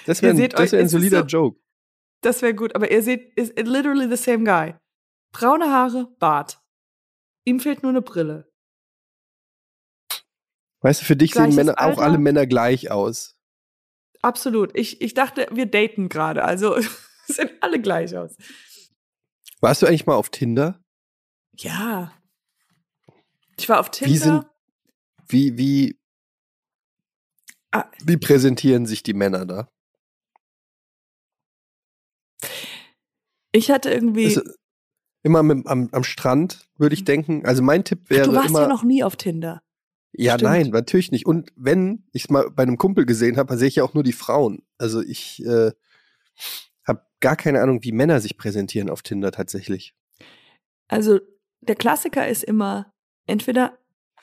Das 0.07 0.23
wäre 0.23 0.35
ein, 0.37 0.55
euch, 0.55 0.73
wär 0.73 0.81
ein 0.81 0.89
solider 0.89 1.21
so- 1.21 1.27
Joke. 1.27 1.61
Das 2.21 2.43
wäre 2.43 2.55
gut, 2.55 2.75
aber 2.75 2.91
ihr 2.91 3.03
seht, 3.03 3.33
ist 3.37 3.57
literally 3.59 4.09
the 4.09 4.23
same 4.23 4.45
guy. 4.45 4.75
Braune 5.33 5.71
Haare, 5.71 6.09
Bart. 6.19 6.61
Ihm 7.45 7.61
fehlt 7.61 7.83
nur 7.83 7.91
eine 7.91 8.03
Brille. 8.03 8.48
Weißt 10.89 11.03
du, 11.03 11.05
für 11.05 11.17
dich 11.17 11.35
sehen 11.35 11.55
Männer, 11.55 11.75
auch 11.77 11.99
alle 11.99 12.17
Männer 12.17 12.47
gleich 12.47 12.91
aus. 12.91 13.37
Absolut. 14.23 14.75
Ich, 14.75 15.03
ich 15.03 15.13
dachte, 15.13 15.47
wir 15.53 15.67
daten 15.67 16.09
gerade, 16.09 16.43
also 16.45 16.79
sehen 17.27 17.51
alle 17.61 17.79
gleich 17.79 18.17
aus. 18.17 18.35
Warst 19.61 19.83
du 19.83 19.87
eigentlich 19.87 20.07
mal 20.07 20.15
auf 20.15 20.31
Tinder? 20.31 20.83
Ja. 21.59 22.11
Ich 23.59 23.69
war 23.69 23.81
auf 23.81 23.91
Tinder. 23.91 24.11
Wie 24.15 24.17
sind- 24.17 24.47
Wie, 25.29 25.59
wie, 25.59 26.01
Ah. 27.71 27.85
wie 28.03 28.17
präsentieren 28.17 28.87
sich 28.87 29.03
die 29.03 29.13
Männer 29.13 29.45
da? 29.45 29.69
ich 33.53 33.71
hatte 33.71 33.91
irgendwie. 33.91 34.25
Also, 34.25 34.41
immer 35.23 35.43
mit, 35.43 35.67
am, 35.67 35.91
am 35.93 36.03
Strand, 36.05 36.67
würde 36.79 36.95
ich 36.95 37.05
denken. 37.05 37.45
Also 37.45 37.63
mein 37.63 37.85
Tipp 37.85 38.09
wäre 38.09 38.27
du 38.27 38.35
warst 38.35 38.49
immer. 38.49 38.63
ja 38.63 38.69
noch 38.69 38.85
nie 38.85 39.05
auf 39.05 39.17
Tinder. 39.17 39.61
Ja, 40.13 40.35
Stimmt. 40.35 40.51
nein, 40.51 40.69
natürlich 40.71 41.13
nicht. 41.13 41.27
Und 41.27 41.53
wenn 41.57 42.05
ich 42.13 42.25
es 42.25 42.31
mal 42.31 42.51
bei 42.51 42.63
einem 42.63 42.79
Kumpel 42.79 43.05
gesehen 43.07 43.37
habe, 43.37 43.49
dann 43.51 43.59
sehe 43.59 43.69
ich 43.69 43.77
ja 43.77 43.85
auch 43.85 43.95
nur 43.95 44.03
die 44.03 44.13
Frauen. 44.13 44.63
Also 44.79 45.01
ich 45.03 45.45
äh, 45.45 45.73
habe 46.87 47.03
gar 47.21 47.37
keine 47.37 47.61
Ahnung, 47.61 47.83
wie 47.85 47.93
Männer 47.93 48.21
sich 48.21 48.39
präsentieren 48.39 48.89
auf 48.91 49.03
Tinder 49.03 49.31
tatsächlich. 49.33 49.95
Also 50.89 51.21
der 51.61 51.77
Klassiker 51.77 52.27
ist 52.27 52.43
immer 52.43 52.93
entweder 53.27 53.79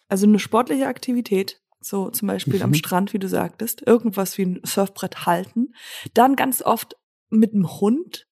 also 0.07 0.25
eine 0.27 0.39
sportliche 0.39 0.87
Aktivität, 0.87 1.61
so 1.79 2.09
zum 2.09 2.27
Beispiel 2.27 2.61
am 2.63 2.71
Mhm. 2.71 2.75
Strand, 2.75 3.13
wie 3.13 3.19
du 3.19 3.27
sagtest, 3.27 3.83
irgendwas 3.85 4.37
wie 4.37 4.43
ein 4.45 4.61
Surfbrett 4.63 5.25
halten, 5.25 5.73
dann 6.13 6.35
ganz 6.35 6.61
oft 6.61 6.95
mit 7.29 7.53
einem 7.53 7.79
Hund 7.79 8.27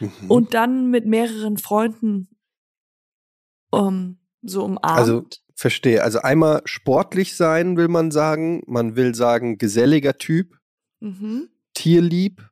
Mhm. 0.00 0.30
und 0.30 0.54
dann 0.54 0.90
mit 0.90 1.06
mehreren 1.06 1.56
Freunden 1.58 2.28
um, 3.70 4.18
so 4.42 4.64
umarmt. 4.64 4.98
Also 4.98 5.26
verstehe. 5.60 6.02
Also 6.02 6.20
einmal 6.20 6.62
sportlich 6.64 7.36
sein, 7.36 7.76
will 7.76 7.88
man 7.88 8.10
sagen. 8.10 8.62
Man 8.66 8.96
will 8.96 9.14
sagen, 9.14 9.58
geselliger 9.58 10.16
Typ, 10.16 10.58
mhm, 11.00 11.50
tierlieb. 11.74 12.48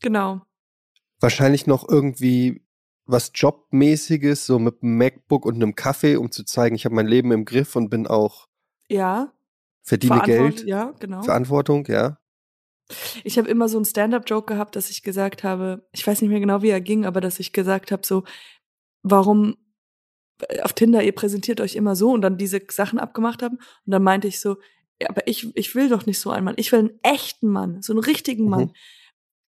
genau. 0.00 0.42
Wahrscheinlich 1.18 1.66
noch 1.66 1.88
irgendwie 1.88 2.62
was 3.06 3.32
Jobmäßiges, 3.34 4.46
so 4.46 4.58
mit 4.58 4.82
einem 4.82 4.96
MacBook 4.96 5.44
und 5.44 5.56
einem 5.56 5.74
Kaffee, 5.74 6.16
um 6.16 6.30
zu 6.30 6.44
zeigen, 6.44 6.76
ich 6.76 6.84
habe 6.84 6.94
mein 6.94 7.06
Leben 7.06 7.32
im 7.32 7.44
Griff 7.44 7.74
und 7.74 7.88
bin 7.88 8.06
auch, 8.06 8.46
Ja. 8.88 9.32
verdiene 9.82 10.20
Geld, 10.22 10.64
Ja, 10.64 10.92
genau. 11.00 11.22
Verantwortung, 11.22 11.86
ja. 11.86 12.18
Ich 13.24 13.38
habe 13.38 13.48
immer 13.48 13.68
so 13.68 13.78
einen 13.78 13.84
Stand-up-Joke 13.84 14.52
gehabt, 14.54 14.76
dass 14.76 14.90
ich 14.90 15.02
gesagt 15.02 15.42
habe, 15.42 15.88
ich 15.92 16.06
weiß 16.06 16.20
nicht 16.20 16.30
mehr 16.30 16.40
genau, 16.40 16.62
wie 16.62 16.70
er 16.70 16.80
ging, 16.80 17.04
aber 17.04 17.20
dass 17.20 17.40
ich 17.40 17.52
gesagt 17.52 17.90
habe, 17.90 18.06
so, 18.06 18.22
warum 19.02 19.56
auf 20.62 20.72
Tinder, 20.74 21.02
ihr 21.02 21.12
präsentiert 21.14 21.60
euch 21.60 21.76
immer 21.76 21.96
so 21.96 22.10
und 22.12 22.20
dann 22.22 22.36
diese 22.38 22.60
Sachen 22.70 22.98
abgemacht 22.98 23.42
haben. 23.42 23.56
Und 23.56 23.92
dann 23.92 24.02
meinte 24.02 24.28
ich 24.28 24.40
so, 24.40 24.56
ja, 25.00 25.08
aber 25.10 25.26
ich, 25.26 25.54
ich 25.56 25.74
will 25.74 25.88
doch 25.88 26.06
nicht 26.06 26.18
so 26.20 26.30
einen 26.30 26.44
Mann. 26.44 26.54
Ich 26.58 26.72
will 26.72 26.78
einen 26.80 26.98
echten 27.02 27.48
Mann, 27.48 27.82
so 27.82 27.92
einen 27.92 28.00
richtigen 28.00 28.44
Mhm. 28.44 28.50
Mann. 28.50 28.72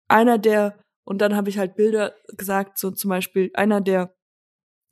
Einer, 0.09 0.39
der, 0.39 0.78
und 1.05 1.20
dann 1.20 1.36
habe 1.36 1.49
ich 1.51 1.59
halt 1.59 1.76
Bilder 1.76 2.14
gesagt, 2.36 2.78
so 2.78 2.91
zum 2.91 3.11
Beispiel 3.11 3.51
einer, 3.55 3.80
der 3.80 4.14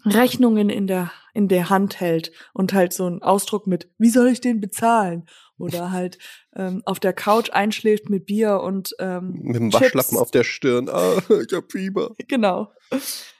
Rechnungen 0.05 0.71
in 0.71 0.87
der, 0.87 1.11
in 1.35 1.49
der 1.49 1.69
Hand 1.71 2.01
hält 2.01 2.31
und 2.53 2.73
halt 2.73 2.93
so 2.93 3.07
einen 3.07 3.23
Ausdruck 3.23 3.67
mit, 3.67 3.91
wie 3.99 4.11
soll 4.11 4.29
ich 4.29 4.41
den 4.41 4.61
bezahlen? 4.61 5.27
Oder 5.59 5.91
halt 5.91 6.19
ähm, 6.55 6.83
auf 6.85 7.01
der 7.01 7.15
Couch 7.15 7.51
einschläft 7.51 8.11
mit 8.11 8.27
Bier 8.27 8.61
und 8.61 8.95
ähm, 8.99 9.41
Mit 9.43 9.57
dem 9.57 9.71
Chips. 9.71 9.83
Waschlappen 9.83 10.19
auf 10.19 10.31
der 10.31 10.45
Stirn. 10.45 10.89
Ah, 10.91 11.17
ich 11.47 11.53
hab 11.55 11.73
Fieber. 11.73 12.15
Genau. 12.29 12.71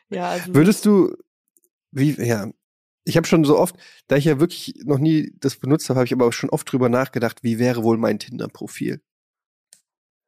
Ja, 0.09 0.31
also 0.31 0.55
Würdest 0.55 0.87
du, 0.87 1.15
wie, 1.93 2.13
ja, 2.23 2.51
ich 3.05 3.17
habe 3.17 3.27
schon 3.27 3.45
so 3.45 3.59
oft, 3.59 3.77
da 4.09 4.17
ich 4.17 4.25
ja 4.25 4.41
wirklich 4.41 4.75
noch 4.85 4.99
nie 4.99 5.33
das 5.39 5.57
benutzt 5.57 5.89
habe, 5.89 5.99
habe 5.99 6.07
ich 6.07 6.13
aber 6.13 6.31
schon 6.33 6.51
oft 6.51 6.71
drüber 6.71 6.89
nachgedacht, 6.89 7.43
wie 7.43 7.59
wäre 7.59 7.85
wohl 7.85 7.99
mein 7.99 8.19
Tinder-Profil? 8.19 9.01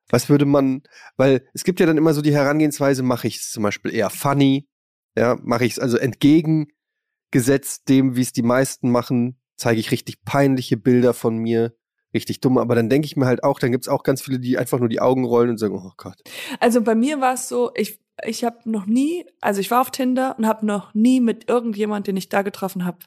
Was 0.09 0.29
würde 0.29 0.47
man, 0.47 0.83
weil 1.17 1.47
es 1.53 1.65
gibt 1.65 1.81
ja 1.81 1.87
dann 1.87 1.99
immer 1.99 2.15
so 2.15 2.23
die 2.23 2.33
Herangehensweise, 2.33 3.03
mache 3.03 3.29
ich 3.29 3.37
es 3.37 3.51
zum 3.51 3.65
Beispiel 3.65 3.93
eher 3.93 4.11
funny, 4.11 4.69
ja, 5.17 5.37
mache 5.43 5.65
ich 5.67 5.73
es 5.73 5.79
also 5.79 5.99
entgegengesetzt 5.99 7.89
dem, 7.89 8.17
wie 8.17 8.23
es 8.23 8.33
die 8.33 8.43
meisten 8.43 8.91
machen, 8.91 9.39
zeige 9.57 9.81
ich 9.81 9.91
richtig 9.91 10.25
peinliche 10.25 10.77
Bilder 10.77 11.13
von 11.13 11.37
mir, 11.37 11.75
richtig 12.15 12.41
dumme. 12.41 12.61
Aber 12.61 12.75
dann 12.75 12.89
denke 12.89 13.07
ich 13.07 13.17
mir 13.17 13.27
halt 13.27 13.45
auch, 13.45 13.59
dann 13.59 13.73
gibt's 13.73 13.89
auch 13.89 14.03
ganz 14.03 14.23
viele, 14.23 14.39
die 14.39 14.59
einfach 14.59 14.79
nur 14.79 14.89
die 14.89 15.01
Augen 15.01 15.25
rollen 15.25 15.51
und 15.51 15.59
sagen, 15.59 15.75
oh 15.75 15.93
Gott. 15.97 16.17
Also 16.61 16.83
bei 16.83 16.95
mir 16.95 17.21
war 17.21 17.35
es 17.35 17.49
so, 17.49 17.71
ich, 17.75 18.01
ich 18.25 18.45
habe 18.45 18.59
noch 18.65 18.87
nie, 18.87 19.25
also 19.41 19.61
ich 19.61 19.71
war 19.71 19.81
auf 19.81 19.91
Tinder 19.91 20.37
und 20.39 20.47
habe 20.47 20.67
noch 20.67 20.95
nie 20.95 21.21
mit 21.21 21.49
irgendjemand, 21.49 22.07
den 22.07 22.17
ich 22.17 22.29
da 22.29 22.43
getroffen 22.43 22.85
habe, 22.85 22.99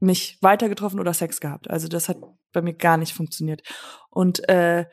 mich 0.00 0.38
weiter 0.40 0.68
getroffen 0.68 1.00
oder 1.00 1.14
Sex 1.14 1.40
gehabt. 1.40 1.70
Also 1.70 1.88
das 1.88 2.08
hat 2.08 2.18
bei 2.52 2.62
mir 2.62 2.74
gar 2.74 2.96
nicht 2.96 3.14
funktioniert. 3.14 3.62
Und 4.10 4.48
äh, 4.48 4.86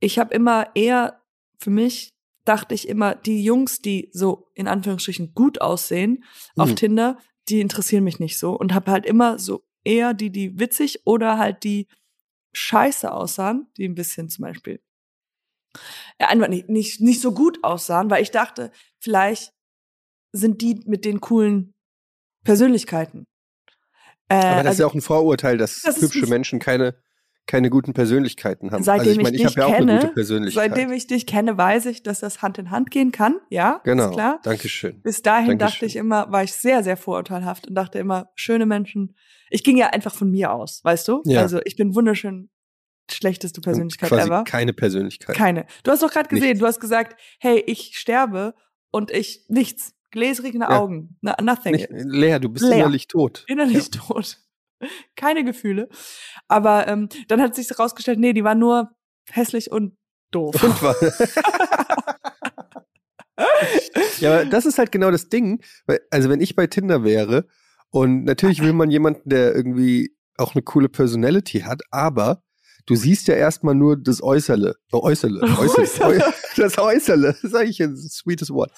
ich 0.00 0.18
habe 0.18 0.34
immer 0.34 0.68
eher 0.74 1.20
für 1.58 1.70
mich 1.70 2.14
dachte 2.44 2.74
ich 2.74 2.88
immer, 2.88 3.14
die 3.14 3.42
Jungs, 3.42 3.80
die 3.80 4.08
so 4.12 4.50
in 4.54 4.68
Anführungsstrichen 4.68 5.34
gut 5.34 5.60
aussehen 5.60 6.24
auf 6.56 6.70
Mhm. 6.70 6.76
Tinder, 6.76 7.18
die 7.48 7.60
interessieren 7.60 8.04
mich 8.04 8.20
nicht 8.20 8.38
so 8.38 8.52
und 8.52 8.72
habe 8.72 8.90
halt 8.90 9.04
immer 9.04 9.38
so 9.38 9.64
eher 9.84 10.14
die, 10.14 10.30
die 10.30 10.58
witzig 10.58 11.06
oder 11.06 11.38
halt 11.38 11.64
die 11.64 11.86
scheiße 12.56 13.12
aussahen, 13.12 13.68
die 13.76 13.86
ein 13.86 13.94
bisschen 13.94 14.28
zum 14.28 14.42
Beispiel 14.42 14.80
ja, 16.20 16.28
einfach 16.28 16.48
nicht, 16.48 16.68
nicht, 16.68 17.00
nicht 17.00 17.20
so 17.20 17.32
gut 17.32 17.62
aussahen, 17.62 18.10
weil 18.10 18.22
ich 18.22 18.30
dachte, 18.30 18.70
vielleicht 18.98 19.52
sind 20.32 20.62
die 20.62 20.82
mit 20.86 21.04
den 21.04 21.20
coolen 21.20 21.74
Persönlichkeiten. 22.44 23.26
Äh, 24.28 24.36
Aber 24.36 24.44
das 24.44 24.60
ist 24.60 24.66
also, 24.66 24.82
ja 24.82 24.86
auch 24.88 24.94
ein 24.94 25.00
Vorurteil, 25.02 25.58
dass 25.58 25.82
Das 25.82 25.98
ist 25.98 26.02
hübsche 26.02 26.26
Menschen 26.26 26.58
keine, 26.58 26.96
keine 27.46 27.70
guten 27.70 27.92
Persönlichkeiten 27.92 28.72
haben. 28.72 28.82
Seitdem 28.82 29.00
also 29.00 29.10
ich 29.12 29.16
ich 29.18 29.22
meine, 29.22 29.36
ich 29.36 29.42
dich 29.42 29.56
habe 29.56 29.60
ja 29.60 29.66
auch 29.66 29.72
eine 29.78 29.86
kenne, 29.86 30.00
gute 30.00 30.12
Persönlichkeit. 30.14 30.70
seitdem 30.70 30.92
ich 30.92 31.06
dich 31.06 31.26
kenne, 31.26 31.56
weiß 31.56 31.86
ich, 31.86 32.02
dass 32.02 32.20
das 32.20 32.42
Hand 32.42 32.58
in 32.58 32.70
Hand 32.70 32.90
gehen 32.90 33.12
kann. 33.12 33.36
Ja, 33.50 33.80
genau, 33.84 34.06
ist 34.10 34.14
klar. 34.14 34.40
Dankeschön. 34.42 35.00
Bis 35.02 35.22
dahin 35.22 35.58
Dankeschön. 35.58 35.58
dachte 35.58 35.86
ich 35.86 35.96
immer, 35.96 36.30
war 36.32 36.42
ich 36.42 36.52
sehr, 36.52 36.82
sehr 36.82 36.96
vorurteilhaft 36.96 37.68
und 37.68 37.74
dachte 37.74 37.98
immer, 37.98 38.30
schöne 38.34 38.66
Menschen. 38.66 39.14
Ich 39.50 39.62
ging 39.62 39.76
ja 39.76 39.88
einfach 39.88 40.12
von 40.14 40.30
mir 40.30 40.52
aus, 40.52 40.80
weißt 40.82 41.06
du? 41.08 41.22
Ja. 41.24 41.40
Also 41.40 41.60
ich 41.64 41.76
bin 41.76 41.94
wunderschön 41.94 42.50
schlechteste 43.08 43.60
Persönlichkeit 43.60 44.08
Quasi 44.08 44.26
ever. 44.26 44.42
keine 44.42 44.72
Persönlichkeit. 44.72 45.36
Keine. 45.36 45.66
Du 45.84 45.92
hast 45.92 46.02
doch 46.02 46.10
gerade 46.10 46.28
gesehen, 46.28 46.48
Nichts. 46.48 46.58
du 46.60 46.66
hast 46.66 46.80
gesagt, 46.80 47.16
hey, 47.38 47.62
ich 47.66 47.92
sterbe 47.96 48.54
und 48.90 49.12
ich 49.12 49.44
nichts. 49.48 49.92
Gläserige 50.10 50.58
Ja. 50.58 50.70
Augen. 50.80 51.16
Na, 51.20 51.36
nothing. 51.42 51.72
Nicht, 51.72 51.88
leer, 51.90 52.40
du 52.40 52.48
bist 52.48 52.64
Leer. 52.64 52.78
innerlich 52.78 53.06
tot. 53.06 53.44
Innerlich 53.48 53.90
tot. 53.90 54.38
Keine 55.16 55.44
Gefühle. 55.44 55.88
Aber 56.48 56.86
ähm, 56.88 57.08
dann 57.28 57.40
hat 57.40 57.54
sich 57.54 57.70
herausgestellt, 57.70 58.18
nee, 58.18 58.32
die 58.32 58.44
war 58.44 58.54
nur 58.54 58.90
hässlich 59.30 59.70
und 59.70 59.96
doof. 60.30 60.62
Und 60.62 60.82
war 60.82 60.96
ja, 64.18 64.34
aber 64.34 64.44
das 64.46 64.66
ist 64.66 64.78
halt 64.78 64.92
genau 64.92 65.10
das 65.10 65.28
Ding. 65.28 65.62
Weil, 65.86 66.00
also 66.10 66.28
wenn 66.30 66.40
ich 66.40 66.56
bei 66.56 66.66
Tinder 66.66 67.04
wäre 67.04 67.46
und 67.90 68.24
natürlich 68.24 68.62
will 68.62 68.72
man 68.72 68.90
jemanden, 68.90 69.28
der 69.28 69.54
irgendwie 69.54 70.16
auch 70.36 70.54
eine 70.54 70.62
coole 70.62 70.88
Personality 70.88 71.60
hat, 71.60 71.82
aber 71.90 72.42
du 72.86 72.94
siehst 72.94 73.28
ja 73.28 73.34
erstmal 73.34 73.74
nur 73.74 73.96
das 73.96 74.22
Äußerle. 74.22 74.76
Oh, 74.92 75.00
Äußerle. 75.02 75.42
Äußerle. 75.42 76.24
Das 76.56 76.78
Äußerle. 76.78 77.28
Das 77.28 77.44
ist 77.44 77.54
eigentlich 77.54 77.82
ein 77.82 77.96
sweetes 77.96 78.50
Wort. 78.50 78.72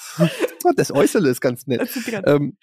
Das 0.76 0.90
Äußerle 0.90 1.28
ist 1.30 1.40
ganz 1.40 1.66
nett. 1.66 1.88
Ähm, 2.24 2.56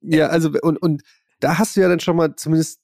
ja, 0.00 0.28
also 0.28 0.50
und, 0.62 0.76
und 0.78 1.02
da 1.40 1.58
hast 1.58 1.76
du 1.76 1.80
ja 1.80 1.88
dann 1.88 2.00
schon 2.00 2.16
mal 2.16 2.34
zumindest 2.36 2.80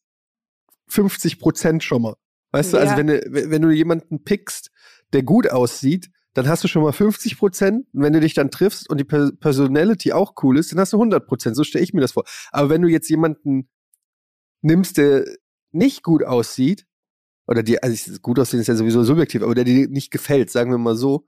50 0.88 1.38
Prozent 1.38 1.82
schon 1.82 2.02
mal. 2.02 2.14
Weißt 2.52 2.72
du, 2.72 2.78
also 2.78 2.92
Ja. 2.92 2.98
wenn 2.98 3.06
du, 3.08 3.50
wenn 3.50 3.62
du 3.62 3.70
jemanden 3.70 4.22
pickst, 4.22 4.70
der 5.12 5.22
gut 5.22 5.50
aussieht, 5.50 6.10
dann 6.34 6.48
hast 6.48 6.64
du 6.64 6.68
schon 6.68 6.82
mal 6.82 6.92
50 6.92 7.38
Prozent. 7.38 7.86
Und 7.92 8.02
wenn 8.02 8.12
du 8.12 8.20
dich 8.20 8.34
dann 8.34 8.50
triffst 8.50 8.88
und 8.90 8.98
die 8.98 9.04
Per- 9.04 9.32
Personality 9.38 10.12
auch 10.12 10.34
cool 10.42 10.58
ist, 10.58 10.72
dann 10.72 10.78
hast 10.80 10.92
du 10.92 10.96
100 10.98 11.26
Prozent. 11.26 11.56
So 11.56 11.64
stelle 11.64 11.84
ich 11.84 11.92
mir 11.94 12.00
das 12.00 12.12
vor. 12.12 12.24
Aber 12.50 12.70
wenn 12.70 12.82
du 12.82 12.88
jetzt 12.88 13.08
jemanden 13.08 13.68
nimmst, 14.62 14.96
der 14.98 15.24
nicht 15.72 16.02
gut 16.02 16.24
aussieht, 16.24 16.86
oder 17.46 17.62
die, 17.62 17.82
also 17.82 18.12
gut 18.20 18.38
aussehen 18.38 18.60
ist 18.60 18.68
ja 18.68 18.74
sowieso 18.74 19.02
subjektiv, 19.04 19.42
aber 19.42 19.54
der 19.54 19.64
dir 19.64 19.88
nicht 19.88 20.10
gefällt, 20.10 20.50
sagen 20.50 20.70
wir 20.70 20.78
mal 20.78 20.96
so, 20.96 21.26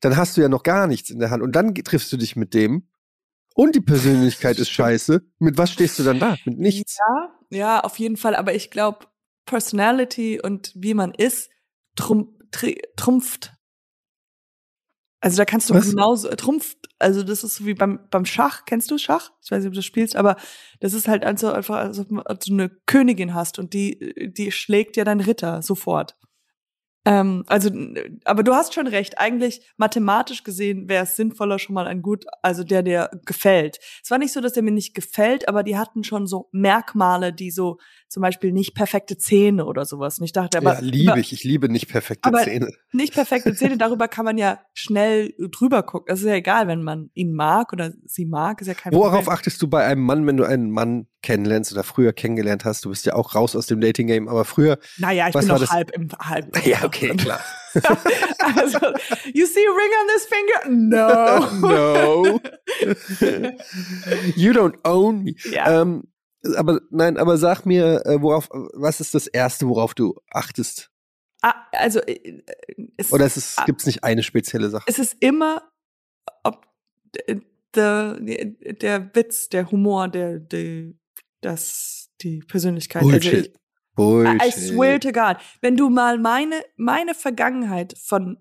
dann 0.00 0.16
hast 0.16 0.36
du 0.36 0.40
ja 0.40 0.48
noch 0.48 0.62
gar 0.62 0.86
nichts 0.86 1.10
in 1.10 1.18
der 1.18 1.30
Hand. 1.30 1.42
Und 1.42 1.52
dann 1.54 1.74
triffst 1.74 2.12
du 2.12 2.16
dich 2.16 2.34
mit 2.34 2.54
dem 2.54 2.88
und 3.54 3.74
die 3.74 3.80
Persönlichkeit 3.80 4.58
ist 4.58 4.70
scheiße. 4.70 5.22
Mit 5.38 5.58
was 5.58 5.72
stehst 5.72 5.98
du 5.98 6.02
dann 6.02 6.18
da? 6.18 6.36
Mit 6.44 6.58
nichts. 6.58 6.98
Ja, 6.98 7.30
ja, 7.50 7.80
auf 7.80 7.98
jeden 7.98 8.16
Fall. 8.16 8.34
Aber 8.34 8.54
ich 8.54 8.70
glaube, 8.70 9.06
Personality 9.46 10.40
und 10.40 10.72
wie 10.74 10.94
man 10.94 11.12
ist, 11.12 11.50
trum, 11.96 12.38
tri, 12.50 12.80
trumpft. 12.96 13.52
Also 15.20 15.36
da 15.36 15.44
kannst 15.44 15.70
du 15.70 15.74
Was? 15.74 15.90
genauso, 15.90 16.28
äh, 16.28 16.36
trumpft, 16.36 16.78
also 16.98 17.22
das 17.22 17.44
ist 17.44 17.56
so 17.56 17.66
wie 17.66 17.74
beim, 17.74 18.00
beim 18.10 18.24
Schach. 18.24 18.64
Kennst 18.64 18.90
du 18.90 18.98
Schach? 18.98 19.30
Ich 19.42 19.50
weiß 19.50 19.60
nicht, 19.60 19.68
ob 19.68 19.74
du 19.74 19.78
das 19.78 19.84
spielst, 19.84 20.16
aber 20.16 20.36
das 20.80 20.94
ist 20.94 21.06
halt 21.06 21.24
also 21.24 21.52
einfach, 21.52 21.76
als 21.76 21.98
ob 22.00 22.08
du 22.08 22.52
eine 22.52 22.70
Königin 22.86 23.34
hast 23.34 23.58
und 23.58 23.72
die, 23.72 24.32
die 24.36 24.50
schlägt 24.50 24.96
ja 24.96 25.04
dein 25.04 25.20
Ritter 25.20 25.62
sofort. 25.62 26.16
Ähm, 27.04 27.44
also, 27.48 27.70
aber 28.24 28.42
du 28.42 28.54
hast 28.54 28.74
schon 28.74 28.86
recht. 28.86 29.18
Eigentlich 29.18 29.72
mathematisch 29.76 30.44
gesehen 30.44 30.88
wäre 30.88 31.04
es 31.04 31.16
sinnvoller 31.16 31.58
schon 31.58 31.74
mal 31.74 31.86
ein 31.86 32.02
gut, 32.02 32.24
also 32.42 32.62
der, 32.62 32.82
der 32.82 33.10
gefällt. 33.24 33.78
Es 34.02 34.10
war 34.10 34.18
nicht 34.18 34.32
so, 34.32 34.40
dass 34.40 34.52
der 34.52 34.62
mir 34.62 34.70
nicht 34.70 34.94
gefällt, 34.94 35.48
aber 35.48 35.62
die 35.64 35.76
hatten 35.76 36.04
schon 36.04 36.26
so 36.26 36.48
Merkmale, 36.52 37.32
die 37.32 37.50
so 37.50 37.78
zum 38.12 38.20
Beispiel 38.20 38.52
nicht 38.52 38.74
perfekte 38.74 39.16
Zähne 39.16 39.64
oder 39.64 39.84
sowas. 39.86 40.18
Und 40.18 40.24
ich 40.26 40.32
dachte, 40.32 40.58
aber 40.58 40.74
ja, 40.74 40.80
liebe 40.80 41.18
ich. 41.18 41.32
Ich 41.32 41.44
liebe 41.44 41.68
nicht 41.70 41.88
perfekte 41.88 42.28
aber- 42.28 42.44
Zähne. 42.44 42.68
nicht 42.92 43.14
perfekte 43.14 43.54
Zähne, 43.56 43.78
darüber 43.78 44.06
kann 44.06 44.24
man 44.26 44.36
ja 44.36 44.60
schnell 44.74 45.34
drüber 45.50 45.82
gucken. 45.82 46.06
Das 46.08 46.20
ist 46.20 46.26
ja 46.26 46.34
egal, 46.34 46.68
wenn 46.68 46.82
man 46.82 47.10
ihn 47.14 47.32
mag 47.34 47.72
oder 47.72 47.92
sie 48.04 48.26
mag, 48.26 48.60
ist 48.60 48.66
ja 48.66 48.74
kein 48.74 48.92
Worauf 48.92 49.24
Problem. 49.24 49.30
achtest 49.30 49.62
du 49.62 49.68
bei 49.68 49.84
einem 49.86 50.02
Mann, 50.02 50.26
wenn 50.26 50.36
du 50.36 50.44
einen 50.44 50.70
Mann 50.70 51.06
kennenlernst 51.22 51.72
oder 51.72 51.84
früher 51.84 52.12
kennengelernt 52.12 52.64
hast? 52.66 52.84
Du 52.84 52.90
bist 52.90 53.06
ja 53.06 53.14
auch 53.14 53.34
raus 53.34 53.56
aus 53.56 53.66
dem 53.66 53.80
Dating-Game, 53.80 54.28
aber 54.28 54.44
früher. 54.44 54.78
Naja, 54.98 55.28
ich 55.28 55.34
bin 55.34 55.46
noch 55.46 55.58
das? 55.58 55.70
halb 55.70 55.90
im 55.92 56.08
halb. 56.18 56.54
Ja, 56.66 56.84
okay, 56.84 57.16
klar. 57.16 57.40
also, 57.74 58.78
you 59.32 59.46
see 59.46 59.64
a 59.66 59.72
ring 59.72 59.92
on 60.00 60.06
this 60.08 60.26
finger? 60.26 60.68
No. 60.68 61.46
no. 61.68 62.40
you 64.36 64.52
don't 64.52 64.76
own 64.84 65.22
me. 65.24 65.34
Ja. 65.50 65.80
Ähm, 65.80 66.04
aber 66.56 66.80
nein, 66.90 67.16
aber 67.18 67.36
sag 67.38 67.64
mir, 67.66 68.04
äh, 68.06 68.20
worauf, 68.20 68.48
was 68.74 69.00
ist 69.00 69.14
das 69.14 69.26
Erste, 69.26 69.68
worauf 69.68 69.94
du 69.94 70.14
achtest? 70.30 70.90
Ah, 71.42 71.54
also, 71.72 72.00
äh, 72.00 72.42
es, 72.96 73.12
Oder 73.12 73.26
es 73.26 73.56
Ah. 73.58 73.64
gibt's 73.64 73.86
nicht 73.86 74.04
eine 74.04 74.22
spezielle 74.22 74.70
Sache? 74.70 74.84
es 74.86 74.98
ist 74.98 75.16
immer, 75.20 75.70
ob 76.44 76.66
d- 77.28 77.40
der, 77.74 78.20
der 78.20 79.14
Witz, 79.14 79.48
der 79.48 79.70
Humor, 79.70 80.08
der, 80.08 80.38
der 80.38 80.92
das, 81.40 82.10
die 82.20 82.40
Persönlichkeit. 82.40 83.02
Bullshit. 83.02 83.52
Bullshit. 83.96 84.40
Also, 84.40 84.58
I 84.58 84.68
swear 84.74 85.00
to 85.00 85.10
God, 85.12 85.36
wenn 85.60 85.76
du 85.76 85.88
mal 85.90 86.18
meine, 86.18 86.62
meine 86.76 87.14
Vergangenheit 87.14 87.94
von 87.98 88.38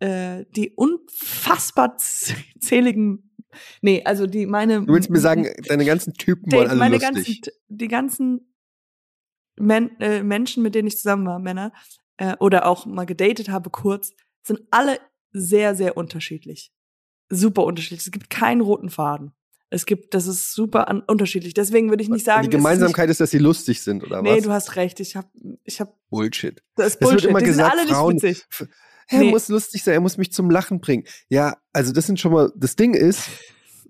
äh, 0.00 0.44
die 0.56 0.70
unfassbar 0.76 1.96
zähligen, 1.98 3.27
nee, 3.82 4.02
also 4.04 4.26
die 4.26 4.46
meine. 4.46 4.84
Du 4.84 4.92
willst 4.92 5.10
mir 5.10 5.20
sagen, 5.20 5.48
deine 5.68 5.84
ganzen 5.84 6.14
Typen 6.14 6.50
waren 6.52 6.60
Date, 6.60 6.68
alle 6.70 6.78
meine 6.78 6.96
lustig. 6.98 7.42
ganzen, 7.42 7.52
die 7.68 7.88
ganzen 7.88 8.54
Men 9.60 9.98
äh, 10.00 10.22
Menschen, 10.22 10.62
mit 10.62 10.74
denen 10.74 10.88
ich 10.88 10.96
zusammen 10.96 11.26
war, 11.26 11.38
Männer, 11.38 11.72
äh, 12.16 12.36
oder 12.38 12.66
auch 12.66 12.86
mal 12.86 13.06
gedatet 13.06 13.48
habe 13.48 13.70
kurz, 13.70 14.12
sind 14.42 14.60
alle 14.70 14.98
sehr, 15.32 15.74
sehr 15.74 15.96
unterschiedlich. 15.96 16.72
Super 17.28 17.64
unterschiedlich. 17.64 18.00
Es 18.06 18.10
gibt 18.10 18.30
keinen 18.30 18.60
roten 18.60 18.88
Faden. 18.88 19.32
Es 19.70 19.84
gibt, 19.84 20.14
das 20.14 20.26
ist 20.26 20.54
super 20.54 20.88
an, 20.88 21.02
unterschiedlich. 21.02 21.52
Deswegen 21.52 21.90
würde 21.90 22.02
ich 22.02 22.08
nicht 22.08 22.24
sagen, 22.24 22.42
die 22.42 22.48
es 22.48 22.54
ist 22.54 22.58
Gemeinsamkeit 22.58 23.10
ist, 23.10 23.20
dass 23.20 23.30
sie 23.30 23.38
lustig 23.38 23.82
sind, 23.82 24.02
oder 24.02 24.22
Nicht, 24.22 24.30
nee, 24.30 24.38
was? 24.38 24.44
du 24.44 24.52
hast 24.52 24.76
recht. 24.76 25.00
Ich 25.00 25.14
habe, 25.14 25.28
ich 25.64 25.80
habe, 25.80 25.92
Bullshit. 26.08 26.62
das 26.76 26.86
ist 26.86 26.94
Es 26.94 27.00
wird 27.02 27.10
Bullshit. 27.10 27.30
immer 27.30 27.38
die 27.40 27.44
gesagt, 27.46 27.70
sind 27.72 27.80
alle 27.80 27.92
Frauen- 27.92 28.14
nicht 28.14 28.22
witzig. 28.22 28.46
Er 29.08 29.20
Nee. 29.20 29.30
muss 29.30 29.48
lustig 29.48 29.82
sein, 29.82 29.94
er 29.94 30.00
muss 30.00 30.16
mich 30.18 30.32
zum 30.32 30.50
Lachen 30.50 30.80
bringen. 30.80 31.04
Ja, 31.28 31.56
also 31.72 31.92
das 31.92 32.06
sind 32.06 32.20
schon 32.20 32.32
mal, 32.32 32.52
das 32.56 32.76
Ding 32.76 32.94
ist, 32.94 33.28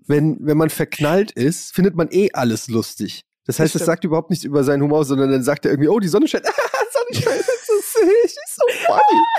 wenn, 0.07 0.37
wenn 0.41 0.57
man 0.57 0.69
verknallt 0.69 1.31
ist, 1.31 1.73
findet 1.73 1.95
man 1.95 2.07
eh 2.11 2.29
alles 2.33 2.67
lustig. 2.67 3.25
Das 3.45 3.57
Das 3.57 3.59
heißt, 3.63 3.75
es 3.75 3.79
stimmt. 3.81 3.85
sagt 3.87 4.03
überhaupt 4.05 4.29
nichts 4.29 4.45
über 4.45 4.63
seinen 4.63 4.81
Humor, 4.83 5.03
sondern 5.05 5.29
dann 5.31 5.43
sagt 5.43 5.65
er 5.65 5.71
irgendwie, 5.71 5.89
oh, 5.89 5.99
die 5.99 6.07
Sonne 6.07 6.27
scheint. 6.27 6.45
Sonne 6.45 7.21
scheint, 7.23 7.39
das 7.39 7.47
ist 7.47 8.55
so, 8.55 8.63
funny. 8.85 9.01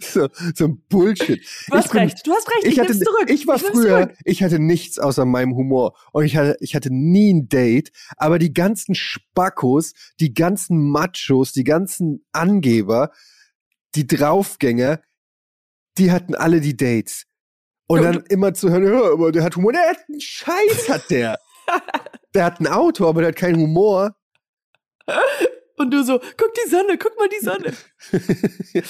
So, 0.00 0.28
so 0.54 0.66
ein 0.66 0.80
Bullshit. 0.88 1.40
Du 1.68 1.74
hast 1.76 1.86
Ich 1.86 1.90
bin- 1.90 2.00
recht. 2.02 2.24
Du 2.24 2.32
hast 2.32 2.48
recht. 2.48 2.64
Ich, 2.66 2.72
Ich, 2.74 2.78
hatte, 2.80 2.92
zurück. 2.96 3.24
ich 3.28 3.46
war 3.48 3.56
nimm's 3.56 3.68
früher, 3.70 4.02
zurück. 4.02 4.16
ich 4.24 4.42
hatte 4.44 4.60
nichts 4.60 4.98
außer 5.00 5.24
meinem 5.24 5.56
Humor 5.56 5.96
und 6.12 6.24
ich 6.24 6.36
hatte, 6.36 6.56
ich 6.60 6.76
hatte 6.76 6.90
nie 6.94 7.34
ein 7.34 7.48
Date, 7.48 7.90
aber 8.16 8.38
die 8.38 8.52
ganzen 8.52 8.94
Spackos, 8.94 9.94
die 10.20 10.34
ganzen 10.34 10.88
Machos, 10.90 11.52
die 11.52 11.64
ganzen 11.64 12.24
Angeber, 12.30 13.10
die 13.94 14.06
Draufgänger, 14.06 15.00
die 15.96 16.12
hatten 16.12 16.34
alle 16.34 16.60
die 16.60 16.76
Dates. 16.76 17.24
Und 17.86 18.02
dann 18.02 18.22
immer 18.28 18.52
zu 18.52 18.70
hören, 18.70 18.84
ja, 18.84 19.12
aber 19.12 19.32
der 19.32 19.42
hat 19.42 19.56
Humor, 19.56 19.72
der 19.72 19.88
hat 19.88 19.98
einen 20.08 20.20
Scheiß, 20.20 20.88
hat 20.90 21.10
der. 21.10 21.38
der 22.34 22.44
hat 22.44 22.60
ein 22.60 22.66
Auto, 22.66 23.08
aber 23.08 23.22
der 23.22 23.28
hat 23.28 23.36
keinen 23.36 23.60
Humor. 23.60 24.14
Und 25.78 25.92
du 25.92 26.02
so, 26.02 26.18
guck 26.36 26.52
die 26.54 26.68
Sonne, 26.68 26.98
guck 26.98 27.16
mal 27.18 27.28
die 27.28 27.44
Sonne. 27.44 27.72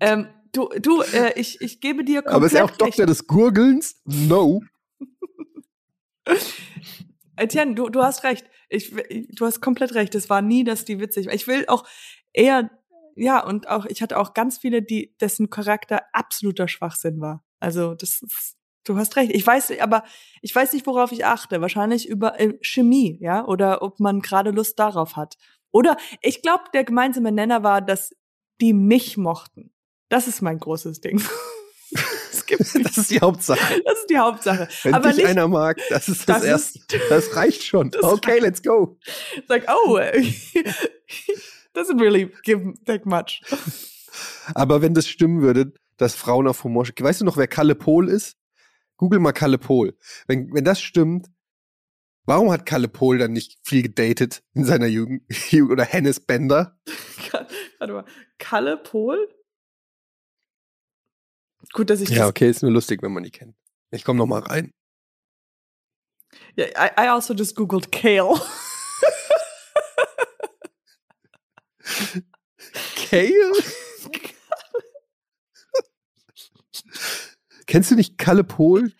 ähm, 0.00 0.28
du, 0.52 0.68
du, 0.80 1.02
äh, 1.02 1.32
ich, 1.40 1.60
ich 1.60 1.80
gebe 1.80 2.04
dir 2.04 2.22
komplett 2.22 2.36
aber 2.36 2.46
ist 2.46 2.54
er 2.54 2.64
auch 2.64 2.70
recht. 2.70 2.80
Doktor 2.80 3.06
des 3.06 3.26
Gurgelns? 3.26 4.00
No. 4.04 4.60
Etienne, 7.36 7.74
du, 7.74 7.88
du 7.88 8.02
hast 8.02 8.24
recht. 8.24 8.46
Ich, 8.68 8.90
du 8.90 9.46
hast 9.46 9.60
komplett 9.60 9.94
recht. 9.94 10.14
Es 10.14 10.30
war 10.30 10.42
nie, 10.42 10.64
dass 10.64 10.84
die 10.84 11.00
witzig 11.00 11.26
war. 11.26 11.34
Ich 11.34 11.46
will 11.46 11.64
auch 11.66 11.86
eher, 12.32 12.70
ja, 13.16 13.44
und 13.44 13.68
auch, 13.68 13.86
ich 13.86 14.02
hatte 14.02 14.18
auch 14.18 14.34
ganz 14.34 14.58
viele, 14.58 14.82
die, 14.82 15.14
dessen 15.20 15.50
Charakter 15.50 16.02
absoluter 16.12 16.68
Schwachsinn 16.68 17.20
war. 17.20 17.44
Also, 17.60 17.94
das 17.94 18.22
ist, 18.22 18.56
du 18.84 18.96
hast 18.96 19.16
recht. 19.16 19.32
Ich 19.34 19.46
weiß, 19.46 19.72
aber 19.80 20.04
ich 20.40 20.54
weiß 20.54 20.72
nicht, 20.72 20.86
worauf 20.86 21.12
ich 21.12 21.24
achte. 21.24 21.60
Wahrscheinlich 21.60 22.08
über 22.08 22.38
äh, 22.40 22.58
Chemie, 22.62 23.18
ja, 23.20 23.44
oder 23.46 23.82
ob 23.82 24.00
man 24.00 24.20
gerade 24.20 24.50
Lust 24.50 24.78
darauf 24.78 25.16
hat. 25.16 25.36
Oder 25.70 25.96
ich 26.20 26.42
glaube, 26.42 26.64
der 26.74 26.84
gemeinsame 26.84 27.32
Nenner 27.32 27.62
war, 27.62 27.80
dass 27.80 28.14
die 28.60 28.72
mich 28.72 29.16
mochten. 29.16 29.72
Das 30.08 30.28
ist 30.28 30.42
mein 30.42 30.58
großes 30.58 31.00
Ding. 31.00 31.22
gibt 32.58 32.74
Das 32.84 32.98
ist 32.98 33.10
die 33.10 33.20
Hauptsache. 33.20 33.82
das 33.84 33.98
ist 34.00 34.10
die 34.10 34.18
Hauptsache. 34.18 34.68
Wenn 34.82 34.94
aber 34.94 35.08
dich 35.08 35.18
nicht 35.18 35.26
einer 35.26 35.48
mag, 35.48 35.78
das 35.88 36.08
ist 36.08 36.28
das, 36.28 36.38
Das 36.40 36.44
Erste. 36.44 36.78
ist- 36.78 37.10
Das 37.10 37.36
reicht 37.36 37.64
schon. 37.64 37.90
Das 37.92 38.02
okay, 38.04 38.38
let's 38.38 38.62
go. 38.62 38.98
like, 39.48 39.66
oh, 39.68 39.98
doesn't 41.74 42.00
really 42.00 42.30
give 42.44 42.74
that 42.86 43.06
much. 43.06 43.40
Aber 44.54 44.82
wenn 44.82 44.94
das 44.94 45.08
stimmen 45.08 45.40
würde, 45.42 45.72
dass 45.96 46.14
Frauen 46.14 46.48
auf 46.48 46.64
Humor. 46.64 46.86
Weißt 46.86 47.20
du 47.20 47.24
noch, 47.24 47.36
wer 47.36 47.46
Kalle 47.48 47.74
Pohl 47.74 48.08
ist? 48.08 48.36
Google 48.96 49.20
mal 49.20 49.32
Kalle 49.32 49.58
Pohl. 49.58 49.96
Wenn, 50.26 50.52
wenn 50.52 50.64
das 50.64 50.80
stimmt, 50.80 51.28
warum 52.24 52.50
hat 52.50 52.66
Kalle 52.66 52.88
Pohl 52.88 53.18
dann 53.18 53.32
nicht 53.32 53.58
viel 53.62 53.82
gedatet 53.82 54.42
in 54.54 54.64
seiner 54.64 54.86
Jugend? 54.86 55.22
Oder 55.70 55.84
Hennes 55.84 56.20
Bender? 56.20 56.78
Warte 57.78 57.92
mal. 57.92 58.04
Kalle 58.38 58.76
Pohl? 58.76 59.28
Gut, 61.72 61.90
dass 61.90 62.00
ich 62.00 62.10
Ja, 62.10 62.20
das. 62.20 62.28
okay, 62.30 62.50
ist 62.50 62.62
nur 62.62 62.72
lustig, 62.72 63.02
wenn 63.02 63.12
man 63.12 63.22
die 63.22 63.30
kennt. 63.30 63.54
Ich 63.90 64.04
komme 64.04 64.18
noch 64.18 64.26
mal 64.26 64.40
rein. 64.40 64.72
Ja, 66.56 66.66
I, 66.66 66.90
I 66.98 67.08
also 67.08 67.34
just 67.34 67.54
googled 67.56 67.92
Kale. 67.92 68.40
Kale? 73.10 73.52
Kennst 77.66 77.90
du 77.90 77.94
nicht 77.94 78.18
Kalle 78.18 78.44
Pohl? 78.44 78.92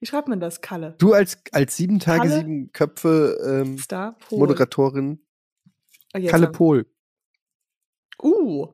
Wie 0.00 0.06
schreibt 0.06 0.28
man 0.28 0.40
das? 0.40 0.60
Kalle. 0.60 0.94
Du 0.98 1.12
als, 1.12 1.38
als 1.52 1.76
sieben 1.76 1.98
Tage, 2.00 2.28
Kalle? 2.28 2.34
sieben 2.40 2.72
Köpfe 2.72 3.38
ähm, 3.44 3.78
Star 3.78 4.18
Pohl. 4.18 4.38
Moderatorin. 4.40 5.24
Jetzt 6.14 6.30
Kalle 6.30 6.46
hab- 6.46 6.56
Pohl. 6.56 6.86
Uh, 8.22 8.68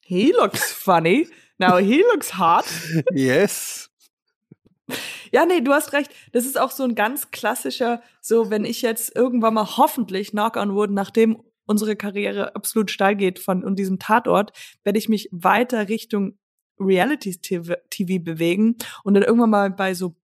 he 0.00 0.32
looks 0.32 0.72
funny. 0.72 1.28
Now 1.58 1.78
he 1.78 2.02
looks 2.12 2.38
hot. 2.38 2.64
Yes. 3.12 3.90
Ja, 5.30 5.44
nee, 5.44 5.60
du 5.60 5.72
hast 5.72 5.92
recht. 5.92 6.10
Das 6.32 6.46
ist 6.46 6.58
auch 6.58 6.70
so 6.70 6.82
ein 6.84 6.94
ganz 6.94 7.30
klassischer, 7.30 8.02
so 8.20 8.50
wenn 8.50 8.64
ich 8.64 8.80
jetzt 8.82 9.14
irgendwann 9.14 9.54
mal 9.54 9.76
hoffentlich, 9.76 10.30
knock 10.30 10.56
on 10.56 10.74
wood, 10.74 10.90
nachdem 10.90 11.42
unsere 11.68 11.94
Karriere 11.94 12.56
absolut 12.56 12.90
steil 12.90 13.14
geht 13.14 13.38
von 13.38 13.62
und 13.62 13.76
diesem 13.78 13.98
Tatort, 14.00 14.52
werde 14.82 14.98
ich 14.98 15.08
mich 15.08 15.28
weiter 15.30 15.88
Richtung 15.88 16.36
Reality-TV 16.80 17.74
TV 17.90 18.22
bewegen 18.22 18.76
und 19.04 19.14
dann 19.14 19.22
irgendwann 19.22 19.50
mal 19.50 19.70
bei 19.70 19.94
so, 19.94 20.16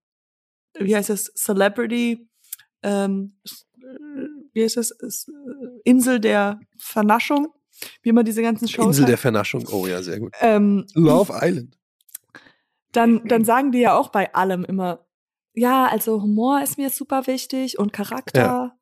wie 0.79 0.95
heißt 0.95 1.09
das, 1.09 1.25
Celebrity, 1.35 2.27
ähm, 2.83 3.37
wie 4.53 4.63
heißt 4.63 4.77
das, 4.77 4.91
S- 4.91 5.31
Insel 5.83 6.19
der 6.19 6.59
Vernaschung, 6.77 7.53
wie 8.01 8.09
immer 8.09 8.23
diese 8.23 8.41
ganzen 8.41 8.67
Shows 8.67 8.85
Insel 8.87 9.05
der. 9.05 9.17
Vernaschung. 9.17 9.67
Oh 9.71 9.85
ja, 9.85 10.01
sehr 10.01 10.19
gut. 10.19 10.33
ähm, 10.41 10.85
Love 10.93 11.33
Island. 11.41 11.77
dann, 12.93 13.25
dann 13.27 13.43
sagen 13.43 13.71
die 13.71 13.79
ja 13.79 13.97
auch 13.97 14.09
bei 14.09 14.33
allem 14.33 14.63
immer, 14.63 15.05
ja, 15.53 15.87
also 15.87 16.21
Humor 16.21 16.61
ist 16.61 16.77
mir 16.77 16.89
super 16.89 17.27
wichtig 17.27 17.77
und 17.79 17.91
Charakter. 17.93 18.77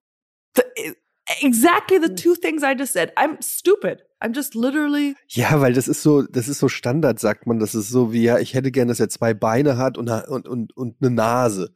The- 0.56 0.94
exactly 1.42 2.00
the 2.00 2.14
two 2.14 2.36
things 2.36 2.64
I 2.64 2.76
just 2.78 2.94
said. 2.94 3.12
I'm 3.18 3.42
stupid. 3.42 4.04
I'm 4.22 4.34
just 4.34 4.56
literally. 4.56 5.16
Ja, 5.28 5.60
weil 5.62 5.74
das 5.74 5.88
ist 5.88 6.02
so, 6.02 6.22
das 6.22 6.48
ist 6.48 6.60
so 6.60 6.70
Standard, 6.70 7.20
sagt 7.20 7.48
man. 7.48 7.60
Das 7.60 7.76
ist 7.76 7.90
so 7.90 8.14
wie, 8.14 8.24
ja, 8.24 8.40
ich 8.40 8.54
hätte 8.54 8.72
gern, 8.72 8.88
dass 8.88 9.00
er 9.00 9.10
zwei 9.10 9.34
Beine 9.34 9.78
hat 9.78 9.98
und, 9.98 10.10
und, 10.10 10.48
und, 10.48 10.76
und 10.76 10.96
eine 11.02 11.12
Nase. 11.12 11.74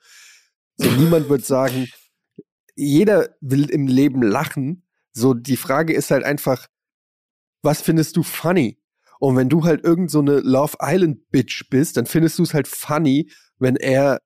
So, 0.78 0.89
niemand 0.91 1.30
wird 1.30 1.45
sagen, 1.45 1.88
jeder 2.76 3.36
will 3.41 3.70
im 3.70 3.88
Leben 3.88 4.22
lachen. 4.22 4.88
So, 5.12 5.34
die 5.34 5.58
Frage 5.58 5.93
ist 5.93 6.12
halt 6.12 6.24
einfach, 6.24 6.68
was 7.64 7.82
findest 7.82 8.16
du 8.16 8.24
funny? 8.24 8.80
Und 9.20 9.36
wenn 9.36 9.50
du 9.50 9.64
halt 9.64 9.84
irgend 9.84 10.12
so 10.12 10.20
eine 10.20 10.39
Love 10.39 10.78
Island 10.80 11.30
Bitch 11.32 11.70
bist, 11.70 11.98
dann 11.98 12.06
findest 12.06 12.38
du 12.38 12.43
es 12.43 12.54
halt 12.54 12.68
funny, 12.68 13.32
wenn 13.58 13.76
er, 13.76 14.22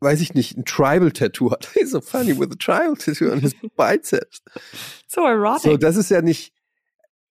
weiß 0.00 0.20
ich 0.20 0.34
nicht, 0.34 0.56
ein 0.56 0.64
Tribal 0.64 1.10
Tattoo 1.10 1.50
hat. 1.50 1.68
He's 1.74 1.90
so 1.90 2.00
funny 2.00 2.38
with 2.38 2.50
a 2.52 2.56
Tribal 2.56 2.96
Tattoo 2.96 3.30
on 3.30 3.40
his 3.40 3.54
biceps. 3.76 4.42
So 5.08 5.22
erotic. 5.22 5.62
So, 5.62 5.76
das 5.76 5.96
ist 5.96 6.10
ja 6.10 6.22
nicht. 6.22 6.52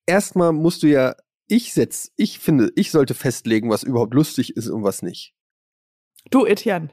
Erstmal 0.05 0.53
musst 0.53 0.83
du 0.83 0.87
ja, 0.87 1.15
ich 1.47 1.73
setz, 1.73 2.11
ich 2.15 2.39
finde, 2.39 2.71
ich 2.75 2.91
sollte 2.91 3.13
festlegen, 3.13 3.69
was 3.69 3.83
überhaupt 3.83 4.13
lustig 4.13 4.55
ist 4.55 4.67
und 4.67 4.83
was 4.83 5.01
nicht. 5.01 5.33
du, 6.31 6.45
Etienne. 6.45 6.89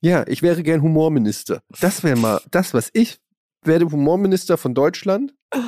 Ja, 0.00 0.26
ich 0.26 0.42
wäre 0.42 0.62
gern 0.62 0.82
Humorminister. 0.82 1.62
Das 1.80 2.04
wäre 2.04 2.16
mal 2.16 2.40
das, 2.50 2.74
was 2.74 2.90
ich 2.92 3.18
werde 3.62 3.90
Humorminister 3.90 4.58
von 4.58 4.74
Deutschland. 4.74 5.34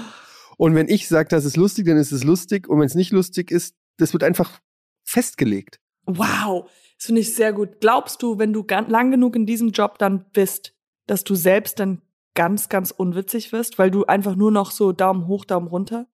Und 0.59 0.75
wenn 0.75 0.89
ich 0.89 1.07
sage, 1.07 1.29
das 1.29 1.45
ist 1.45 1.57
lustig, 1.57 1.85
dann 1.85 1.99
ist 1.99 2.13
es 2.13 2.25
lustig. 2.25 2.67
Und 2.67 2.79
wenn 2.79 2.87
es 2.87 2.95
nicht 2.95 3.13
lustig 3.13 3.51
ist, 3.51 3.75
das 3.99 4.15
wird 4.15 4.23
einfach 4.23 4.59
festgelegt. 5.05 5.81
Wow. 6.07 6.71
Das 6.97 7.07
finde 7.07 7.21
ich 7.21 7.35
sehr 7.35 7.53
gut. 7.53 7.81
Glaubst 7.81 8.23
du, 8.23 8.39
wenn 8.39 8.53
du 8.53 8.65
lang 8.89 9.11
genug 9.11 9.37
in 9.37 9.45
diesem 9.47 9.71
Job 9.71 9.99
dann 9.99 10.25
bist, 10.33 10.73
dass 11.07 11.25
du 11.25 11.35
selbst 11.35 11.79
dann 11.79 12.01
ganz, 12.35 12.69
ganz 12.69 12.91
unwitzig 12.91 13.53
wirst, 13.53 13.79
weil 13.79 13.91
du 13.91 14.05
einfach 14.07 14.35
nur 14.37 14.51
noch 14.51 14.71
so 14.71 14.93
Daumen 14.93 15.27
hoch, 15.27 15.45
Daumen 15.45 15.67
runter? 15.69 16.07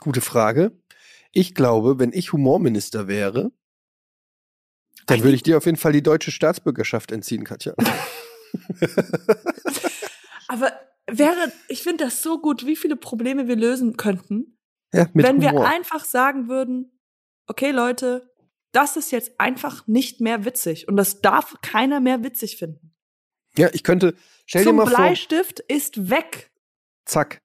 Gute 0.00 0.20
Frage. 0.20 0.72
Ich 1.32 1.54
glaube, 1.54 1.98
wenn 1.98 2.12
ich 2.12 2.32
Humorminister 2.32 3.08
wäre, 3.08 3.52
dann 5.06 5.22
würde 5.22 5.34
ich 5.34 5.42
dir 5.42 5.56
auf 5.56 5.66
jeden 5.66 5.78
Fall 5.78 5.92
die 5.92 6.02
deutsche 6.02 6.30
Staatsbürgerschaft 6.30 7.10
entziehen, 7.10 7.44
Katja. 7.44 7.74
Aber 10.48 10.72
wäre, 11.06 11.52
ich 11.68 11.82
finde 11.82 12.04
das 12.04 12.22
so 12.22 12.40
gut, 12.40 12.66
wie 12.66 12.76
viele 12.76 12.96
Probleme 12.96 13.48
wir 13.48 13.56
lösen 13.56 13.96
könnten, 13.96 14.58
Ja, 14.92 15.08
wenn 15.14 15.40
wir 15.40 15.50
Humor. 15.50 15.66
einfach 15.66 16.04
sagen 16.04 16.48
würden, 16.48 16.98
okay 17.46 17.70
Leute, 17.70 18.29
das 18.72 18.96
ist 18.96 19.10
jetzt 19.10 19.38
einfach 19.38 19.86
nicht 19.86 20.20
mehr 20.20 20.44
witzig 20.44 20.88
und 20.88 20.96
das 20.96 21.20
darf 21.20 21.56
keiner 21.62 22.00
mehr 22.00 22.22
witzig 22.22 22.56
finden. 22.56 22.94
Ja, 23.56 23.68
ich 23.72 23.82
könnte, 23.82 24.14
stell 24.46 24.62
dir 24.62 24.68
Zum 24.70 24.76
mal 24.76 24.86
vor, 24.86 24.96
Bleistift 24.96 25.60
ist 25.60 26.10
weg. 26.10 26.52
zack. 27.04 27.42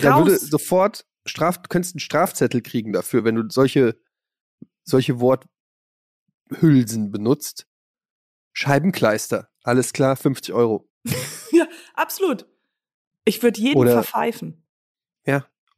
Da 0.00 0.18
würde 0.18 0.32
Raus. 0.32 0.40
sofort 0.42 1.06
Straf, 1.24 1.58
du 1.58 1.68
könntest 1.68 1.94
einen 1.94 2.00
Strafzettel 2.00 2.62
kriegen 2.62 2.92
dafür, 2.92 3.24
wenn 3.24 3.34
du 3.34 3.48
solche, 3.50 4.00
solche 4.82 5.20
Worthülsen 5.20 7.10
benutzt. 7.10 7.66
Scheibenkleister, 8.52 9.50
alles 9.62 9.92
klar, 9.92 10.16
50 10.16 10.54
Euro. 10.54 10.88
ja, 11.52 11.66
absolut. 11.94 12.46
Ich 13.24 13.42
würde 13.42 13.60
jeden 13.60 13.78
Oder- 13.78 14.02
verpfeifen. 14.02 14.64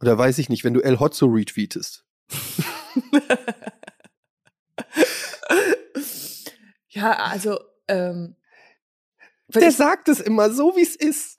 Oder 0.01 0.17
weiß 0.17 0.39
ich 0.39 0.49
nicht, 0.49 0.65
wenn 0.65 0.75
du 0.75 0.81
El 0.81 0.99
Hotzo 0.99 1.27
retweetest. 1.27 2.07
ja, 7.01 7.13
also, 7.17 7.59
ähm, 7.89 8.37
Der 9.49 9.69
ich, 9.69 9.77
sagt 9.77 10.09
es 10.09 10.21
immer 10.21 10.51
so, 10.53 10.77
wie 10.77 10.83
es 10.83 10.95
ist. 10.97 11.39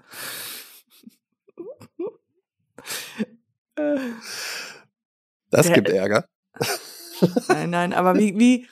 Das 5.50 5.68
Der- 5.68 5.76
gibt 5.76 5.90
Ärger. 5.90 6.28
nein, 7.48 7.70
nein, 7.70 7.94
aber 7.94 8.16
wie, 8.16 8.38
wie, 8.38 8.68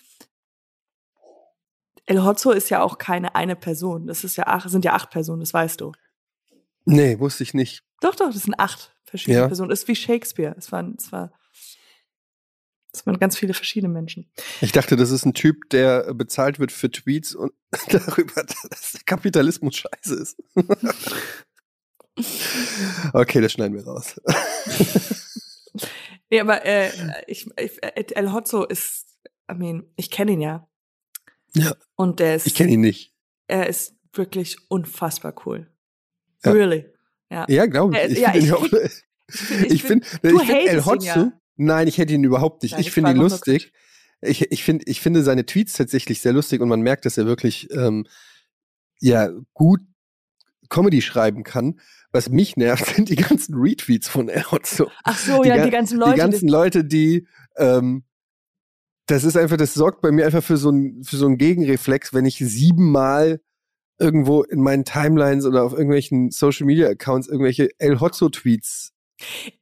El 2.05 2.23
Hotzo 2.23 2.51
ist 2.51 2.69
ja 2.69 2.81
auch 2.81 2.97
keine 2.97 3.35
eine 3.35 3.55
Person. 3.55 4.07
Das 4.07 4.23
ist 4.23 4.35
ja 4.35 4.47
acht, 4.47 4.67
sind 4.69 4.83
ja 4.83 4.93
acht 4.93 5.11
Personen, 5.11 5.41
das 5.41 5.53
weißt 5.53 5.79
du. 5.81 5.91
Nee, 6.85 7.19
wusste 7.19 7.43
ich 7.43 7.53
nicht. 7.53 7.83
Doch, 8.01 8.15
doch, 8.15 8.31
das 8.33 8.43
sind 8.43 8.59
acht 8.59 8.95
verschiedene 9.03 9.41
Ja. 9.41 9.47
Personen. 9.47 9.69
Das 9.69 9.81
ist 9.81 9.87
wie 9.87 9.95
Shakespeare. 9.95 10.55
Es 10.57 10.71
waren, 10.71 10.95
es 10.97 11.11
war, 11.11 11.31
es 12.91 13.05
waren 13.05 13.19
ganz 13.19 13.37
viele 13.37 13.53
verschiedene 13.53 13.91
Menschen. 13.93 14.31
Ich 14.61 14.71
dachte, 14.71 14.95
das 14.95 15.11
ist 15.11 15.25
ein 15.25 15.33
Typ, 15.33 15.69
der 15.69 16.13
bezahlt 16.13 16.59
wird 16.59 16.71
für 16.71 16.89
Tweets 16.89 17.35
und 17.35 17.51
darüber, 17.89 18.43
dass 18.43 18.91
der 18.93 19.01
Kapitalismus 19.05 19.75
scheiße 19.75 20.15
ist. 20.15 20.37
okay, 23.13 23.41
das 23.41 23.51
schneiden 23.51 23.75
wir 23.77 23.85
raus. 23.85 24.19
Nee, 26.31 26.41
aber 26.41 26.63
äh, 26.63 26.91
ich, 27.25 27.47
ich, 27.59 27.79
El 28.15 28.31
Hotzo 28.31 28.63
ist, 28.63 29.07
I 29.51 29.55
mean, 29.55 29.91
ich 29.95 30.11
kenne 30.11 30.33
ihn 30.33 30.41
ja. 30.41 30.69
Ja. 31.55 31.73
Und 31.95 32.19
der 32.19 32.35
ist, 32.35 32.45
Ich 32.45 32.53
kenne 32.53 32.71
ihn 32.71 32.81
nicht. 32.81 33.15
er 33.47 33.65
ist 33.67 33.95
wirklich 34.13 34.57
unfassbar 34.69 35.33
cool. 35.45 35.71
Ja. 36.45 36.51
Really. 36.51 36.85
Ja. 37.31 37.45
Ja, 37.49 37.65
glaube 37.65 37.97
ich. 37.97 38.11
Ich 38.11 38.19
ja, 38.19 38.31
finde 38.31 38.83
ich-. 38.85 39.03
Ich, 39.27 39.51
Ich 39.65 39.71
ich 39.71 39.83
finde 39.83 40.05
hatest 40.05 40.49
El 40.67 40.85
Hotzo. 40.85 41.05
ja. 41.05 41.31
Nein, 41.59 41.87
ich 41.87 41.97
hätte 41.97 42.13
ihn 42.13 42.23
überhaupt 42.23 42.63
nicht. 42.63 42.71
Nein, 42.73 42.81
ich 42.81 42.91
finde 42.91 43.11
ihn 43.11 43.17
lustig. 43.17 43.73
Ich, 44.21 44.51
ich, 44.51 44.63
finde, 44.63 44.85
ich 44.87 45.01
finde 45.01 45.23
seine 45.23 45.45
Tweets 45.45 45.73
tatsächlich 45.73 46.21
sehr 46.21 46.33
lustig 46.33 46.61
und 46.61 46.69
man 46.69 46.81
merkt, 46.81 47.05
dass 47.05 47.17
er 47.17 47.25
wirklich 47.25 47.69
ähm, 47.71 48.05
ja 48.99 49.29
gut 49.53 49.81
Comedy 50.69 51.01
schreiben 51.01 51.43
kann. 51.43 51.79
Was 52.11 52.29
mich 52.29 52.57
nervt, 52.57 52.85
sind 52.95 53.09
die 53.09 53.15
ganzen 53.15 53.55
Retweets 53.55 54.07
von 54.07 54.29
El 54.29 54.43
Hotzo. 54.51 54.89
Ach 55.03 55.17
so, 55.17 55.43
Die 55.43 55.49
ja, 55.49 55.57
ga- 55.57 55.65
die 55.65 55.71
ganzen 55.71 55.97
Leute. 55.99 56.13
die 56.13 56.17
ganzen 56.19 56.47
Leute, 56.49 56.83
die 56.85 57.27
ähm, 57.57 58.03
das 59.07 59.23
ist 59.23 59.35
einfach, 59.37 59.57
das 59.57 59.73
sorgt 59.73 60.01
bei 60.01 60.11
mir 60.11 60.25
einfach 60.25 60.43
für 60.43 60.57
so 60.57 60.69
einen 60.69 61.03
für 61.03 61.17
so 61.17 61.25
einen 61.25 61.37
Gegenreflex, 61.37 62.13
wenn 62.13 62.25
ich 62.25 62.37
siebenmal 62.37 63.41
irgendwo 63.99 64.43
in 64.43 64.61
meinen 64.61 64.85
Timelines 64.85 65.45
oder 65.45 65.63
auf 65.63 65.73
irgendwelchen 65.73 66.31
Social 66.31 66.65
Media 66.65 66.87
Accounts 66.87 67.27
irgendwelche 67.27 67.69
El 67.79 67.99
Hotzo 67.99 68.29
Tweets 68.29 68.93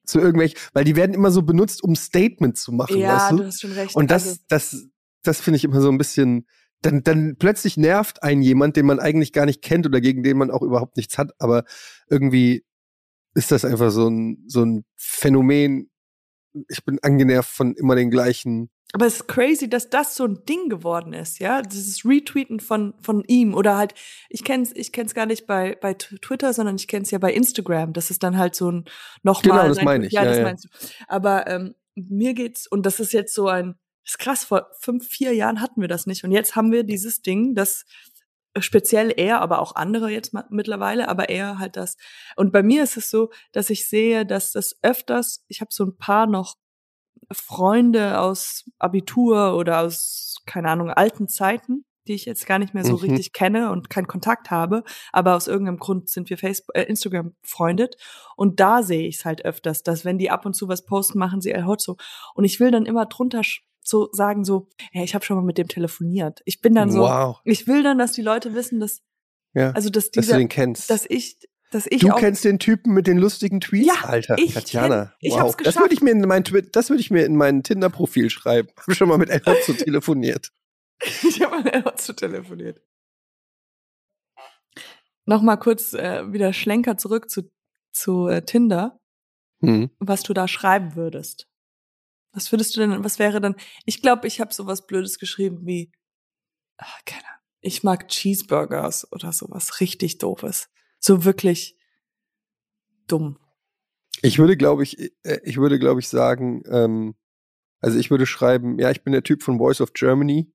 zu 0.03 0.20
irgendwelchen, 0.20 0.60
weil 0.74 0.84
die 0.84 0.95
werden 0.95 1.14
immer 1.14 1.32
so 1.32 1.41
benutzt, 1.41 1.84
um 1.84 1.95
Statement 1.95 2.58
zu 2.58 2.72
machen, 2.72 2.97
ja, 2.97 3.16
weißt 3.16 3.32
du? 3.32 3.38
du 3.38 3.45
hast 3.45 3.62
schon 3.62 3.72
recht. 3.72 3.95
Und 3.95 4.12
das, 4.12 4.28
also, 4.28 4.39
das, 4.49 4.88
das 5.24 5.41
finde 5.41 5.58
ich 5.58 5.64
immer 5.64 5.82
so 5.82 5.89
ein 5.89 5.97
bisschen, 5.97 6.47
dann, 6.82 7.03
dann 7.03 7.36
plötzlich 7.38 7.78
nervt 7.78 8.24
einen 8.24 8.41
jemand, 8.41 8.76
den 8.76 8.86
man 8.86 8.99
eigentlich 8.99 9.34
gar 9.34 9.45
nicht 9.45 9.62
kennt 9.62 9.86
oder 9.86 10.01
gegen 10.01 10.24
den 10.24 10.38
man 10.38 10.51
auch 10.51 10.62
überhaupt 10.62 10.97
nichts 10.97 11.18
hat, 11.18 11.32
aber 11.39 11.64
irgendwie 12.10 12.64
ist 13.34 13.51
das 13.51 13.66
einfach 13.66 13.91
so 13.91 14.10
ein, 14.10 14.43
so 14.47 14.64
ein 14.64 14.84
Phänomen. 14.95 15.91
Ich 16.70 16.84
bin 16.84 16.97
angenervt 17.01 17.51
von 17.51 17.76
immer 17.76 17.95
den 17.95 18.10
gleichen. 18.10 18.72
Aber 18.94 19.06
es 19.06 19.16
ist 19.16 19.28
crazy, 19.28 19.70
dass 19.70 19.90
das 19.90 20.16
so 20.16 20.26
ein 20.26 20.46
Ding 20.46 20.70
geworden 20.70 21.12
ist, 21.14 21.40
ja? 21.40 21.62
Dieses 21.62 22.06
Retweeten 22.06 22.62
von, 22.62 22.94
von 23.02 23.24
ihm 23.26 23.54
oder 23.54 23.76
halt, 23.76 23.94
ich 24.30 24.46
kenn's, 24.46 24.72
ich 24.74 24.94
kenn's 24.94 25.14
gar 25.14 25.26
nicht 25.26 25.46
bei, 25.46 25.76
bei 25.82 25.94
Twitter, 25.94 26.54
sondern 26.54 26.78
ich 26.78 26.88
kenn's 26.88 27.12
ja 27.12 27.18
bei 27.18 27.34
Instagram. 27.34 27.92
Das 27.92 28.10
ist 28.12 28.24
dann 28.24 28.38
halt 28.38 28.56
so 28.56 28.72
ein 28.72 28.86
nochmal. 29.24 29.64
Genau, 29.64 29.68
das 29.68 29.84
meine 29.84 30.08
ich. 30.08 30.14
Ja, 30.14 30.24
Ja, 30.24 30.30
das 30.30 30.38
ja. 30.38 30.44
meinst 30.44 30.66
du. 30.66 30.70
Aber 31.08 31.48
ähm, 31.48 31.76
mir 31.96 32.34
geht's, 32.34 32.66
und 32.66 32.86
das 32.86 33.02
ist 33.02 33.12
jetzt 33.12 33.34
so 33.34 33.48
ein, 33.50 33.76
das 34.06 34.14
ist 34.14 34.20
krass, 34.20 34.46
vor 34.46 34.68
fünf, 34.80 35.06
vier 35.06 35.34
Jahren 35.34 35.60
hatten 35.60 35.82
wir 35.82 35.90
das 35.90 36.08
nicht. 36.08 36.24
Und 36.24 36.32
jetzt 36.32 36.56
haben 36.56 36.72
wir 36.72 36.84
dieses 36.84 37.22
Ding, 37.22 37.56
das 37.56 37.84
speziell 38.58 39.14
er, 39.16 39.42
aber 39.42 39.60
auch 39.60 39.76
andere 39.76 40.10
jetzt 40.10 40.34
mittlerweile, 40.50 41.10
aber 41.10 41.30
er 41.30 41.60
halt 41.60 41.76
das. 41.76 41.98
Und 42.38 42.54
bei 42.54 42.64
mir 42.64 42.84
ist 42.84 42.96
es 42.96 43.10
so, 43.10 43.32
dass 43.52 43.70
ich 43.70 43.88
sehe, 43.88 44.26
dass 44.26 44.54
das 44.54 44.78
öfters, 44.82 45.44
ich 45.50 45.60
habe 45.60 45.74
so 45.74 45.84
ein 45.84 45.98
paar 45.98 46.26
noch 46.26 46.56
Freunde 47.32 48.20
aus 48.20 48.65
Abitur 48.80 49.55
oder 49.55 49.82
aus, 49.82 50.38
keine 50.45 50.70
Ahnung, 50.70 50.89
alten 50.89 51.28
Zeiten, 51.28 51.86
die 52.07 52.13
ich 52.13 52.26
jetzt 52.26 52.45
gar 52.45 52.57
nicht 52.59 52.74
mehr 52.74 52.86
so 52.86 52.93
Mhm. 52.93 52.99
richtig 52.99 53.34
kenne 53.34 53.72
und 53.72 53.89
keinen 53.89 54.07
Kontakt 54.07 54.49
habe, 54.49 54.84
aber 55.11 55.36
aus 55.36 55.47
irgendeinem 55.47 55.78
Grund 55.78 56.09
sind 56.09 56.30
wir 56.30 56.38
Facebook, 56.38 56.76
äh, 56.76 56.84
Instagram 56.84 57.36
befreundet 57.41 57.97
und 58.38 58.59
da 58.59 58.82
sehe 58.84 59.07
ich 59.07 59.18
es 59.18 59.26
halt 59.26 59.43
öfters, 59.43 59.84
dass 59.84 60.05
wenn 60.05 60.18
die 60.18 60.30
ab 60.30 60.45
und 60.45 60.53
zu 60.55 60.68
was 60.70 60.86
posten, 60.86 61.20
machen 61.20 61.41
sie 61.41 61.51
El 61.51 61.65
Hotzo 61.65 61.97
und 62.34 62.45
ich 62.45 62.59
will 62.59 62.72
dann 62.72 62.86
immer 62.86 63.05
drunter 63.07 63.41
so 63.84 64.09
sagen 64.11 64.43
so, 64.45 64.68
hey, 64.91 65.03
ich 65.05 65.15
habe 65.15 65.24
schon 65.26 65.38
mal 65.38 65.43
mit 65.45 65.57
dem 65.57 65.68
telefoniert. 65.70 66.41
Ich 66.45 66.59
bin 66.61 66.74
dann 66.76 66.91
so, 66.91 67.01
wow. 67.01 67.39
ich 67.45 67.68
will 67.68 67.84
dann, 67.84 67.97
dass 67.97 68.11
die 68.11 68.22
Leute 68.22 68.53
wissen, 68.53 68.80
dass 68.82 69.01
Ja, 69.53 69.72
also 69.72 69.89
dass 69.89 70.05
dass 70.05 70.11
du 70.11 70.20
dieser, 70.22 70.38
den 70.38 70.49
kennst. 70.49 70.89
dass 70.89 71.05
ich, 71.09 71.38
dass 71.72 71.86
ich 71.88 72.01
du 72.01 72.09
kennst 72.15 72.43
den 72.45 72.59
Typen 72.59 72.93
mit 72.93 73.07
den 73.07 73.18
lustigen 73.18 73.59
Tweets? 73.59 73.88
Ja, 73.88 74.05
Alter, 74.05 74.38
ich 74.38 74.53
Tatjana. 74.53 74.95
kenn- 75.03 75.11
ich 75.20 75.34
wow. 75.34 75.39
hab's 75.41 75.57
das 75.63 75.76
würde 75.78 75.93
ich 75.93 76.01
mir 76.01 76.11
in 76.11 76.22
mein 76.22 76.43
Twi- 76.43 76.70
das 76.72 76.89
würde 76.89 77.01
ich 77.01 77.11
mir 77.11 77.26
in 77.26 77.36
mein 77.36 77.63
Tinder-Profil 77.63 78.30
schreiben. 78.30 78.70
Habe 78.78 78.95
schon 78.95 79.09
mal 79.09 79.18
mit 79.18 79.30
El 79.30 79.41
Hotzo 79.45 79.74
telefoniert. 79.74 80.51
Ich 81.03 81.41
habe 81.41 81.57
an 81.57 81.65
Erhard 81.68 81.99
zu 82.01 82.13
telefoniert. 82.13 82.82
Nochmal 85.26 85.59
kurz 85.59 85.93
äh, 85.93 86.32
wieder 86.32 86.53
Schlenker 86.53 86.97
zurück 86.97 87.30
zu, 87.30 87.51
zu 87.91 88.28
äh, 88.28 88.43
Tinder, 88.43 88.99
Hm. 89.61 89.89
was 89.99 90.22
du 90.24 90.34
da 90.34 90.47
schreiben 90.47 90.95
würdest. 90.95 91.47
Was 92.32 92.51
würdest 92.51 92.76
du 92.76 92.80
denn, 92.82 93.03
was 93.03 93.18
wäre 93.18 93.41
dann, 93.41 93.55
ich 93.86 94.01
glaube, 94.03 94.28
ich 94.28 94.39
habe 94.39 94.53
sowas 94.53 94.86
Blödes 94.86 95.18
geschrieben 95.18 95.65
wie, 95.65 95.91
ach, 96.78 96.99
keine 97.05 97.26
Ahnung, 97.26 97.41
ich 97.61 97.82
mag 97.84 98.07
Cheeseburgers 98.07 99.11
oder 99.11 99.34
sowas 99.34 99.80
richtig 99.82 100.20
doofes. 100.20 100.70
So 101.08 101.24
wirklich 101.24 101.78
dumm. 103.08 103.39
Ich 104.22 104.39
würde, 104.39 104.58
glaube 104.58 104.84
ich, 104.84 104.99
äh, 105.24 105.39
ich 105.45 105.55
würde, 105.55 105.80
glaube 105.80 106.01
ich, 106.01 106.10
sagen, 106.10 106.64
ähm, 106.70 107.16
also 107.80 107.97
ich 107.97 108.12
würde 108.12 108.26
schreiben, 108.26 108.78
ja, 108.78 108.91
ich 108.91 109.05
bin 109.05 109.14
der 109.14 109.24
Typ 109.24 109.41
von 109.41 109.58
Voice 109.58 109.80
of 109.80 109.93
Germany. 109.93 110.51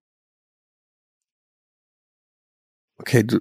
Okay, 2.99 3.23
du, 3.23 3.41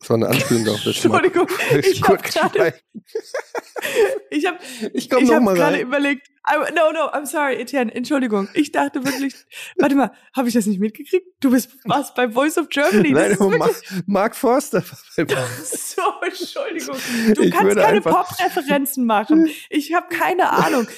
das 0.00 0.10
war 0.10 0.16
eine 0.16 0.28
Anspielung 0.28 0.64
darauf, 0.64 0.86
Entschuldigung, 0.86 1.46
ich 1.82 2.02
habe 2.02 2.18
gerade, 2.18 2.74
ich 4.30 4.46
habe 4.46 4.58
Ich 4.92 5.10
ich 5.10 5.32
habe 5.32 5.54
gerade 5.54 5.80
überlegt. 5.80 6.28
I, 6.50 6.72
no, 6.74 6.92
no, 6.92 7.10
I'm 7.12 7.26
sorry, 7.26 7.56
Etienne. 7.56 7.94
Entschuldigung. 7.94 8.48
Ich 8.54 8.72
dachte 8.72 9.04
wirklich. 9.04 9.34
warte 9.76 9.94
mal, 9.94 10.12
habe 10.34 10.48
ich 10.48 10.54
das 10.54 10.64
nicht 10.64 10.80
mitgekriegt? 10.80 11.26
Du 11.40 11.50
bist 11.50 11.70
was 11.84 12.14
bei 12.14 12.30
Voice 12.30 12.56
of 12.56 12.70
Germany. 12.70 13.10
Nein, 13.10 13.38
wirklich 13.38 13.58
Mark, 13.58 13.82
Mark 14.06 14.36
Forster. 14.36 14.82
so. 15.14 16.02
Entschuldigung. 16.22 16.96
Du 17.34 17.42
Ich 17.42 17.50
kannst 17.50 17.76
keine 17.76 18.00
Pop-Referenzen 18.00 19.04
machen. 19.04 19.50
Ich 19.68 19.92
habe 19.92 20.08
keine 20.08 20.50
Ahnung. 20.50 20.88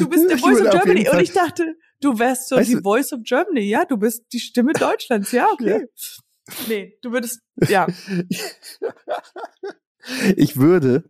Du 0.00 0.08
bist 0.08 0.28
der 0.28 0.36
Ich 0.36 0.42
Voice 0.42 0.60
of 0.62 0.70
Germany 0.70 1.08
und 1.08 1.20
ich 1.20 1.32
dachte, 1.32 1.76
du 2.00 2.18
wärst 2.18 2.48
so 2.48 2.56
Weißt 2.56 2.68
die 2.68 2.74
du- 2.74 2.82
Voice 2.82 3.12
of 3.12 3.20
Germany. 3.22 3.60
Ja, 3.60 3.84
du 3.84 3.96
bist 3.96 4.24
die 4.32 4.40
Stimme 4.40 4.72
Deutschlands. 4.72 5.30
Ja, 5.30 5.46
okay. 5.52 5.86
Nee, 6.68 6.98
du 7.02 7.12
würdest. 7.12 7.40
Ja. 7.68 7.86
Ich 10.36 10.56
würde, 10.56 11.04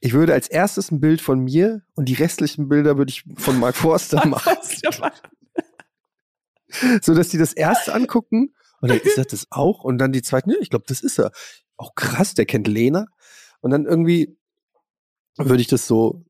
ich 0.00 0.14
würde 0.14 0.32
als 0.32 0.48
erstes 0.48 0.90
ein 0.90 1.00
Bild 1.00 1.20
von 1.20 1.38
mir 1.40 1.82
und 1.94 2.08
die 2.08 2.14
restlichen 2.14 2.68
Bilder 2.68 2.98
würde 2.98 3.10
ich 3.10 3.24
von 3.36 3.58
Mark 3.60 3.76
Forster 3.76 4.26
machen, 4.26 4.56
so 7.02 7.14
dass 7.14 7.28
die 7.28 7.38
das 7.38 7.52
erste 7.52 7.94
angucken 7.94 8.52
und 8.80 8.88
dann 8.88 8.98
ist 8.98 9.16
das 9.16 9.28
das 9.28 9.46
auch 9.50 9.84
und 9.84 9.98
dann 9.98 10.10
die 10.10 10.22
zweiten, 10.22 10.50
ja, 10.50 10.56
ich 10.60 10.70
glaube, 10.70 10.86
das 10.88 11.02
ist 11.02 11.18
er. 11.18 11.30
Auch 11.76 11.94
krass, 11.94 12.34
der 12.34 12.46
kennt 12.46 12.66
Lena 12.66 13.06
und 13.60 13.70
dann 13.70 13.86
irgendwie 13.86 14.36
würde 15.36 15.60
ich 15.60 15.68
das 15.68 15.86
so 15.86 16.24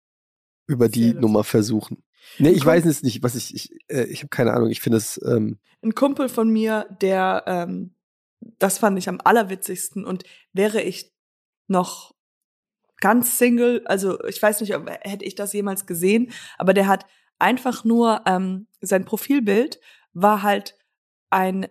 über 0.66 0.88
die. 0.88 1.14
Nummer 1.14 1.44
versuchen. 1.44 2.04
Nee, 2.38 2.50
ich 2.50 2.64
weiß 2.64 2.84
es 2.84 3.02
nicht, 3.02 3.22
was 3.22 3.34
ich, 3.34 3.54
ich, 3.54 3.70
äh, 3.88 4.04
ich 4.04 4.20
habe 4.20 4.28
keine 4.28 4.52
Ahnung. 4.52 4.70
Ich 4.70 4.80
finde 4.80 4.98
es, 4.98 5.20
ähm, 5.24 5.58
ein 5.82 5.94
Kumpel 5.94 6.28
von 6.28 6.50
mir, 6.50 6.86
der, 7.00 7.44
ähm, 7.46 7.94
das 8.41 8.78
fand 8.78 8.99
ich 8.99 9.09
am 9.09 9.20
allerwitzigsten 9.22 10.05
und 10.05 10.24
wäre 10.53 10.80
ich 10.82 11.12
noch 11.68 12.14
ganz 13.01 13.38
Single, 13.38 13.82
also 13.86 14.22
ich 14.26 14.43
weiß 14.43 14.61
nicht, 14.61 14.74
ob 14.76 14.88
hätte 15.03 15.24
ich 15.24 15.34
das 15.34 15.53
jemals 15.53 15.86
gesehen, 15.86 16.32
aber 16.59 16.74
der 16.74 16.86
hat 16.88 17.07
einfach 17.38 17.84
nur 17.84 18.22
ähm, 18.26 18.66
sein 18.80 19.05
Profilbild 19.05 19.80
war 20.12 20.43
halt 20.43 20.76
ein 21.30 21.68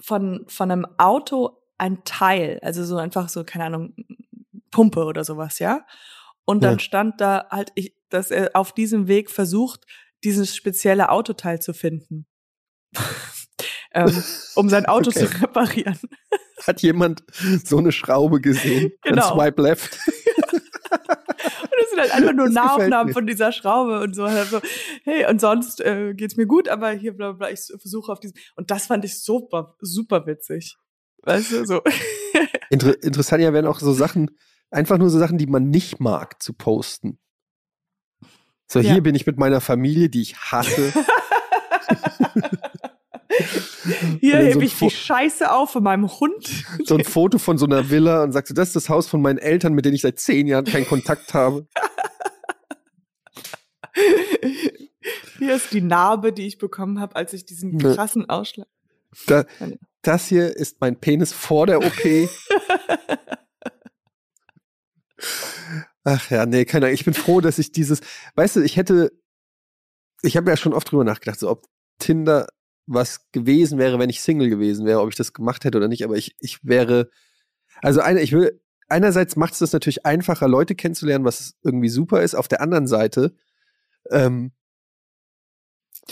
von 0.00 0.44
von 0.48 0.70
einem 0.70 0.86
Auto 0.98 1.58
ein 1.78 2.04
Teil, 2.04 2.58
also 2.62 2.84
so 2.84 2.96
einfach 2.96 3.28
so 3.28 3.44
keine 3.44 3.64
Ahnung 3.64 3.94
Pumpe 4.70 5.04
oder 5.04 5.24
sowas, 5.24 5.58
ja. 5.58 5.86
Und 6.44 6.64
dann 6.64 6.74
Ja. 6.74 6.78
stand 6.80 7.20
da 7.20 7.46
halt, 7.50 7.72
ich, 7.74 7.94
dass 8.08 8.30
er 8.30 8.50
auf 8.54 8.72
diesem 8.72 9.08
Weg 9.08 9.30
versucht, 9.30 9.86
dieses 10.24 10.56
spezielle 10.56 11.10
Autoteil 11.10 11.60
zu 11.60 11.72
finden, 11.74 12.26
ähm, 13.92 14.22
um 14.54 14.68
sein 14.68 14.86
Auto 14.86 15.10
Okay. 15.10 15.26
zu 15.26 15.42
reparieren. 15.42 15.98
hat 16.66 16.82
jemand 16.82 17.22
so 17.64 17.78
eine 17.78 17.92
Schraube 17.92 18.40
gesehen? 18.40 18.92
Genau. 19.02 19.34
Swipe 19.34 19.62
left. 19.62 19.98
Und 20.50 21.72
es 21.82 21.90
sind 21.90 22.00
halt 22.00 22.12
einfach 22.12 22.32
nur 22.34 22.46
Das 22.46 22.54
Nahaufnahmen 22.54 23.12
von 23.12 23.26
dieser 23.26 23.52
Schraube 23.52 24.00
und 24.00 24.14
so. 24.14 24.24
Also, 24.24 24.60
hey, 25.04 25.26
und 25.26 25.40
sonst 25.40 25.80
äh, 25.80 26.12
geht's 26.14 26.36
mir 26.36 26.46
gut, 26.46 26.68
aber 26.68 26.90
hier 26.90 27.14
bla 27.16 27.32
bla, 27.32 27.50
ich 27.50 27.60
versuche 27.78 28.12
auf 28.12 28.20
diesem. 28.20 28.36
Und 28.56 28.70
das 28.70 28.86
fand 28.86 29.04
ich 29.04 29.22
super, 29.22 29.76
super 29.80 30.26
witzig. 30.26 30.76
Weißt 31.22 31.52
du, 31.52 31.66
so. 31.66 31.82
Inter 32.70 33.02
interessant 33.02 33.42
ja 33.42 33.52
wären 33.52 33.66
auch 33.66 33.80
so 33.80 33.92
Sachen, 33.92 34.30
einfach 34.70 34.98
nur 34.98 35.10
so 35.10 35.18
Sachen, 35.18 35.38
die 35.38 35.46
man 35.46 35.70
nicht 35.70 36.00
mag, 36.00 36.42
zu 36.42 36.52
posten. 36.52 37.18
So, 38.66 38.80
Ja. 38.80 38.92
hier 38.92 39.02
bin 39.02 39.14
ich 39.14 39.26
mit 39.26 39.36
meiner 39.38 39.60
Familie, 39.60 40.08
die 40.10 40.22
ich 40.22 40.36
hasse. 40.36 40.92
Hier 44.20 44.36
so 44.36 44.38
hebe 44.38 44.60
ein 44.60 44.62
ich 44.62 44.76
die 44.76 44.90
Scheiße 44.90 45.52
auf 45.52 45.70
von 45.70 45.82
meinem 45.82 46.08
Hund. 46.08 46.64
so 46.84 46.96
ein 46.96 47.04
Foto 47.04 47.38
von 47.38 47.58
so 47.58 47.66
einer 47.66 47.90
Villa 47.90 48.22
und 48.22 48.32
sagst 48.32 48.50
du, 48.50 48.54
das 48.54 48.68
ist 48.68 48.76
das 48.76 48.88
Haus 48.88 49.08
von 49.08 49.20
meinen 49.22 49.38
Eltern, 49.38 49.74
mit 49.74 49.84
denen 49.84 49.94
ich 49.94 50.02
seit 50.02 50.18
zehn 50.18 50.46
Jahren 50.46 50.64
keinen 50.64 50.86
Kontakt 50.86 51.34
habe. 51.34 51.66
Hier 55.38 55.54
ist 55.54 55.72
die 55.72 55.80
Narbe, 55.80 56.32
die 56.32 56.46
ich 56.46 56.58
bekommen 56.58 57.00
habe, 57.00 57.16
als 57.16 57.32
ich 57.32 57.44
diesen 57.46 57.76
Ne. 57.76 57.94
krassen 57.94 58.28
Ausschlag. 58.28 58.68
Da, 59.26 59.44
das 60.02 60.26
hier 60.26 60.54
ist 60.56 60.80
mein 60.80 61.00
Penis 61.00 61.32
vor 61.32 61.66
der 61.66 61.78
OP. 61.78 62.28
Ach 66.04 66.30
ja, 66.30 66.46
nee, 66.46 66.64
keine 66.64 66.86
Ahnung. 66.86 66.94
Ich 66.94 67.04
bin 67.04 67.14
froh, 67.14 67.40
dass 67.40 67.58
ich 67.58 67.72
dieses, 67.72 68.00
weißt 68.34 68.56
du, 68.56 68.60
ich 68.60 68.76
hätte, 68.76 69.12
ich 70.22 70.36
habe 70.36 70.50
ja 70.50 70.56
schon 70.56 70.72
oft 70.72 70.90
drüber 70.90 71.04
nachgedacht, 71.04 71.38
so 71.40 71.50
ob 71.50 71.66
Tinder 71.98 72.46
was 72.86 73.30
gewesen 73.32 73.78
wäre, 73.78 73.98
wenn 73.98 74.10
ich 74.10 74.20
Single 74.22 74.48
gewesen 74.48 74.86
wäre, 74.86 75.00
ob 75.00 75.08
ich 75.08 75.16
das 75.16 75.32
gemacht 75.32 75.64
hätte 75.64 75.78
oder 75.78 75.88
nicht, 75.88 76.04
aber 76.04 76.16
ich, 76.16 76.36
ich 76.40 76.64
wäre, 76.64 77.10
also 77.82 78.00
eine, 78.00 78.20
ich 78.20 78.32
will, 78.32 78.60
einerseits 78.88 79.36
macht 79.36 79.52
es 79.52 79.60
das 79.60 79.72
natürlich 79.72 80.04
einfacher, 80.04 80.48
Leute 80.48 80.74
kennenzulernen, 80.74 81.24
was 81.24 81.54
irgendwie 81.62 81.88
super 81.88 82.22
ist, 82.22 82.34
auf 82.34 82.48
der 82.48 82.60
anderen 82.60 82.86
Seite, 82.86 83.34
ähm, 84.10 84.52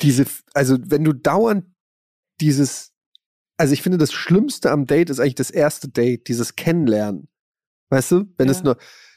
diese, 0.02 0.26
also 0.54 0.76
wenn 0.80 1.04
du 1.04 1.12
dauernd 1.12 1.64
dieses, 2.40 2.92
also 3.56 3.72
ich 3.72 3.82
finde, 3.82 3.98
das 3.98 4.12
Schlimmste 4.12 4.70
am 4.70 4.86
Date 4.86 5.10
ist 5.10 5.18
eigentlich 5.18 5.34
das 5.34 5.50
erste 5.50 5.88
Date, 5.88 6.28
dieses 6.28 6.54
Kennenlernen. 6.54 7.28
Weißt 7.90 8.12
du? 8.12 8.32
Wenn 8.36 8.48
es 8.48 8.58
Ja. 8.58 8.64
nur 8.64 8.76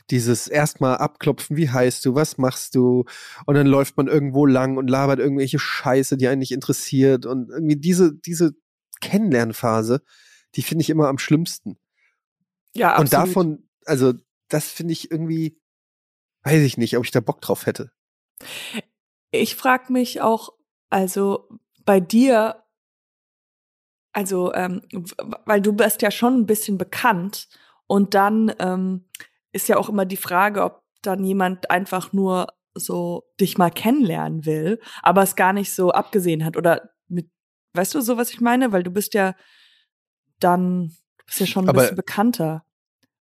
dieses 0.09 0.47
erstmal 0.47 0.97
abklopfen, 0.97 1.57
wie 1.57 1.69
heißt 1.69 2.05
du, 2.05 2.15
was 2.15 2.37
machst 2.37 2.75
du? 2.75 3.05
Und 3.45 3.55
dann 3.55 3.67
läuft 3.67 3.97
man 3.97 4.07
irgendwo 4.07 4.45
lang 4.45 4.77
und 4.77 4.89
labert 4.89 5.19
irgendwelche 5.19 5.59
Scheiße, 5.59 6.17
die 6.17 6.27
einen 6.27 6.39
nicht 6.39 6.51
interessiert. 6.51 7.25
Und 7.25 7.49
irgendwie 7.49 7.77
diese, 7.77 8.13
diese 8.13 8.53
Kennenlernphase, 9.01 10.01
die 10.55 10.63
finde 10.63 10.83
ich 10.83 10.89
immer 10.89 11.07
am 11.07 11.17
schlimmsten. 11.17 11.77
Ja, 12.73 12.97
Und 12.97 13.13
absolut. 13.13 13.27
davon, 13.27 13.69
also 13.85 14.13
das 14.47 14.67
finde 14.67 14.93
ich 14.93 15.11
irgendwie, 15.11 15.59
weiß 16.43 16.61
ich 16.61 16.77
nicht, 16.77 16.97
ob 16.97 17.05
ich 17.05 17.11
da 17.11 17.19
Bock 17.19 17.41
drauf 17.41 17.65
hätte. 17.65 17.91
Ich 19.31 19.55
frage 19.55 19.91
mich 19.93 20.21
auch, 20.21 20.53
also 20.89 21.47
bei 21.85 21.99
dir, 21.99 22.63
also 24.13 24.53
ähm, 24.53 24.81
weil 25.45 25.61
du 25.61 25.73
bist 25.73 26.01
ja 26.01 26.11
schon 26.11 26.41
ein 26.41 26.45
bisschen 26.45 26.77
bekannt 26.77 27.47
und 27.87 28.13
dann 28.13 28.53
ähm, 28.59 29.05
ist 29.53 29.67
ja 29.67 29.77
auch 29.77 29.89
immer 29.89 30.05
die 30.05 30.17
Frage, 30.17 30.63
ob 30.63 30.81
dann 31.01 31.23
jemand 31.23 31.69
einfach 31.71 32.13
nur 32.13 32.47
so 32.73 33.23
dich 33.39 33.57
mal 33.57 33.69
kennenlernen 33.71 34.45
will, 34.45 34.79
aber 35.03 35.23
es 35.23 35.35
gar 35.35 35.51
nicht 35.53 35.73
so 35.73 35.91
abgesehen 35.91 36.45
hat 36.45 36.55
oder 36.57 36.89
mit, 37.09 37.29
weißt 37.73 37.93
du 37.95 38.01
so, 38.01 38.17
was 38.17 38.29
ich 38.31 38.39
meine? 38.41 38.71
Weil 38.71 38.83
du 38.83 38.91
bist 38.91 39.13
ja 39.13 39.35
dann, 40.39 40.87
du 41.17 41.25
bist 41.25 41.39
ja 41.39 41.45
schon 41.45 41.65
ein 41.65 41.69
Aber- 41.69 41.81
bisschen 41.81 41.95
bekannter. 41.95 42.63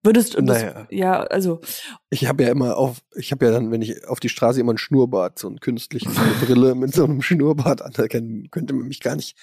Würdest 0.03 0.33
du, 0.35 0.41
das, 0.41 0.63
Naja. 0.63 0.87
ja, 0.91 1.21
also, 1.25 1.61
Ich 2.09 2.27
habe 2.27 2.45
ja 2.45 2.49
immer 2.51 2.79
auf, 2.79 3.03
ich 3.17 3.33
habe 3.33 3.45
ja 3.45 3.53
dann, 3.53 3.71
wenn 3.71 3.83
ich 3.83 4.07
auf 4.09 4.19
die 4.19 4.31
Straße 4.31 4.59
immer 4.59 4.71
einen 4.71 4.79
Schnurrbart, 4.79 5.39
so 5.39 5.47
einen 5.47 5.61
künstlichen, 5.61 6.11
so 6.11 6.21
eine 6.23 6.33
Brille 6.37 6.75
mit 6.75 6.95
so 6.95 7.05
einem 7.05 7.21
Schnurrbart 7.21 7.83
anerkennen, 7.83 8.51
könnte 8.51 8.73
man 8.73 8.89
mich 8.89 9.01
gar 9.01 9.15
nicht, 9.17 9.37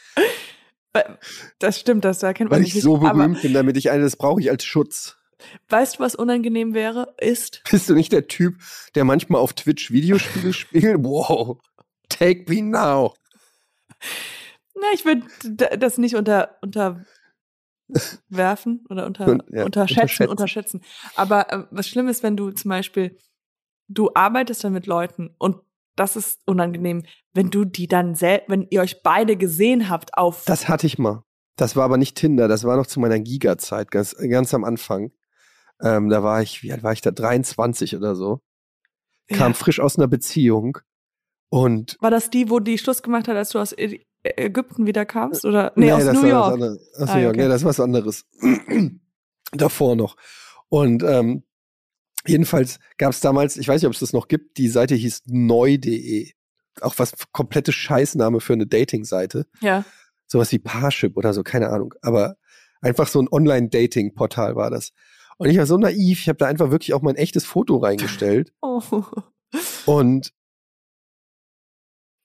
das 1.59 1.79
stimmt, 1.79 2.05
das 2.05 2.19
da 2.19 2.33
kennt 2.33 2.49
man 2.49 2.59
weil 2.59 2.65
ich 2.65 2.81
so 2.81 2.97
nicht. 2.97 3.11
Berühmt 3.11 3.41
bin, 3.43 3.53
damit 3.53 3.77
ich 3.77 3.91
eine, 3.91 4.01
das 4.03 4.15
brauche 4.15 4.41
ich 4.41 4.49
als 4.49 4.63
Schutz. 4.63 5.16
Weißt 5.69 5.95
du, 5.95 5.99
was 5.99 6.15
unangenehm 6.15 6.73
wäre? 6.73 7.13
Ist, 7.19 7.61
Bist 7.69 7.89
du 7.89 7.93
nicht 7.93 8.11
der 8.11 8.27
Typ, 8.27 8.55
der 8.95 9.03
manchmal 9.03 9.41
auf 9.41 9.53
Twitch 9.53 9.91
Videospiele 9.91 10.53
spielt? 10.61 11.03
Wow. 11.03 11.59
Take 12.09 12.45
me 12.51 12.63
now. 12.63 13.13
Na, 14.75 14.88
ich 14.93 15.05
würde 15.05 15.23
das 15.77 15.97
nicht 15.97 16.15
unter 16.15 16.57
unterwerfen 16.61 17.05
oder 18.89 19.05
unter, 19.05 19.27
Und, 19.27 19.43
ja, 19.49 19.65
unterschätzen, 19.65 20.27
unterschätzen. 20.27 20.29
unterschätzen. 20.29 20.81
Aber 21.15 21.51
äh, 21.51 21.63
was 21.71 21.88
schlimm 21.88 22.07
ist, 22.07 22.23
wenn 22.23 22.38
du 22.38 22.51
zum 22.51 22.69
Beispiel, 22.69 23.17
du 23.88 24.11
arbeitest 24.13 24.63
dann 24.63 24.73
mit 24.73 24.85
Leuten 24.85 25.33
und 25.38 25.57
das 25.95 26.15
ist 26.15 26.41
unangenehm, 26.45 27.03
wenn 27.33 27.49
du 27.49 27.65
die 27.65 27.88
dann 27.88 28.13
sel 28.13 28.43
wenn 28.47 28.67
ihr 28.69 28.81
euch 28.81 29.01
beide 29.01 29.35
gesehen 29.35 29.89
habt 29.89 30.15
auf 30.15 30.45
Das 30.45 30.69
hatte 30.69 30.85
ich 30.85 30.99
mal. 30.99 31.23
Das 31.55 31.75
war 31.75 31.85
aber 31.85 31.97
nicht 31.97 32.15
Tinder, 32.15 32.47
das 32.47 32.65
war 32.65 32.77
noch 32.77 32.85
zu 32.85 32.99
meiner 32.99 33.19
Giga-Zeit, 33.19 33.89
ganz, 33.89 34.15
ganz 34.29 34.53
am 34.53 34.63
Anfang. 34.63 35.11
Ähm, 35.82 36.09
da 36.09 36.23
war 36.23 36.41
ich, 36.41 36.63
wie 36.63 36.71
alt 36.71 36.84
war 36.84 36.93
ich 36.93 37.01
da? 37.01 37.11
23 37.11 37.95
oder 37.95 38.15
so. 38.15 38.41
Kam 39.30 39.51
Ja. 39.51 39.53
frisch 39.57 39.80
aus 39.80 39.97
einer 39.97 40.07
Beziehung 40.07 40.78
und 41.49 41.97
War 41.99 42.11
das 42.11 42.30
die, 42.30 42.49
wo 42.49 42.59
die 42.59 42.78
Schluss 42.78 43.03
gemacht 43.03 43.28
hat, 43.28 43.36
als 43.36 43.49
du 43.49 43.59
aus 43.59 43.75
Ägypten 44.23 44.86
wieder 44.88 45.05
kamst? 45.05 45.45
Oder 45.45 45.71
nee, 45.75 45.91
aus 45.91 46.05
das 46.05 46.13
New 46.15 46.23
war 46.23 46.30
York. 46.30 46.45
Was 46.45 46.53
anderes. 46.53 46.93
Aus 46.97 47.09
Ah, 47.09 47.15
New 47.15 47.21
York, 47.23 47.34
okay. 47.36 47.43
nee, 47.43 47.47
das 47.49 47.61
ist 47.61 47.65
was 47.65 47.80
anderes. 47.80 48.25
Davor 49.53 49.95
noch. 49.95 50.15
Und 50.69 51.03
ähm, 51.03 51.43
jedenfalls 52.25 52.80
gab 52.97 53.11
es 53.11 53.21
damals, 53.21 53.57
ich 53.57 53.67
weiß 53.67 53.82
nicht, 53.82 53.88
ob 53.88 53.93
es 53.93 53.99
das 53.99 54.13
noch 54.13 54.28
gibt, 54.28 54.57
die 54.57 54.67
Seite 54.67 54.95
hieß 54.95 55.23
neu.de. 55.28 56.32
Auch 56.82 56.95
was 56.97 57.13
komplette 57.32 57.71
Scheißname 57.71 58.39
für 58.39 58.53
eine 58.53 58.67
Dating-Seite. 58.67 59.47
Ja. 59.61 59.84
Sowas 60.28 60.51
wie 60.51 60.59
Parship 60.59 61.15
oder 61.17 61.34
so, 61.34 61.43
keine 61.43 61.69
Ahnung. 61.69 61.93
Aber 62.01 62.36
einfach 62.82 63.07
so 63.07 63.21
ein 63.21 63.30
Online-Dating-Portal 63.32 64.55
war 64.55 64.69
das. 64.69 64.91
Und 65.38 65.49
ich 65.49 65.57
war 65.57 65.65
so 65.67 65.77
naiv, 65.77 66.19
ich 66.21 66.29
habe 66.29 66.38
da 66.38 66.47
einfach 66.47 66.71
wirklich 66.71 66.93
auch 66.93 67.01
mein 67.01 67.15
echtes 67.15 67.45
Foto 67.45 67.77
reingestellt. 67.77 68.53
Oh. 68.61 68.81
Und 69.85 70.33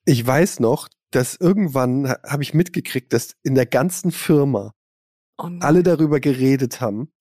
ich 0.05 0.27
weiß 0.27 0.59
noch, 0.61 0.89
dass 1.11 1.37
irgendwann 1.37 2.09
ha- 2.09 2.19
habe 2.27 2.43
ich 2.43 2.53
mitgekriegt, 2.55 3.13
dass 3.13 3.37
in 3.45 3.55
der 3.55 3.67
ganzen 3.67 4.11
Firma 4.11 4.75
Oh 5.39 5.49
alle 5.61 5.83
darüber 5.83 6.19
geredet 6.21 6.81
haben, 6.81 7.13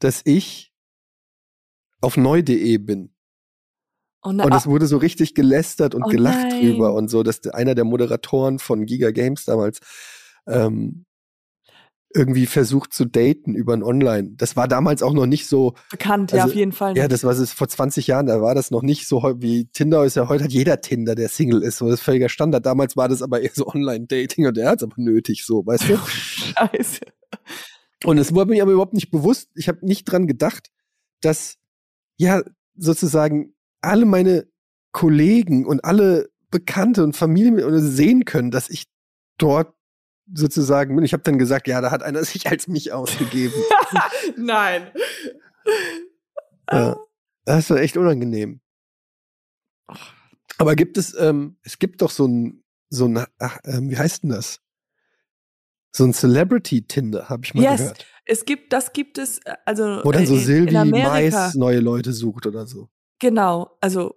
dass 0.00 0.22
ich 0.24 0.72
auf 2.00 2.16
neu.de 2.16 2.76
bin. 2.78 3.14
oh 4.22 4.32
nein. 4.32 4.46
Und 4.46 4.54
es 4.54 4.66
wurde 4.66 4.86
so 4.86 4.96
richtig 4.96 5.34
gelästert 5.34 5.94
und 5.94 6.04
Oh 6.04 6.08
gelacht 6.08 6.48
nein. 6.48 6.60
drüber 6.60 6.94
und 6.94 7.08
so, 7.08 7.22
dass 7.22 7.46
einer 7.48 7.74
der 7.74 7.84
Moderatoren 7.84 8.58
von 8.58 8.86
Giga 8.86 9.10
Games 9.12 9.44
damals 9.44 9.78
ähm, 10.46 11.06
irgendwie 12.14 12.46
versucht 12.46 12.94
zu 12.94 13.04
daten 13.04 13.54
über 13.54 13.74
ein 13.74 13.82
Online. 13.82 14.30
Das 14.36 14.56
war 14.56 14.68
damals 14.68 15.02
auch 15.02 15.12
noch 15.12 15.26
nicht 15.26 15.48
so, 15.48 15.74
bekannt, 15.90 16.30
ja, 16.30 16.42
also, 16.42 16.52
auf 16.52 16.56
jeden 16.56 16.72
Fall. 16.72 16.96
ja, 16.96 17.02
nicht. 17.04 17.12
das 17.12 17.24
war 17.24 17.32
es 17.32 17.52
vor 17.52 17.68
20 17.68 18.06
Jahren, 18.06 18.26
da 18.26 18.40
war 18.40 18.54
das 18.54 18.70
noch 18.70 18.82
nicht 18.82 19.08
so 19.08 19.22
wie 19.38 19.66
Tinder 19.66 20.04
ist 20.04 20.14
ja 20.14 20.28
heute 20.28 20.44
hat 20.44 20.52
jeder 20.52 20.80
Tinder, 20.80 21.14
der 21.14 21.28
Single 21.28 21.62
ist, 21.62 21.78
so 21.78 21.86
das 21.86 22.00
ist 22.00 22.04
völliger 22.04 22.28
Standard. 22.28 22.64
Damals 22.64 22.96
war 22.96 23.08
das 23.08 23.20
aber 23.20 23.40
eher 23.40 23.50
so 23.52 23.66
Online-Dating 23.66 24.46
und 24.46 24.56
der 24.56 24.68
hat 24.68 24.78
es 24.78 24.84
aber 24.84 24.94
nötig, 24.96 25.44
so, 25.44 25.66
weißt 25.66 25.88
du? 25.88 25.96
Scheiße. 26.06 27.00
Und 28.04 28.18
es 28.18 28.34
wurde 28.34 28.50
mir 28.50 28.62
aber 28.62 28.72
überhaupt 28.72 28.94
nicht 28.94 29.10
bewusst, 29.10 29.50
ich 29.56 29.68
habe 29.68 29.84
nicht 29.84 30.04
dran 30.04 30.26
gedacht, 30.26 30.70
dass 31.20 31.56
ja 32.16 32.42
sozusagen 32.76 33.54
alle 33.80 34.06
meine 34.06 34.46
Kollegen 34.92 35.66
und 35.66 35.84
alle 35.84 36.28
Bekannte 36.50 37.02
und 37.02 37.16
Familie 37.16 37.80
sehen 37.80 38.24
können, 38.24 38.52
dass 38.52 38.70
ich 38.70 38.84
dort 39.38 39.74
sozusagen 40.32 40.94
bin. 40.94 41.04
Ich 41.04 41.12
habe 41.12 41.22
dann 41.22 41.38
gesagt, 41.38 41.68
ja, 41.68 41.80
da 41.80 41.90
hat 41.90 42.02
einer 42.02 42.24
sich 42.24 42.46
als 42.48 42.68
mich 42.68 42.92
ausgegeben. 42.92 43.54
Nein. 44.36 44.90
ja, 46.70 46.96
das 47.44 47.70
war 47.70 47.78
echt 47.78 47.96
unangenehm. 47.96 48.60
Aber 50.58 50.76
gibt 50.76 50.96
es, 50.98 51.14
ähm, 51.18 51.56
es 51.62 51.78
gibt 51.78 52.00
doch 52.02 52.10
so 52.10 52.26
ein, 52.26 52.62
so 52.88 53.06
ein, 53.06 53.24
ach, 53.38 53.58
ähm, 53.64 53.90
wie 53.90 53.98
heißt 53.98 54.22
denn 54.22 54.30
das? 54.30 54.60
So 55.96 56.04
ein 56.04 56.12
Celebrity-Tinder, 56.12 57.28
habe 57.28 57.44
ich 57.44 57.54
mal 57.54 57.62
Yes. 57.62 57.80
gehört. 57.80 58.06
Es 58.24 58.44
gibt, 58.44 58.72
das 58.72 58.92
gibt 58.92 59.18
es, 59.18 59.38
äh, 59.38 59.54
also 59.64 60.00
Wo 60.04 60.12
dann 60.12 60.26
so 60.26 60.34
in, 60.34 60.40
in 60.40 60.44
Silvi 60.46 60.76
Amerika. 60.76 61.08
Mais 61.10 61.54
neue 61.54 61.80
Leute 61.80 62.12
sucht 62.12 62.46
oder 62.46 62.66
so. 62.66 62.88
Genau, 63.20 63.76
also 63.80 64.14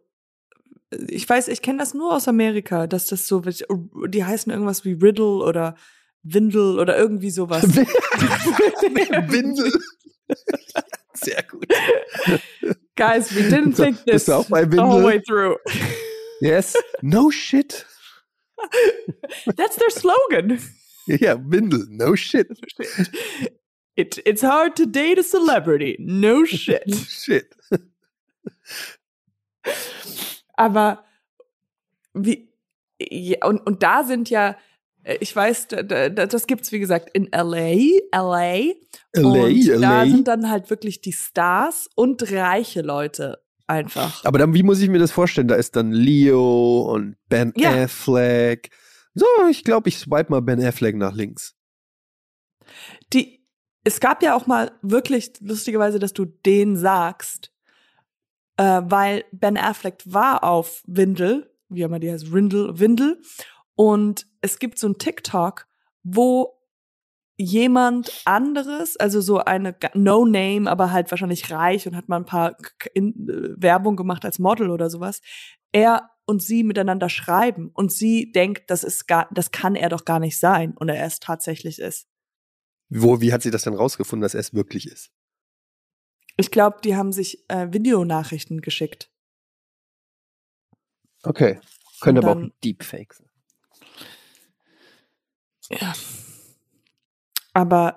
äh, 0.92 0.98
ich 1.08 1.28
weiß, 1.28 1.48
ich 1.50 1.62
kenne 1.62 1.80
das 1.80 1.94
nur 1.94 2.16
aus 2.16 2.28
Amerika, 2.28 2.88
dass 2.88 3.08
das 3.08 3.28
so, 3.28 3.42
die 3.42 4.24
heißen 4.24 4.52
irgendwas 4.52 4.86
wie 4.86 4.94
Riddle 4.94 5.44
oder 5.44 5.76
Windel 6.34 6.80
oder 6.80 6.98
irgendwie 6.98 7.30
sowas. 7.30 7.64
Windel. 9.30 9.72
Sehr 11.14 11.44
gut. 11.44 11.68
Guys, 12.96 13.34
we 13.36 13.44
didn't 13.50 13.74
think 13.74 14.04
this 14.06 14.26
the 14.26 14.44
whole 14.78 15.04
way 15.04 15.20
through. 15.20 15.58
Yes. 16.42 16.76
No 17.02 17.32
shit. 17.32 17.86
That's 19.56 19.76
their 19.78 19.90
slogan. 19.90 20.60
Ja, 21.08 21.36
Windel. 21.36 21.86
No 21.90 22.16
shit. 22.16 22.48
It, 23.96 24.20
it's 24.26 24.44
hard 24.44 24.76
to 24.76 24.86
date 24.86 25.18
a 25.18 25.24
celebrity. 25.24 25.96
No 26.00 26.46
shit. 26.46 26.84
Shit. 27.10 27.56
Aber 30.56 31.04
wie 32.14 32.48
ja, 33.00 33.46
und, 33.46 33.66
und 33.66 33.84
da 33.84 34.04
sind 34.04 34.30
ja, 34.30 34.58
ich 35.20 35.36
weiß, 35.36 35.68
da, 35.70 35.84
da, 35.84 36.10
das 36.10 36.48
gibt's 36.48 36.72
wie 36.72 36.80
gesagt 36.80 37.10
in 37.14 37.30
LA, 37.32 37.76
LA. 38.14 38.74
LA, 39.14 39.46
und 39.46 39.68
da 39.82 40.04
LA. 40.04 40.10
sind 40.10 40.28
dann 40.28 40.50
halt 40.50 40.70
wirklich 40.70 41.02
die 41.02 41.14
Stars 41.14 41.90
und 41.96 42.32
reiche 42.32 42.82
Leute 42.82 43.42
einfach. 43.68 44.24
Aber 44.26 44.38
dann, 44.38 44.54
wie 44.54 44.64
muss 44.64 44.82
ich 44.82 44.90
mir 44.90 45.00
das 45.00 45.12
vorstellen? 45.12 45.48
Da 45.48 45.56
ist 45.56 45.76
dann 45.76 45.92
Leo 45.92 46.92
und 46.94 47.16
Ben 47.30 47.54
Ja. 47.56 47.84
Affleck. 47.84 48.70
So, 49.14 49.26
ich 49.50 49.64
glaube, 49.64 49.90
ich 49.90 49.98
swipe 49.98 50.30
mal 50.30 50.42
Ben 50.42 50.64
Affleck 50.64 50.96
nach 50.96 51.14
links. 51.16 51.56
Die, 53.14 53.46
es 53.84 54.00
gab 54.00 54.22
ja 54.22 54.36
auch 54.36 54.46
mal 54.46 54.72
wirklich 54.82 55.34
lustigerweise, 55.40 56.00
dass 56.00 56.14
du 56.14 56.26
den 56.26 56.76
sagst, 56.76 57.52
äh, 58.58 58.82
weil 58.84 59.24
Ben 59.32 59.58
Affleck 59.58 60.04
war 60.06 60.44
auf 60.44 60.84
Windel, 60.86 61.50
wie 61.70 61.82
immer 61.82 62.00
die 62.00 62.12
heißt, 62.12 62.32
Windel, 62.32 62.80
Windel, 62.80 63.22
und 63.78 64.26
es 64.42 64.58
gibt 64.58 64.80
so 64.80 64.90
ein 64.90 64.98
TikTok, 64.98 65.68
wo 66.04 66.58
jemand 67.38 68.24
anderes, 68.26 68.98
also 68.98 69.22
so 69.22 69.38
eine 69.38 69.74
ga- 69.74 69.92
No-Name, 69.94 70.70
aber 70.70 70.92
halt 70.92 71.12
wahrscheinlich 71.12 71.52
reich 71.52 71.88
und 71.88 71.96
hat 71.96 72.10
mal 72.10 72.18
ein 72.18 72.26
paar 72.26 72.58
äh, 72.96 73.02
Werbung 73.16 73.96
gemacht 73.96 74.26
als 74.26 74.40
Model 74.40 74.72
oder 74.72 74.90
sowas, 74.90 75.22
er 75.72 76.10
und 76.26 76.42
sie 76.42 76.64
miteinander 76.64 77.08
schreiben 77.08 77.70
und 77.74 77.92
sie 77.92 78.32
denkt, 78.32 78.72
das 78.72 78.84
ist 78.84 79.08
gar, 79.08 79.30
das 79.32 79.52
kann 79.52 79.76
er 79.76 79.90
doch 79.90 80.04
gar 80.04 80.20
nicht 80.20 80.40
sein 80.40 80.76
und 80.76 80.90
er 80.90 81.06
es 81.06 81.20
tatsächlich 81.20 81.78
ist. 81.78 82.08
Wo, 82.90 83.22
wie 83.22 83.32
hat 83.32 83.44
sie 83.44 83.52
das 83.52 83.62
denn 83.62 83.76
rausgefunden, 83.76 84.24
dass 84.24 84.34
er 84.34 84.40
es 84.40 84.56
wirklich 84.56 84.88
ist? 84.88 85.12
Ich 86.36 86.50
glaube, 86.50 86.80
die 86.84 86.96
haben 86.96 87.12
sich 87.12 87.48
äh, 87.50 87.72
Videonachrichten 87.72 88.62
geschickt. 88.62 89.12
Okay. 91.22 91.60
Könnte 92.02 92.22
aber 92.24 92.32
auch 92.32 92.42
ein 92.42 92.54
Deepfake 92.64 93.14
sein. 93.14 93.27
Ja. 95.70 95.94
Aber 97.54 97.96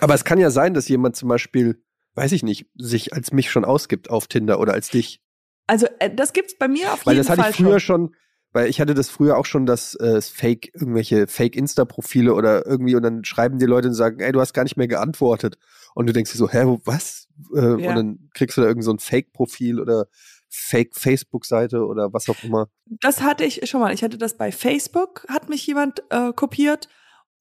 Aber 0.00 0.14
es 0.14 0.24
kann 0.24 0.38
ja 0.38 0.50
sein, 0.50 0.74
dass 0.74 0.88
jemand 0.88 1.16
zum 1.16 1.28
Beispiel, 1.28 1.82
weiß 2.14 2.32
ich 2.32 2.42
nicht, 2.42 2.66
sich 2.76 3.12
als 3.12 3.32
mich 3.32 3.50
schon 3.50 3.64
ausgibt 3.64 4.10
auf 4.10 4.26
Tinder 4.28 4.60
oder 4.60 4.72
als 4.72 4.90
dich. 4.90 5.20
Also 5.66 5.86
äh, 5.98 6.14
das 6.14 6.32
gibt's 6.32 6.56
bei 6.56 6.68
mir 6.68 6.92
auf 6.92 7.04
Weil 7.06 7.14
jeden 7.14 7.26
das 7.26 7.30
hatte 7.30 7.42
Fall 7.42 7.50
ich 7.50 7.56
früher 7.56 7.80
schon. 7.80 8.08
schon, 8.08 8.14
weil 8.52 8.68
ich 8.70 8.80
hatte 8.80 8.94
das 8.94 9.10
früher 9.10 9.36
auch 9.36 9.44
schon, 9.44 9.66
dass 9.66 9.94
äh, 9.96 10.06
es 10.16 10.28
Fake, 10.30 10.70
irgendwelche 10.74 11.26
Fake-Insta-Profile 11.26 12.32
oder 12.32 12.64
irgendwie 12.66 12.94
und 12.94 13.02
dann 13.02 13.24
schreiben 13.24 13.58
die 13.58 13.66
Leute 13.66 13.88
und 13.88 13.94
sagen, 13.94 14.20
ey, 14.20 14.32
du 14.32 14.40
hast 14.40 14.54
gar 14.54 14.62
nicht 14.62 14.76
mehr 14.78 14.88
geantwortet. 14.88 15.58
Und 15.94 16.06
du 16.06 16.12
denkst 16.12 16.32
dir 16.32 16.38
so, 16.38 16.48
hä, 16.48 16.62
wo, 16.64 16.80
was? 16.84 17.28
Äh, 17.54 17.60
Ja. 17.82 17.90
Und 17.90 17.96
dann 17.96 18.30
kriegst 18.34 18.56
du 18.56 18.62
da 18.62 18.68
irgend 18.68 18.84
so 18.84 18.92
ein 18.92 18.98
Fake-Profil 19.00 19.80
oder 19.80 20.06
Fake-Facebook-Seite 20.50 21.84
oder 21.84 22.12
was 22.12 22.28
auch 22.28 22.42
immer. 22.42 22.68
Das 22.86 23.22
hatte 23.22 23.44
ich 23.44 23.68
schon 23.68 23.80
mal. 23.80 23.92
Ich 23.92 24.02
hatte 24.02 24.18
das 24.18 24.36
bei 24.36 24.52
Facebook, 24.52 25.26
hat 25.28 25.48
mich 25.48 25.66
jemand 25.66 26.02
äh, 26.10 26.32
kopiert 26.32 26.88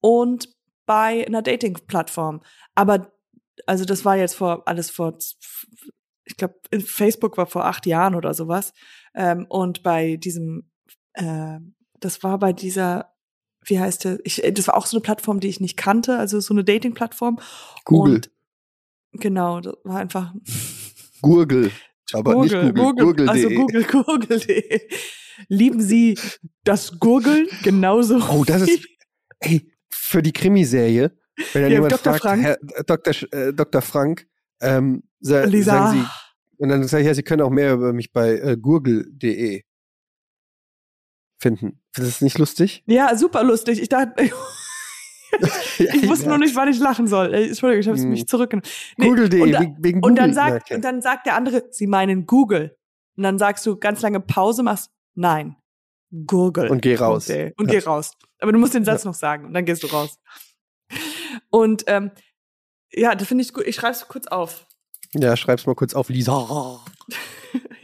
und 0.01 0.49
bei 0.85 1.25
einer 1.25 1.41
Dating-Plattform. 1.41 2.41
Aber 2.75 3.11
also 3.65 3.85
das 3.85 4.05
war 4.05 4.17
jetzt 4.17 4.35
vor 4.35 4.67
alles 4.67 4.89
vor, 4.89 5.17
ich 6.23 6.37
glaube, 6.37 6.55
Facebook 6.79 7.37
war 7.37 7.47
vor 7.47 7.65
acht 7.65 7.85
Jahren 7.85 8.15
oder 8.15 8.33
sowas. 8.33 8.73
Ähm, 9.15 9.45
und 9.49 9.83
bei 9.83 10.17
diesem, 10.17 10.69
äh, 11.13 11.59
das 11.99 12.23
war 12.23 12.37
bei 12.37 12.53
dieser, 12.53 13.13
wie 13.65 13.79
heißt 13.79 14.05
der? 14.05 14.19
Ich, 14.23 14.41
das 14.53 14.67
war 14.67 14.77
auch 14.77 14.85
so 14.85 14.97
eine 14.97 15.01
Plattform, 15.01 15.39
die 15.39 15.47
ich 15.49 15.59
nicht 15.59 15.77
kannte, 15.77 16.17
also 16.17 16.39
so 16.39 16.53
eine 16.53 16.63
Dating-Plattform. 16.63 17.39
Google, 17.85 18.15
Und 18.15 18.31
genau, 19.11 19.59
das 19.61 19.75
war 19.83 19.97
einfach 19.97 20.33
Gurgel. 21.21 21.71
Aber 22.13 22.35
nicht 22.43 22.53
Google, 22.53 22.93
Google.de. 22.93 23.27
also 23.27 23.49
Google, 23.49 23.83
Google.de. 23.91 24.81
Lieben 25.49 25.81
Sie 25.81 26.17
das 26.63 26.99
Gurgeln 26.99 27.47
genauso? 27.63 28.17
Oh, 28.29 28.43
das 28.45 28.63
ist, 28.63 28.87
ey, 29.39 29.71
für 29.89 30.21
die 30.23 30.31
Krimiserie, 30.33 31.11
wenn 31.53 31.61
dann 31.61 31.71
Ja, 31.71 31.77
jemand 31.77 31.91
Dr. 31.93 32.13
fragt, 32.13 32.21
Frank. 32.21 32.43
Herr, 32.43 32.57
äh, 32.61 32.83
Dr. 32.85 33.13
Sch- 33.13 33.33
äh, 33.35 33.53
Dr. 33.53 33.81
Frank, 33.81 34.27
ähm, 34.61 35.03
sa 35.19 35.43
Lisa. 35.43 35.71
sagen 35.73 35.99
Sie, 35.99 36.07
und 36.63 36.69
dann 36.69 36.87
sage 36.87 37.01
ich, 37.03 37.07
ja, 37.07 37.13
Sie 37.13 37.23
können 37.23 37.41
auch 37.43 37.51
mehr 37.51 37.73
über 37.73 37.93
mich 37.93 38.11
bei 38.11 38.35
äh, 38.39 38.57
gurgel.de 38.57 39.61
finden. 41.39 41.81
Das 41.93 42.07
ist 42.07 42.21
nicht 42.21 42.37
lustig? 42.39 42.83
Ja, 42.87 43.15
super 43.15 43.43
lustig. 43.43 43.79
Ich 43.81 43.89
dachte, 43.89 44.13
ich 45.79 46.07
wusste 46.07 46.27
nur 46.29 46.37
nicht, 46.37 46.55
wann 46.55 46.67
ich 46.69 46.79
lachen 46.79 47.07
soll. 47.07 47.33
Entschuldigung, 47.33 47.81
ich 47.81 47.87
habe 47.87 47.97
Hm. 47.99 48.09
mich 48.09 48.27
zurückgenommen. 48.27 48.67
Nee, 48.97 49.07
Google.de, 49.09 49.41
und 49.41 49.51
da- 49.51 49.59
wegen, 49.61 49.75
wegen 49.79 50.03
Und 50.03 50.15
dann 50.15 50.31
Google. 50.31 50.33
sagt, 50.33 50.69
Ja, 50.69 50.75
und 50.77 50.81
dann 50.85 51.01
sagt 51.01 51.25
der 51.25 51.35
andere, 51.35 51.63
Sie 51.71 51.87
meinen 51.87 52.25
Google. 52.25 52.77
Und 53.15 53.23
dann 53.23 53.37
sagst 53.37 53.65
du 53.65 53.77
ganz 53.77 54.01
lange 54.01 54.19
Pause, 54.19 54.63
machst 54.63 54.91
nein. 55.15 55.55
Google. 56.25 56.69
Und 56.69 56.81
geh 56.81 56.95
raus. 56.95 57.29
Und 57.29 57.35
Ja. 57.35 57.49
geh 57.65 57.79
raus. 57.79 58.11
Aber 58.39 58.51
du 58.51 58.59
musst 58.59 58.73
den 58.73 58.85
Satz 58.85 59.03
noch 59.03 59.13
sagen 59.15 59.45
und 59.45 59.53
dann 59.53 59.65
gehst 59.65 59.83
du 59.83 59.87
raus. 59.87 60.19
Und 61.49 61.83
ähm, 61.87 62.11
ja, 62.93 63.15
das 63.15 63.27
finde 63.27 63.43
ich 63.43 63.51
gut. 63.53 63.65
Ich 63.67 63.75
schreibe 63.75 63.93
es 63.93 64.07
kurz 64.07 64.27
auf. 64.27 64.65
ja, 65.13 65.35
schreib's 65.35 65.65
mal 65.65 65.75
kurz 65.75 65.93
auf, 65.93 66.09
Lisa. 66.09 66.79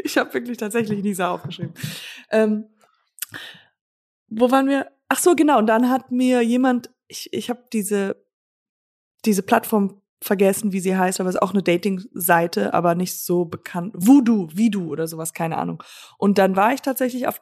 Ich 0.06 0.18
habe 0.18 0.34
wirklich 0.34 0.58
tatsächlich 0.58 1.02
Lisa 1.02 1.32
aufgeschrieben. 1.32 1.74
Ähm, 2.30 2.66
wo 4.28 4.52
waren 4.52 4.68
wir? 4.68 4.92
Ach 5.08 5.18
so, 5.20 5.34
genau. 5.34 5.60
Und 5.60 5.68
dann 5.68 5.90
hat 5.90 6.12
mir 6.12 6.42
jemand, 6.42 6.90
ich, 7.08 7.32
ich 7.34 7.50
habe 7.50 7.64
diese, 7.72 8.26
diese 9.26 9.44
Plattform 9.44 10.02
vergessen, 10.22 10.72
wie 10.72 10.80
sie 10.80 10.96
heißt, 10.96 11.20
aber 11.20 11.30
es 11.30 11.36
ist 11.36 11.42
auch 11.42 11.52
eine 11.52 11.64
Dating-Seite, 11.64 12.74
aber 12.74 12.96
nicht 12.96 13.20
so 13.20 13.46
bekannt. 13.46 13.94
Voodoo, 13.96 14.48
Vidu 14.54 14.90
oder 14.90 15.08
sowas, 15.08 15.34
keine 15.34 15.58
Ahnung. 15.58 15.84
Und 16.18 16.38
dann 16.38 16.56
war 16.56 16.74
ich 16.74 16.82
tatsächlich 16.82 17.28
auf 17.28 17.42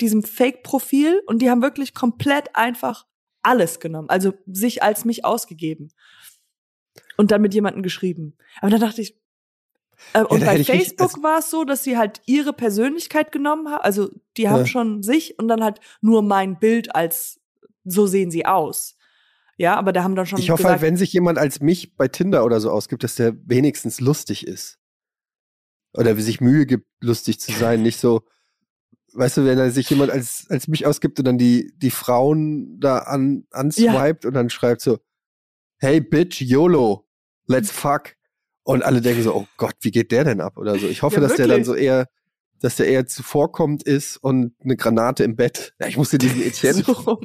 diesem 0.00 0.22
Fake-Profil 0.22 1.22
und 1.26 1.40
die 1.40 1.50
haben 1.50 1.62
wirklich 1.62 1.94
komplett 1.94 2.56
einfach 2.56 3.06
alles 3.42 3.78
genommen. 3.78 4.08
Also 4.08 4.32
sich 4.46 4.82
als 4.82 5.04
mich 5.04 5.24
ausgegeben. 5.24 5.92
Und 7.16 7.30
dann 7.30 7.42
mit 7.42 7.54
jemandem 7.54 7.82
geschrieben. 7.82 8.36
Aber 8.60 8.70
dann 8.70 8.80
dachte 8.80 9.02
ich, 9.02 9.20
äh, 10.14 10.22
und 10.24 10.40
da 10.40 10.46
bei 10.46 10.64
Facebook 10.64 11.22
war 11.22 11.38
es 11.38 11.50
so, 11.50 11.64
dass 11.64 11.84
sie 11.84 11.96
halt 11.96 12.22
ihre 12.26 12.52
Persönlichkeit 12.52 13.30
genommen 13.32 13.70
haben. 13.70 13.82
Also 13.82 14.10
die 14.36 14.48
haben 14.48 14.60
Ja. 14.60 14.66
schon 14.66 15.02
sich 15.02 15.38
und 15.38 15.46
dann 15.48 15.62
halt 15.62 15.80
nur 16.00 16.22
mein 16.22 16.58
Bild 16.58 16.94
als 16.94 17.40
so 17.84 18.06
sehen 18.06 18.30
sie 18.30 18.46
aus. 18.46 18.96
Ja, 19.56 19.76
aber 19.76 19.92
da 19.92 20.02
haben 20.02 20.16
dann 20.16 20.26
schon 20.26 20.38
Ich 20.38 20.50
hoffe 20.50 20.64
gesagt, 20.64 20.80
halt, 20.80 20.82
wenn 20.82 20.96
sich 20.96 21.12
jemand 21.12 21.38
als 21.38 21.60
mich 21.60 21.96
bei 21.96 22.08
Tinder 22.08 22.44
oder 22.44 22.60
so 22.60 22.70
ausgibt, 22.70 23.04
dass 23.04 23.14
der 23.14 23.34
wenigstens 23.46 24.00
lustig 24.00 24.46
ist. 24.46 24.78
Oder 25.92 26.16
wie 26.16 26.22
sich 26.22 26.40
Mühe 26.40 26.66
gibt, 26.66 26.86
lustig 27.00 27.38
zu 27.38 27.52
sein. 27.52 27.82
Nicht 27.82 28.00
so, 28.00 28.22
weißt 29.12 29.36
du, 29.36 29.44
wenn 29.44 29.58
da 29.58 29.70
sich 29.70 29.88
jemand 29.90 30.10
als, 30.10 30.46
als 30.48 30.66
mich 30.66 30.86
ausgibt 30.86 31.18
und 31.20 31.24
dann 31.24 31.38
die, 31.38 31.72
die 31.76 31.90
Frauen 31.90 32.80
da 32.80 32.98
an, 32.98 33.46
answiped 33.52 34.24
und 34.24 34.34
dann 34.34 34.50
schreibt 34.50 34.80
so, 34.80 34.98
hey 35.78 36.00
bitch, 36.00 36.40
YOLO, 36.40 37.06
let's 37.46 37.70
fuck. 37.70 38.16
Und 38.64 38.82
alle 38.82 39.00
denken 39.00 39.22
so, 39.22 39.34
oh 39.34 39.46
Gott, 39.56 39.74
wie 39.82 39.90
geht 39.90 40.10
der 40.10 40.24
denn 40.24 40.40
ab 40.40 40.56
oder 40.56 40.78
so. 40.78 40.88
Ich 40.88 41.02
hoffe, 41.02 41.16
Ja, 41.16 41.20
dass 41.20 41.36
der 41.36 41.46
dann 41.46 41.64
so 41.64 41.74
eher, 41.74 42.08
dass 42.60 42.76
der 42.76 42.86
eher 42.86 43.06
zuvorkommt 43.06 43.82
ist 43.82 44.16
und 44.16 44.54
eine 44.62 44.76
Granate 44.76 45.24
im 45.24 45.36
Bett. 45.36 45.74
Ja, 45.80 45.86
ich 45.86 45.96
musste 45.96 46.18
diesen 46.18 46.42
Etienne 46.42 46.82
so 46.86 47.20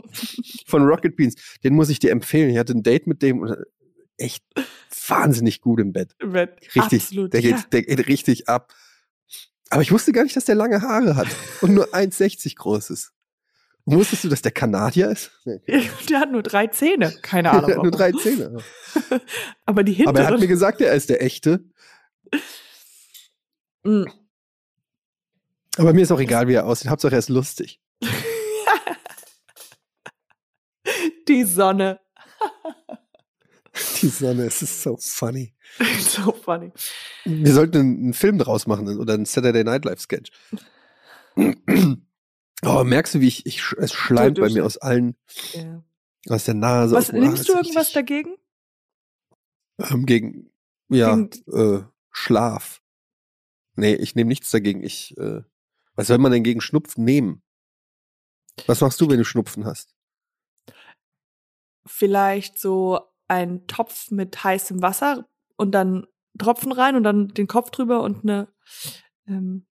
von 0.65 0.83
Rocket 0.83 1.15
Beans, 1.15 1.35
den 1.63 1.75
muss 1.75 1.89
ich 1.89 1.99
dir 1.99 2.11
empfehlen. 2.11 2.49
Ich 2.49 2.57
hatte 2.57 2.73
ein 2.73 2.83
Date 2.83 3.07
mit 3.07 3.21
dem 3.21 3.39
und 3.41 3.55
echt 4.17 4.43
wahnsinnig 5.07 5.61
gut 5.61 5.79
im 5.79 5.93
Bett. 5.93 6.13
Im 6.19 6.33
Bett. 6.33 6.57
Richtig, 6.75 7.03
Absolut. 7.03 7.33
der, 7.33 7.41
geht, 7.41 7.51
ja. 7.51 7.63
der 7.71 7.83
geht 7.83 8.07
richtig 8.07 8.49
ab. 8.49 8.73
Aber 9.69 9.81
ich 9.81 9.91
wusste 9.91 10.11
gar 10.11 10.23
nicht, 10.23 10.35
dass 10.35 10.45
der 10.45 10.55
lange 10.55 10.81
Haare 10.81 11.15
hat 11.15 11.27
und 11.61 11.73
nur 11.73 11.85
1,60 11.93 12.55
groß 12.55 12.89
ist. 12.89 13.13
Und 13.85 13.95
wusstest 13.97 14.23
du, 14.23 14.29
dass 14.29 14.41
der 14.41 14.51
Kanadier 14.51 15.09
ist? 15.09 15.31
Nee. 15.45 15.61
Der 16.09 16.19
hat 16.19 16.31
nur 16.31 16.43
drei 16.43 16.67
Zähne. 16.67 17.11
Keine 17.23 17.49
Ahnung. 17.49 17.65
Der 17.65 17.75
hat 17.77 17.83
nur 17.83 17.91
drei 17.91 18.11
Zähne. 18.11 18.57
Aber 19.65 19.83
die 19.83 20.05
Aber 20.05 20.19
er 20.19 20.25
hat 20.25 20.33
mir 20.33 20.37
hinteren. 20.37 20.47
gesagt, 20.47 20.81
er 20.81 20.93
ist 20.93 21.09
der 21.09 21.23
echte. 21.23 21.63
Aber 25.77 25.93
mir 25.93 26.01
ist 26.01 26.11
auch 26.11 26.19
egal, 26.19 26.47
wie 26.47 26.53
er 26.55 26.65
aussieht. 26.65 26.89
Hauptsache, 26.89 27.13
er 27.15 27.19
ist 27.19 27.29
lustig. 27.29 27.79
die 31.27 31.43
Sonne. 31.43 31.99
Die 34.01 34.07
Sonne, 34.07 34.45
es 34.45 34.61
ist 34.61 34.81
so 34.81 34.97
funny. 34.99 35.53
so 35.99 36.31
funny. 36.33 36.71
Wir 37.25 37.53
sollten 37.53 37.77
einen, 37.79 38.13
Film 38.13 38.37
draus 38.37 38.67
machen 38.67 38.97
oder 38.97 39.13
einen 39.13 39.25
Saturday 39.25 39.63
Night 39.63 39.85
Live 39.85 40.01
Sketch. 40.01 40.31
Oh, 42.61 42.83
merkst 42.83 43.15
du, 43.15 43.21
wie 43.21 43.27
ich, 43.29 43.45
ich 43.45 43.61
es 43.77 43.93
schleimt 43.93 44.37
Du- 44.37 44.41
bei 44.41 44.49
du- 44.49 44.55
mir 44.55 44.65
aus 44.65 44.75
allen, 44.75 45.15
Ja. 45.53 45.81
aus 46.27 46.43
der 46.43 46.55
Nase. 46.55 46.93
Was 46.93 47.13
nimmst 47.13 47.47
du 47.47 47.53
irgendwas 47.53 47.87
richtig, 47.87 47.93
dagegen? 47.93 48.35
Ähm, 49.79 50.05
gegen, 50.05 50.51
ja, 50.89 51.15
Gegen- 51.15 51.29
äh, 51.53 51.83
Schlaf. 52.11 52.81
Nee, 53.77 53.93
ich 53.95 54.15
nehme 54.15 54.27
nichts 54.27 54.51
dagegen. 54.51 54.83
Ich, 54.83 55.17
äh, 55.17 55.39
was 55.99 56.07
soll 56.07 56.17
man 56.17 56.31
denn 56.31 56.43
gegen 56.43 56.61
Schnupfen 56.61 57.03
nehmen? 57.03 57.43
Was 58.67 58.79
machst 58.79 59.01
du, 59.01 59.09
wenn 59.09 59.17
du 59.17 59.25
Schnupfen 59.25 59.65
hast? 59.65 59.93
Vielleicht 61.85 62.57
so 62.57 63.01
ein 63.27 63.67
Topf 63.67 64.09
mit 64.09 64.41
heißem 64.41 64.81
Wasser 64.81 65.27
und 65.57 65.73
dann 65.73 66.07
Tropfen 66.37 66.71
rein 66.71 66.95
und 66.95 67.03
dann 67.03 67.27
den 67.27 67.47
Kopf 67.47 67.69
drüber 67.71 68.01
und 68.01 68.23
eine 68.23 68.47
ähm, 69.27 69.65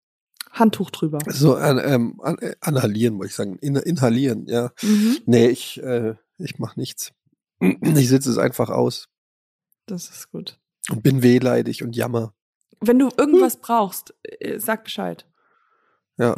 Handtuch 0.52 0.90
drüber. 0.90 1.20
So, 1.28 1.58
ähm, 1.58 2.20
an, 2.22 2.38
äh, 2.40 2.56
anhalieren, 2.60 3.20
wollte 3.20 3.30
ich 3.30 3.36
sagen. 3.36 3.58
In, 3.60 3.78
inhalieren, 3.78 4.48
ja. 4.48 4.74
Mhm. 4.82 5.20
Nee, 5.28 5.48
ich, 5.48 5.82
äh, 5.82 6.16
ich 6.40 6.60
mach 6.60 6.76
nichts. 6.76 7.14
Ich 7.62 8.10
sitze 8.10 8.30
es 8.30 8.38
einfach 8.38 8.70
aus 8.70 9.08
Das 9.86 10.10
ist 10.10 10.30
gut. 10.30 10.60
und 10.92 11.04
bin 11.04 11.24
wehleidig 11.24 11.84
und 11.84 11.96
jammer. 11.96 12.34
Wenn 12.82 13.00
du 13.00 13.12
irgendwas 13.18 13.62
brauchst, 13.62 14.14
äh, 14.24 14.60
sag 14.60 14.84
Bescheid. 14.84 15.26
Ja. 16.18 16.36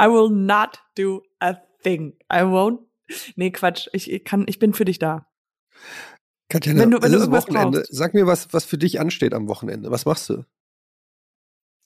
I 0.00 0.06
will 0.06 0.30
not 0.30 0.78
do 0.96 1.22
a 1.40 1.54
thing. 1.82 2.14
I 2.32 2.42
won't. 2.42 2.80
Nee, 3.36 3.50
Quatsch. 3.50 3.88
Ich, 3.92 4.10
ich 4.10 4.24
kann, 4.24 4.44
ich 4.48 4.58
bin 4.58 4.72
für 4.74 4.84
dich 4.84 4.98
da. 4.98 5.26
Katja, 6.48 6.74
Wenn 6.76 6.90
du- 6.90 7.02
wenn 7.02 7.12
du 7.12 7.18
irgendwas 7.18 7.44
Wochenende. 7.46 7.78
brauchst. 7.80 7.94
Sag 7.94 8.14
mir, 8.14 8.26
was, 8.26 8.52
was 8.52 8.64
für 8.64 8.78
dich 8.78 9.00
ansteht 9.00 9.34
am 9.34 9.48
Wochenende. 9.48 9.90
Was 9.90 10.04
machst 10.04 10.28
du? 10.30 10.44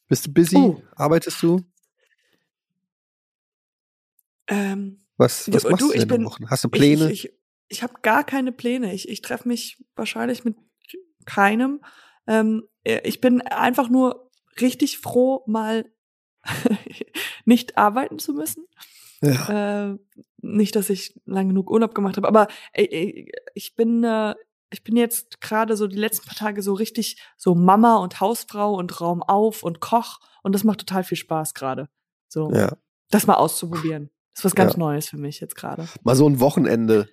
Bist 0.08 0.26
du 0.26 0.32
busy? 0.32 0.56
Oh. 0.56 0.82
Arbeitest 0.94 1.42
du? 1.42 1.62
Ähm, 4.48 5.04
Was, 5.16 5.44
Du- 5.46 5.54
was 5.54 5.64
machst 5.64 5.80
du, 5.82 5.88
du, 5.88 5.92
ich 5.94 6.00
denn 6.00 6.10
am 6.10 6.16
bin- 6.18 6.24
Wochenende? 6.26 6.50
Hast 6.50 6.64
du 6.64 6.68
Pläne? 6.68 7.10
Ich, 7.10 7.24
ich, 7.26 7.32
ich 7.68 7.82
habe 7.82 7.94
gar 8.02 8.22
keine 8.24 8.52
Pläne. 8.52 8.94
Ich, 8.94 9.08
ich 9.08 9.20
treffe 9.22 9.48
mich 9.48 9.84
wahrscheinlich 9.96 10.44
mit 10.44 10.56
keinem. 11.24 11.80
Ähm, 12.28 12.62
äh, 12.64 12.75
ich 12.86 13.20
bin 13.20 13.42
einfach 13.42 13.88
nur 13.88 14.30
richtig 14.60 14.98
froh, 14.98 15.42
mal 15.46 15.84
nicht 17.44 17.76
arbeiten 17.78 18.18
zu 18.18 18.32
müssen. 18.32 18.66
ja. 19.20 19.90
Äh, 19.90 19.98
nicht, 20.42 20.76
dass 20.76 20.90
ich 20.90 21.20
lang 21.24 21.48
genug 21.48 21.70
Urlaub 21.70 21.94
gemacht 21.94 22.16
habe, 22.16 22.28
aber 22.28 22.46
äh, 22.72 22.84
äh, 22.84 23.32
ich 23.54 23.74
bin 23.74 24.04
äh, 24.04 24.34
ich 24.70 24.82
bin 24.82 24.96
jetzt 24.96 25.40
gerade 25.40 25.76
so 25.76 25.86
die 25.86 25.96
letzten 25.96 26.26
paar 26.26 26.36
Tage 26.36 26.62
so 26.62 26.74
richtig 26.74 27.22
so 27.36 27.54
Mama 27.54 27.96
und 27.96 28.20
Hausfrau 28.20 28.74
und 28.74 29.00
Raum 29.00 29.22
auf 29.22 29.62
und 29.62 29.80
Koch 29.80 30.20
und 30.42 30.54
das 30.54 30.64
macht 30.64 30.80
total 30.80 31.04
viel 31.04 31.16
Spaß 31.16 31.54
gerade. 31.54 31.88
So, 32.28 32.50
ja. 32.52 32.76
das 33.10 33.26
mal 33.26 33.34
auszuprobieren. 33.34 34.10
Das 34.34 34.40
ist 34.40 34.44
was 34.44 34.54
ganz 34.54 34.74
Ja. 34.74 34.80
Neues 34.80 35.08
für 35.08 35.16
mich 35.16 35.40
jetzt 35.40 35.56
gerade. 35.56 35.88
Mal 36.02 36.16
so 36.16 36.28
ein 36.28 36.40
Wochenende. 36.40 37.08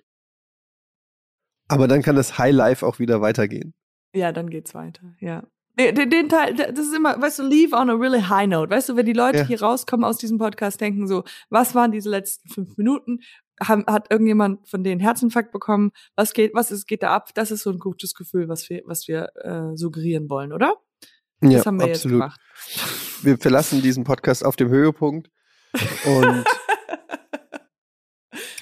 Aber 1.68 1.88
dann 1.88 2.02
kann 2.02 2.16
das 2.16 2.38
High 2.38 2.54
Life 2.54 2.86
auch 2.86 2.98
wieder 2.98 3.20
weitergehen. 3.20 3.72
Ja, 4.14 4.32
dann 4.32 4.50
geht's 4.50 4.74
weiter, 4.74 5.14
ja. 5.20 5.44
Den, 5.78 6.08
den 6.08 6.28
Teil, 6.28 6.54
das 6.54 6.86
ist 6.86 6.94
immer, 6.94 7.20
weißt 7.20 7.40
du, 7.40 7.42
leave 7.42 7.74
on 7.74 7.90
a 7.90 7.94
really 7.94 8.20
high 8.22 8.46
note. 8.46 8.70
Weißt 8.70 8.88
du, 8.88 8.96
wenn 8.96 9.06
die 9.06 9.12
Leute 9.12 9.38
Ja. 9.38 9.44
hier 9.44 9.60
rauskommen 9.60 10.04
aus 10.04 10.18
diesem 10.18 10.38
Podcast, 10.38 10.80
denken 10.80 11.08
so, 11.08 11.24
was 11.50 11.74
waren 11.74 11.90
diese 11.90 12.08
letzten 12.10 12.48
fünf 12.48 12.76
Minuten? 12.76 13.20
Haben, 13.62 13.84
hat 13.86 14.10
irgendjemand 14.10 14.68
von 14.68 14.84
denen 14.84 15.00
Herzinfarkt 15.00 15.50
bekommen? 15.52 15.90
Was 16.16 16.32
geht, 16.32 16.54
was 16.54 16.70
ist, 16.70 16.86
geht 16.86 17.02
da 17.02 17.10
ab? 17.14 17.30
Das 17.34 17.50
ist 17.50 17.62
so 17.62 17.70
ein 17.70 17.78
gutes 17.78 18.14
Gefühl, 18.14 18.48
was 18.48 18.68
wir, 18.68 18.82
was 18.86 19.08
wir 19.08 19.30
äh, 19.42 19.76
suggerieren 19.76 20.28
wollen, 20.30 20.52
oder? 20.52 20.76
Das 21.40 21.52
ja, 21.52 21.64
haben 21.64 21.78
wir 21.80 21.86
jetzt 21.88 21.98
absolut. 21.98 22.20
gemacht. 22.20 22.40
Wir 23.22 23.36
verlassen 23.38 23.82
diesen 23.82 24.04
Podcast 24.04 24.44
auf 24.44 24.54
dem 24.56 24.68
Höhepunkt. 24.68 25.30
Und 26.04 26.44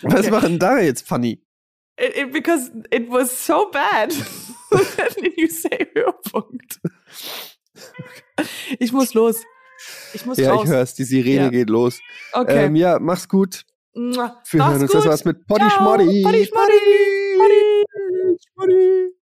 was 0.02 0.20
Okay. 0.20 0.30
machen 0.30 0.58
da 0.58 0.78
jetzt 0.78 1.06
funny? 1.06 1.42
It, 1.98 2.16
it, 2.16 2.32
because 2.32 2.70
it 2.90 3.10
was 3.10 3.46
so 3.46 3.70
bad. 3.70 4.14
When 5.20 5.32
you 5.36 5.48
say 5.48 5.86
Höhepunkt. 5.94 6.80
Ich 8.78 8.92
muss 8.92 9.14
los. 9.14 9.42
Ich 10.14 10.24
muss 10.26 10.38
Ja, 10.38 10.52
raus. 10.52 10.64
ich 10.64 10.70
hör's, 10.70 10.94
die 10.94 11.04
Sirene 11.04 11.44
Ja. 11.44 11.48
geht 11.50 11.70
los. 11.70 12.00
Okay. 12.32 12.66
Ähm, 12.66 12.76
ja, 12.76 12.98
mach's 13.00 13.28
gut. 13.28 13.64
Wir 13.94 14.16
Mach's 14.16 14.52
hören 14.52 14.82
uns. 14.82 14.90
gut. 14.92 14.94
Das 15.00 15.06
war's 15.06 15.24
mit 15.24 15.38
Ciao. 15.46 15.58
Schmoddy. 15.70 16.22
Poddy 16.22 16.46
Schmoddy. 16.46 17.36
Poddy. 17.38 18.36
Schmoddy. 18.54 19.21